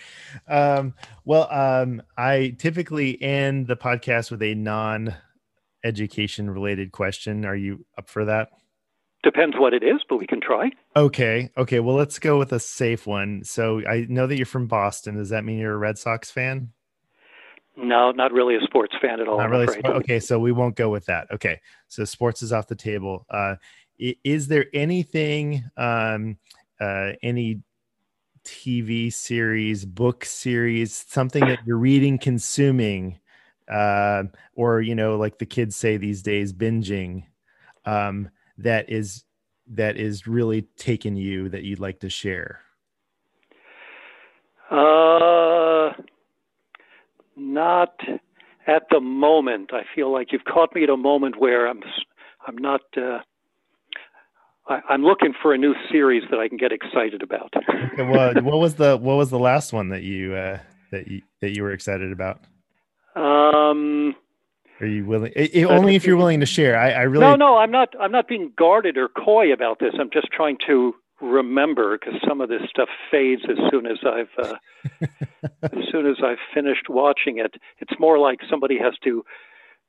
Um, 0.49 0.95
well, 1.25 1.53
um, 1.53 2.03
I 2.16 2.57
typically 2.59 3.20
end 3.22 3.66
the 3.66 3.77
podcast 3.77 4.31
with 4.31 4.43
a 4.43 4.55
non 4.55 5.14
education 5.85 6.51
related 6.51 6.93
question. 6.93 7.45
Are 7.45 7.57
you 7.57 7.85
up 7.99 8.09
for 8.09 8.25
that? 8.25 8.51
Depends 9.22 9.57
what 9.59 9.72
it 9.72 9.83
is, 9.83 10.03
but 10.09 10.18
we 10.18 10.27
can 10.27 10.41
try. 10.41 10.70
Okay. 10.95 11.51
Okay. 11.57 11.81
Well, 11.81 11.97
let's 11.97 12.18
go 12.18 12.39
with 12.39 12.53
a 12.53 12.61
safe 12.61 13.07
one. 13.07 13.43
So 13.45 13.81
I 13.87 14.07
know 14.09 14.27
that 14.27 14.37
you're 14.37 14.45
from 14.45 14.66
Boston. 14.66 15.16
Does 15.16 15.31
that 15.31 15.45
mean 15.45 15.59
you're 15.59 15.72
a 15.72 15.79
Red 15.79 15.97
Sox 15.97 16.31
fan? 16.31 16.72
No, 17.77 18.12
not 18.12 18.33
really 18.33 18.55
a 18.55 18.61
sports 18.61 18.95
fan 19.01 19.20
at 19.20 19.27
all. 19.27 19.39
Not 19.39 19.47
I'm 19.47 19.51
really. 19.51 19.64
afraid. 19.64 19.87
Okay. 19.87 20.20
So 20.20 20.39
we 20.39 20.53
won't 20.53 20.77
go 20.77 20.91
with 20.91 21.07
that. 21.07 21.27
Okay. 21.33 21.61
So 21.89 22.05
sports 22.05 22.43
is 22.43 22.53
off 22.53 22.68
the 22.68 22.77
table. 22.77 23.25
Uh, 23.31 23.55
is 23.99 24.49
there 24.49 24.66
anything, 24.72 25.64
um, 25.76 26.36
uh, 26.80 27.12
any 27.22 27.61
TV 28.45 29.12
series, 29.12 29.84
book 29.84 30.24
series, 30.24 31.05
something 31.09 31.45
that 31.47 31.61
you're 31.66 31.78
reading, 31.78 32.18
consuming, 32.18 33.18
uh, 33.68 34.24
or, 34.55 34.80
you 34.80 34.95
know, 34.95 35.16
like 35.16 35.38
the 35.38 35.47
kids 35.47 35.76
say 35.76 35.97
these 35.97 36.22
days, 36.22 36.53
binging, 36.53 37.24
um, 37.86 38.28
that 38.59 38.90
is, 38.90 39.24
that 39.68 39.97
is 39.97 40.26
really 40.26 40.62
taken 40.76 41.16
you 41.16 41.49
that 41.49 41.62
you'd 41.62 41.80
like 41.80 42.01
to 42.01 42.11
share? 42.11 42.61
Uh, 44.70 45.92
not 47.36 47.95
at 48.66 48.84
the 48.90 49.01
moment. 49.01 49.70
I 49.72 49.82
feel 49.95 50.12
like 50.12 50.32
you've 50.32 50.45
caught 50.45 50.74
me 50.74 50.82
at 50.84 50.90
a 50.90 50.97
moment 50.97 51.38
where 51.38 51.68
I'm 51.68 51.82
I'm 52.47 52.57
not. 52.57 52.82
Uh, 52.97 53.20
I, 54.67 54.81
I'm 54.89 55.03
looking 55.05 55.35
for 55.43 55.53
a 55.53 55.59
new 55.59 55.75
series 55.91 56.23
that 56.31 56.39
I 56.41 56.49
can 56.49 56.57
get 56.57 56.73
excited 56.73 57.23
about. 57.23 57.53
Okay, 57.57 58.03
what, 58.07 58.43
what 58.45 58.59
was 58.59 58.75
the, 58.75 58.97
what 58.97 59.17
was 59.17 59.31
the 59.31 59.39
last 59.39 59.73
one 59.73 59.91
that 59.91 60.03
you, 60.03 60.35
uh, 60.35 60.59
that 60.91 61.09
you, 61.09 61.23
that 61.41 61.55
you 61.57 61.62
were 61.62 61.73
excited 61.73 62.12
about? 62.12 62.41
Um, 63.17 64.15
Are 64.81 64.87
you 64.87 65.05
willing? 65.05 65.33
i- 65.37 65.51
i- 65.55 65.62
only 65.65 65.95
if 65.95 66.07
you're 66.07 66.17
willing 66.17 66.41
to 66.41 66.47
share. 66.47 66.77
I, 66.77 66.91
I 66.91 67.03
really. 67.03 67.21
no, 67.27 67.37
no, 67.37 67.59
I'm 67.59 67.71
not. 67.71 67.95
I'm 68.01 68.11
not 68.12 68.27
being 68.27 68.53
guarded 68.57 68.97
or 68.97 69.09
coy 69.09 69.53
about 69.53 69.79
this. 69.79 69.95
I'm 70.01 70.11
just 70.11 70.29
trying 70.33 70.57
to 70.67 70.95
remember 71.21 71.97
because 71.97 72.21
some 72.27 72.41
of 72.41 72.49
this 72.49 72.62
stuff 72.69 72.89
fades 73.11 73.43
as 73.49 73.57
soon 73.71 73.87
as 73.87 73.99
I've 74.05 74.29
uh, 74.37 74.57
as 75.62 75.85
soon 75.93 76.07
as 76.07 76.17
I've 76.25 76.39
finished 76.53 76.89
watching 76.89 77.39
it. 77.39 77.55
It's 77.79 77.99
more 78.01 78.19
like 78.19 78.41
somebody 78.51 78.79
has 78.79 78.95
to 79.05 79.25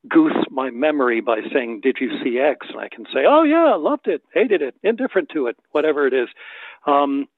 goose 0.08 0.36
my 0.50 0.70
memory 0.70 1.20
by 1.20 1.40
saying, 1.52 1.80
"Did 1.82 1.98
you 2.00 2.10
see 2.22 2.38
X?" 2.38 2.66
And 2.70 2.80
I 2.80 2.88
can 2.88 3.04
say, 3.06 3.24
"Oh 3.26 3.42
yeah, 3.42 3.74
loved 3.74 4.08
it, 4.08 4.22
hated 4.32 4.62
it, 4.62 4.74
indifferent 4.82 5.28
to 5.30 5.46
it, 5.46 5.56
whatever 5.72 6.06
it 6.06 6.14
is." 6.14 6.28
Um, 6.86 7.28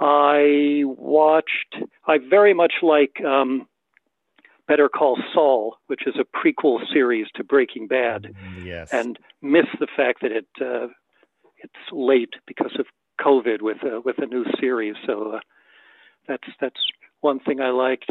I 0.00 0.82
watched. 0.84 1.76
I 2.06 2.18
very 2.18 2.54
much 2.54 2.74
like 2.82 3.22
um, 3.24 3.66
Better 4.68 4.88
Call 4.88 5.18
Saul, 5.32 5.76
which 5.86 6.06
is 6.06 6.14
a 6.18 6.24
prequel 6.24 6.80
series 6.92 7.26
to 7.36 7.44
Breaking 7.44 7.86
Bad 7.86 8.34
Yes. 8.62 8.92
and 8.92 9.18
miss 9.40 9.66
the 9.80 9.86
fact 9.96 10.22
that 10.22 10.32
it 10.32 10.46
uh, 10.60 10.88
it's 11.58 11.92
late 11.92 12.34
because 12.46 12.76
of 12.78 12.86
COVID 13.20 13.62
with 13.62 13.78
uh, 13.84 14.00
with 14.04 14.18
a 14.18 14.26
new 14.26 14.44
series. 14.60 14.96
So 15.06 15.32
uh, 15.36 15.40
that's 16.28 16.48
that's 16.60 16.80
one 17.20 17.40
thing 17.40 17.60
I 17.60 17.70
liked, 17.70 18.10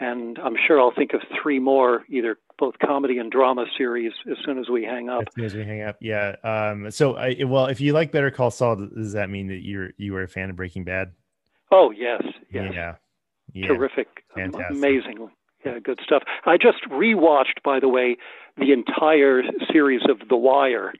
and 0.00 0.38
I'm 0.38 0.56
sure 0.66 0.80
I'll 0.80 0.94
think 0.94 1.12
of 1.14 1.20
three 1.40 1.58
more, 1.58 2.04
either 2.08 2.38
both 2.60 2.78
comedy 2.78 3.18
and 3.18 3.32
drama 3.32 3.64
series, 3.76 4.12
as 4.30 4.36
soon 4.44 4.58
as 4.58 4.68
we 4.68 4.84
hang 4.84 5.08
up. 5.08 5.22
as 5.26 5.34
soon 5.34 5.44
as 5.46 5.54
we 5.54 5.64
hang 5.64 5.82
up, 5.82 5.96
yeah. 6.00 6.36
Um. 6.44 6.90
So, 6.90 7.16
I 7.16 7.42
well, 7.44 7.66
if 7.66 7.80
you 7.80 7.92
like 7.94 8.12
Better 8.12 8.30
Call 8.30 8.50
Saul, 8.52 8.76
does 8.76 9.14
that 9.14 9.30
mean 9.30 9.48
that 9.48 9.64
you're 9.64 9.90
you 9.96 10.12
were 10.12 10.22
a 10.22 10.28
fan 10.28 10.50
of 10.50 10.56
Breaking 10.56 10.84
Bad? 10.84 11.12
Oh 11.72 11.90
yes, 11.90 12.22
yes. 12.52 12.70
Yeah. 12.74 12.94
Yeah. 13.52 13.66
terrific, 13.66 14.06
Fantastic. 14.36 14.70
amazing, 14.76 15.28
yeah, 15.66 15.80
good 15.82 15.98
stuff. 16.04 16.22
I 16.46 16.56
just 16.56 16.84
rewatched, 16.88 17.62
by 17.64 17.80
the 17.80 17.88
way, 17.88 18.16
the 18.56 18.70
entire 18.72 19.42
series 19.72 20.02
of 20.08 20.28
The 20.28 20.36
Wire 20.36 20.92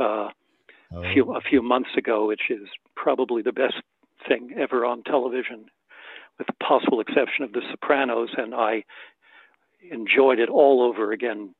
uh, 0.00 0.30
Oh. 0.92 1.02
a 1.02 1.12
few 1.12 1.34
a 1.34 1.40
few 1.40 1.62
months 1.62 1.90
ago, 1.96 2.26
which 2.26 2.50
is 2.50 2.68
probably 2.96 3.42
the 3.42 3.52
best 3.52 3.74
thing 4.28 4.54
ever 4.56 4.84
on 4.84 5.02
television, 5.04 5.66
with 6.38 6.46
the 6.46 6.52
possible 6.64 7.00
exception 7.00 7.44
of 7.44 7.52
The 7.52 7.62
Sopranos, 7.70 8.30
and 8.36 8.54
I 8.54 8.84
enjoyed 9.90 10.38
it 10.38 10.48
all 10.48 10.82
over 10.82 11.12
again, 11.12 11.54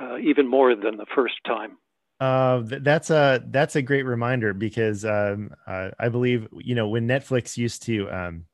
uh, 0.00 0.18
even 0.18 0.48
more 0.48 0.74
than 0.74 0.96
the 0.96 1.06
first 1.14 1.34
time. 1.46 1.78
Uh, 2.20 2.62
that's 2.64 3.10
a 3.10 3.42
that's 3.48 3.74
a 3.74 3.82
great 3.82 4.04
reminder 4.04 4.54
because 4.54 5.04
um, 5.04 5.50
uh, 5.66 5.90
I 5.98 6.08
believe 6.08 6.46
you 6.56 6.74
know 6.74 6.88
when 6.88 7.08
Netflix 7.08 7.56
used 7.56 7.82
to 7.84 8.08
um, 8.10 8.44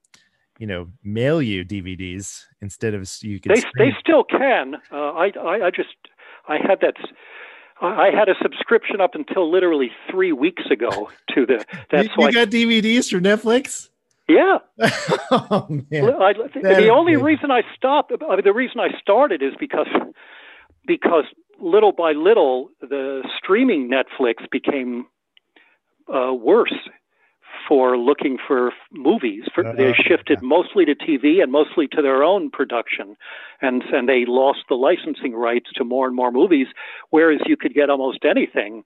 you 0.59 0.66
know 0.66 0.89
mail 1.05 1.43
you 1.43 1.64
DVDs 1.64 2.45
instead 2.62 2.95
of 2.95 3.07
you 3.21 3.39
could 3.39 3.53
They 3.53 3.61
stream- 3.61 3.73
they 3.77 3.91
still 4.01 4.25
can. 4.25 4.77
Uh, 4.91 5.12
I, 5.12 5.33
I 5.39 5.66
I 5.66 5.71
just 5.71 5.95
I 6.49 6.57
had 6.57 6.81
that. 6.81 6.95
I 7.81 8.11
had 8.11 8.29
a 8.29 8.35
subscription 8.43 9.01
up 9.01 9.14
until 9.14 9.51
literally 9.53 9.91
three 10.11 10.33
weeks 10.33 10.64
ago 10.71 11.11
to 11.35 11.47
the. 11.47 11.64
That's 11.91 12.09
you, 12.09 12.14
you 12.16 12.25
why. 12.25 12.33
got 12.33 12.49
DVDs 12.49 13.11
from 13.11 13.23
Netflix. 13.23 13.89
Yeah. 14.29 14.59
oh 15.31 15.66
man, 15.68 16.14
I, 16.14 16.33
That 16.62 16.76
the 16.76 16.91
only 16.91 17.16
reason 17.16 17.51
I 17.51 17.62
stopped, 17.76 18.12
I 18.12 18.37
mean, 18.37 18.45
the 18.45 18.53
reason 18.53 18.81
I 18.81 18.99
started 19.01 19.43
is 19.43 19.55
because 19.59 19.89
because 20.87 21.24
little 21.61 21.93
by 21.93 22.12
little 22.12 22.70
the 22.81 23.22
streaming 23.37 23.91
Netflix 23.91 24.49
became 24.51 25.07
uh, 26.12 26.33
worse 26.33 26.74
for 27.68 27.99
looking 27.99 28.39
for 28.47 28.72
movies. 28.93 29.45
For, 29.55 29.62
they 29.62 29.91
Uh, 29.91 29.95
shifted 29.95 30.43
mostly 30.43 30.85
to 30.87 30.95
TV 30.95 31.43
and 31.43 31.53
mostly 31.53 31.87
to 31.89 32.03
their 32.03 32.22
own 32.22 32.51
production, 32.51 33.16
and 33.61 33.83
and 33.93 34.09
they 34.09 34.24
lost 34.24 34.61
the 34.68 34.74
licensing 34.76 35.35
rights 35.35 35.70
to 35.76 35.85
more 35.85 36.07
and 36.07 36.16
more 36.16 36.31
movies. 36.31 36.68
Whereas 37.11 37.41
you 37.47 37.57
could 37.57 37.74
get 37.74 37.91
almost 37.91 38.24
anything. 38.24 38.85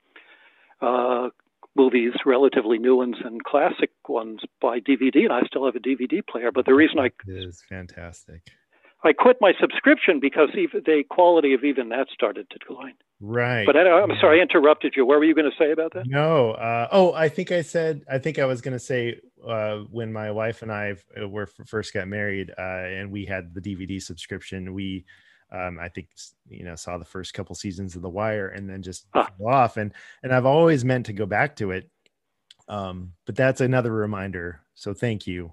Uh, 0.81 1.29
movies, 1.77 2.13
relatively 2.27 2.79
new 2.79 2.97
ones 2.97 3.17
and 3.25 3.43
classic 3.45 3.91
ones 4.09 4.41
by 4.61 4.81
DVD, 4.81 5.25
and 5.25 5.33
I 5.33 5.43
still 5.47 5.65
have 5.65 5.77
a 5.77 5.81
DVD 5.81 6.27
player. 6.27 6.51
But 6.53 6.67
the 6.67 6.75
reason 6.75 6.99
I 6.99 7.07
It 7.27 7.47
is 7.49 7.63
fantastic. 7.69 8.43
I 9.05 9.13
quit 9.13 9.39
my 9.41 9.53
subscription 9.61 10.21
because 10.21 10.51
even 10.57 10.83
the 10.85 11.03
quality 11.09 11.55
of 11.55 11.65
even 11.65 11.89
that 11.89 12.07
started 12.13 12.49
to 12.51 12.59
decline. 12.59 12.95
Right. 13.21 13.67
But 13.67 13.77
I, 13.77 13.81
I'm 13.81 14.11
yeah. 14.11 14.21
sorry, 14.21 14.39
I 14.39 14.43
interrupted 14.43 14.95
you. 14.97 15.05
What 15.05 15.19
were 15.19 15.25
you 15.25 15.35
going 15.35 15.51
to 15.51 15.57
say 15.57 15.73
about 15.73 15.93
that? 15.95 16.07
No. 16.07 16.53
Uh, 16.53 16.89
oh, 16.93 17.13
I 17.13 17.29
think 17.29 17.51
I 17.51 17.63
said. 17.63 18.03
I 18.11 18.19
think 18.19 18.39
I 18.39 18.45
was 18.45 18.61
going 18.61 18.73
to 18.73 18.79
say 18.79 19.21
uh, 19.47 19.79
when 19.91 20.13
my 20.13 20.31
wife 20.31 20.63
and 20.63 20.71
I 20.71 20.95
uh, 21.21 21.29
were 21.29 21.47
first 21.47 21.95
got 21.95 22.07
married, 22.07 22.53
uh, 22.57 22.63
and 22.63 23.11
we 23.11 23.25
had 23.25 23.55
the 23.55 23.61
DVD 23.61 24.01
subscription. 24.01 24.73
We, 24.73 25.05
um, 25.53 25.79
I 25.79 25.89
think, 25.89 26.09
you 26.49 26.65
know, 26.65 26.75
saw 26.75 26.99
the 26.99 27.05
first 27.05 27.35
couple 27.35 27.55
seasons 27.55 27.95
of 27.95 28.03
The 28.03 28.09
Wire, 28.09 28.49
and 28.49 28.69
then 28.69 28.83
just 28.83 29.07
fell 29.13 29.29
off. 29.47 29.77
And 29.77 29.93
and 30.23 30.33
I've 30.33 30.47
always 30.47 30.85
meant 30.85 31.07
to 31.07 31.13
go 31.13 31.27
back 31.27 31.57
to 31.57 31.71
it. 31.73 31.89
Um, 32.69 33.13
but 33.27 33.37
that's 33.37 33.61
another 33.61 33.93
reminder. 33.93 34.61
So 34.75 34.95
thank 34.95 35.27
you. 35.27 35.53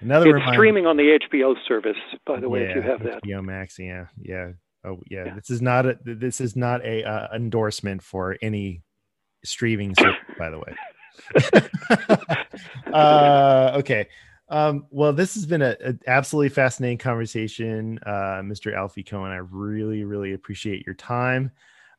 Another 0.00 0.26
It's 0.28 0.34
reminder. 0.34 0.54
streaming 0.58 0.86
on 0.86 0.96
the 0.96 1.18
HBO 1.30 1.54
service, 1.66 1.96
by 2.26 2.40
the 2.40 2.48
way, 2.48 2.62
if 2.64 2.76
you 2.76 2.82
Yeah, 2.82 2.88
have 2.88 3.02
that. 3.04 3.22
HBO 3.24 3.44
Max. 3.44 3.78
Yeah, 3.78 4.06
yeah. 4.20 4.52
Oh, 4.84 5.00
yeah. 5.08 5.26
Yeah. 5.26 5.34
This 5.34 5.50
is 5.50 5.62
not 5.62 5.86
a. 5.86 5.98
This 6.04 6.40
is 6.40 6.56
not 6.56 6.84
a 6.84 7.04
uh, 7.04 7.28
endorsement 7.34 8.02
for 8.02 8.36
any 8.42 8.82
streaming 9.44 9.94
service, 9.94 10.18
by 10.38 10.50
the 10.50 10.58
way. 10.58 10.74
uh, 12.92 13.72
okay. 13.76 14.08
Um, 14.52 14.84
well, 14.90 15.14
this 15.14 15.32
has 15.34 15.46
been 15.46 15.62
a, 15.62 15.74
a 15.82 15.94
absolutely 16.06 16.50
fascinating 16.50 16.98
conversation, 16.98 17.98
uh, 18.04 18.42
Mr. 18.42 18.76
Alfie 18.76 19.02
Kohn. 19.02 19.30
I 19.30 19.36
really, 19.36 20.04
really 20.04 20.34
appreciate 20.34 20.84
your 20.84 20.94
time. 20.94 21.50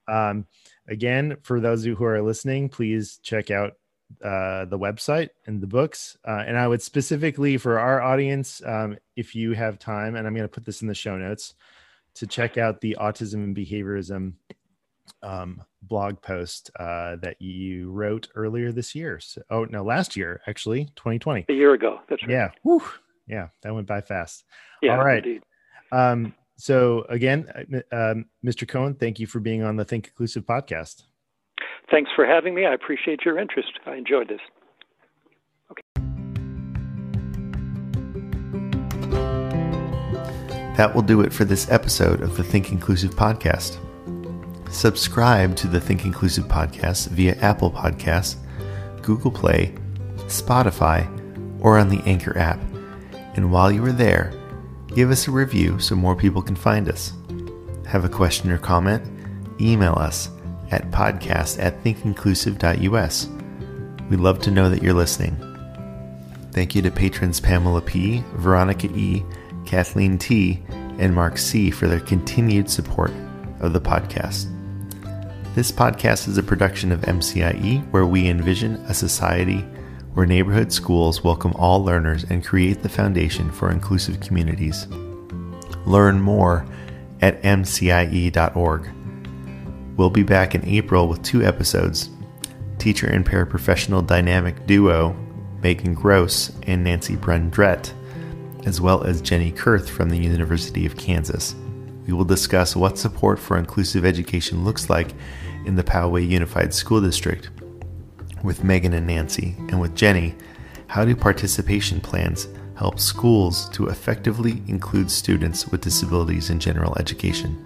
Um, 0.08 0.45
again, 0.88 1.38
for 1.41 1.60
those 1.60 1.82
of 1.82 1.88
you 1.88 1.95
who 1.95 2.06
are 2.06 2.22
listening, 2.22 2.70
please 2.70 3.18
check 3.24 3.49
out 3.49 3.72
uh, 4.24 4.66
the 4.66 4.78
website 4.78 5.30
and 5.47 5.62
the 5.62 5.68
books. 5.68 6.16
Uh, 6.28 6.43
and 6.45 6.56
I 6.56 6.68
would 6.68 6.84
specifically 6.84 7.58
for 7.58 7.80
our 7.80 8.04
audience, 8.04 8.62
um, 8.64 8.97
if 9.16 9.34
you 9.34 9.54
have 9.54 9.80
time, 9.80 10.16
and 10.16 10.28
I'm 10.28 10.36
going 10.36 10.47
to 10.47 10.54
put 10.54 10.64
this 10.64 10.84
in 10.84 10.88
the 10.88 10.93
show 10.93 11.18
notes, 11.18 11.56
to 12.16 12.28
check 12.28 12.60
out 12.60 12.82
the 12.82 12.97
autism 12.99 13.43
and 13.43 13.56
behaviorism 13.56 14.34
um, 15.22 15.62
blog 15.82 16.22
post 16.22 16.72
uh, 16.80 17.16
that 17.18 17.41
you 17.41 17.91
wrote 17.91 18.28
earlier 18.36 18.72
this 18.72 18.95
year. 18.95 19.20
So, 19.20 19.41
oh 19.49 19.66
no, 19.66 19.84
last 19.84 20.16
year 20.16 20.41
actually, 20.47 20.86
2020. 20.95 21.45
A 21.49 21.54
year 21.54 21.74
ago. 21.74 21.99
That's 22.10 22.22
right. 22.24 22.32
Yeah, 22.32 22.49
Whew. 22.64 22.84
yeah, 23.28 23.47
that 23.62 23.74
went 23.74 23.88
by 23.88 24.01
fast. 24.01 24.43
Yeah, 24.82 24.97
All 24.97 25.06
right. 25.06 25.24
indeed. 25.26 25.43
Um, 25.91 26.34
so 26.56 27.06
again, 27.10 27.47
uh, 27.91 27.95
um, 27.95 28.26
Mr. 28.45 28.68
Kohn, 28.68 28.95
thank 28.95 29.20
you 29.20 29.28
for 29.28 29.39
being 29.39 29.64
on 29.64 29.76
the 29.76 29.86
Think 29.86 30.08
Inclusive 30.08 30.45
podcast. 30.45 31.04
Thanks 31.91 32.12
for 32.16 32.26
having 32.26 32.56
me. 32.56 32.66
I 32.66 32.74
appreciate 32.74 33.22
your 33.26 33.38
interest. 33.38 33.80
I 33.86 33.95
enjoyed 33.95 34.30
this. 34.30 34.39
Okay. 35.72 35.82
That 40.78 40.95
will 40.95 41.04
do 41.04 41.22
it 41.22 41.32
for 41.32 41.45
this 41.45 41.70
episode 41.70 42.22
of 42.22 42.36
the 42.36 42.43
Think 42.43 42.72
Inclusive 42.72 43.12
podcast. 43.12 43.78
Subscribe 44.74 45.55
to 45.57 45.67
the 45.67 45.80
Think 45.80 46.03
Inclusive 46.03 46.45
podcast 46.45 47.09
via 47.09 47.36
Apple 47.36 47.69
Podcasts, 47.69 48.38
Google 49.03 49.30
Play, 49.30 49.71
Spotify, 50.26 51.07
or 51.61 51.78
on 51.78 51.89
the 51.89 52.01
Anchor 52.07 52.36
app. 52.39 52.59
And 53.36 53.51
while 53.51 53.71
you 53.71 53.86
are 53.86 53.91
there, 53.91 54.34
give 54.88 55.11
us 55.11 55.28
a 55.28 55.32
review 55.32 55.80
so 55.80 55.95
more 55.95 56.15
people 56.15 56.41
can 56.41 56.55
find 56.55 56.89
us. 56.89 57.13
Have 57.86 58.03
a 58.03 58.09
question 58.09 58.49
or 58.49 58.57
comment? 58.57 59.05
Email 59.61 59.93
us 59.93 60.32
at 60.71 60.89
podcast 60.89 61.61
at 61.61 61.82
thinkinclusive.us. 61.84 63.30
We'd 64.09 64.19
love 64.19 64.39
to 64.39 64.51
know 64.51 64.69
that 64.69 64.82
you're 64.82 64.93
listening. 64.93 65.38
Thank 66.51 66.74
you 66.74 66.82
to 66.82 66.89
patrons 66.89 67.39
Pamela 67.39 67.82
P., 67.82 68.24
Veronica 68.34 68.88
E., 68.88 69.24
Kathleen 69.65 70.17
T., 70.17 70.63
and 70.97 71.13
Mark 71.13 71.38
C. 71.38 71.69
for 71.69 71.88
their 71.88 71.99
continued 71.99 72.71
support 72.71 73.11
of 73.59 73.71
the 73.71 73.80
podcast. 73.80 74.53
This 75.56 75.72
podcast 75.72 76.28
is 76.28 76.39
a 76.39 76.43
production 76.43 76.91
of 76.91 77.01
MCIE, 77.01 77.88
where 77.91 78.08
we 78.08 78.28
envision 78.28 78.78
a 78.88 78.93
society 78.95 79.60
where 80.16 80.26
neighborhood 80.26 80.74
schools 80.74 81.24
welcome 81.24 81.54
all 81.54 81.86
learners 81.86 82.24
and 82.24 82.43
create 82.43 82.82
the 82.82 82.89
foundation 82.89 83.51
for 83.51 83.70
inclusive 83.70 84.20
communities. 84.20 84.88
Learn 85.86 86.20
more 86.20 86.66
at 87.22 87.39
mcie.org. 87.43 88.89
We'll 89.95 90.10
be 90.10 90.24
back 90.24 90.56
in 90.56 90.66
April 90.66 91.08
with 91.08 91.22
two 91.22 91.43
episodes 91.43 92.10
teacher 92.80 93.06
and 93.06 93.24
paraprofessional 93.24 94.08
dynamic 94.08 94.66
duo 94.66 95.16
Megan 95.62 95.93
Gross 95.93 96.51
and 96.64 96.84
Nancy 96.84 97.16
Brundrett, 97.16 97.93
as 98.66 98.82
well 98.82 99.04
as 99.04 99.22
Jenny 99.22 99.51
Kurth 99.51 99.88
from 99.88 100.10
the 100.10 100.18
University 100.18 100.88
of 100.88 100.97
Kansas. 100.97 101.54
We 102.08 102.14
will 102.14 102.26
discuss 102.26 102.76
what 102.76 102.97
support 102.97 103.38
for 103.38 103.58
inclusive 103.58 104.04
education 104.04 104.66
looks 104.66 104.89
like 104.89 105.14
in 105.66 105.76
the 105.76 105.84
Poway 105.84 106.28
Unified 106.28 106.74
School 106.74 107.01
District. 107.01 107.49
With 108.43 108.64
Megan 108.64 108.93
and 108.93 109.07
Nancy, 109.07 109.55
and 109.70 109.80
with 109.80 109.95
Jenny, 109.95 110.36
how 110.88 111.05
do 111.05 111.16
participation 111.16 112.01
plans 112.01 112.47
help 112.76 112.99
schools 112.99 113.70
to 113.70 113.88
effectively 113.88 114.61
include 114.68 115.09
students 115.09 115.68
with 115.68 115.82
disabilities 115.82 116.49
in 116.49 116.59
general 116.59 116.95
education? 116.97 117.66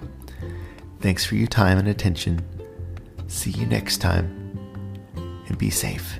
Thanks 0.99 1.25
for 1.25 1.35
your 1.35 1.47
time 1.47 1.77
and 1.77 1.87
attention. 1.87 2.41
See 3.27 3.51
you 3.51 3.65
next 3.65 3.97
time, 3.97 4.57
and 5.47 5.57
be 5.57 5.69
safe. 5.69 6.19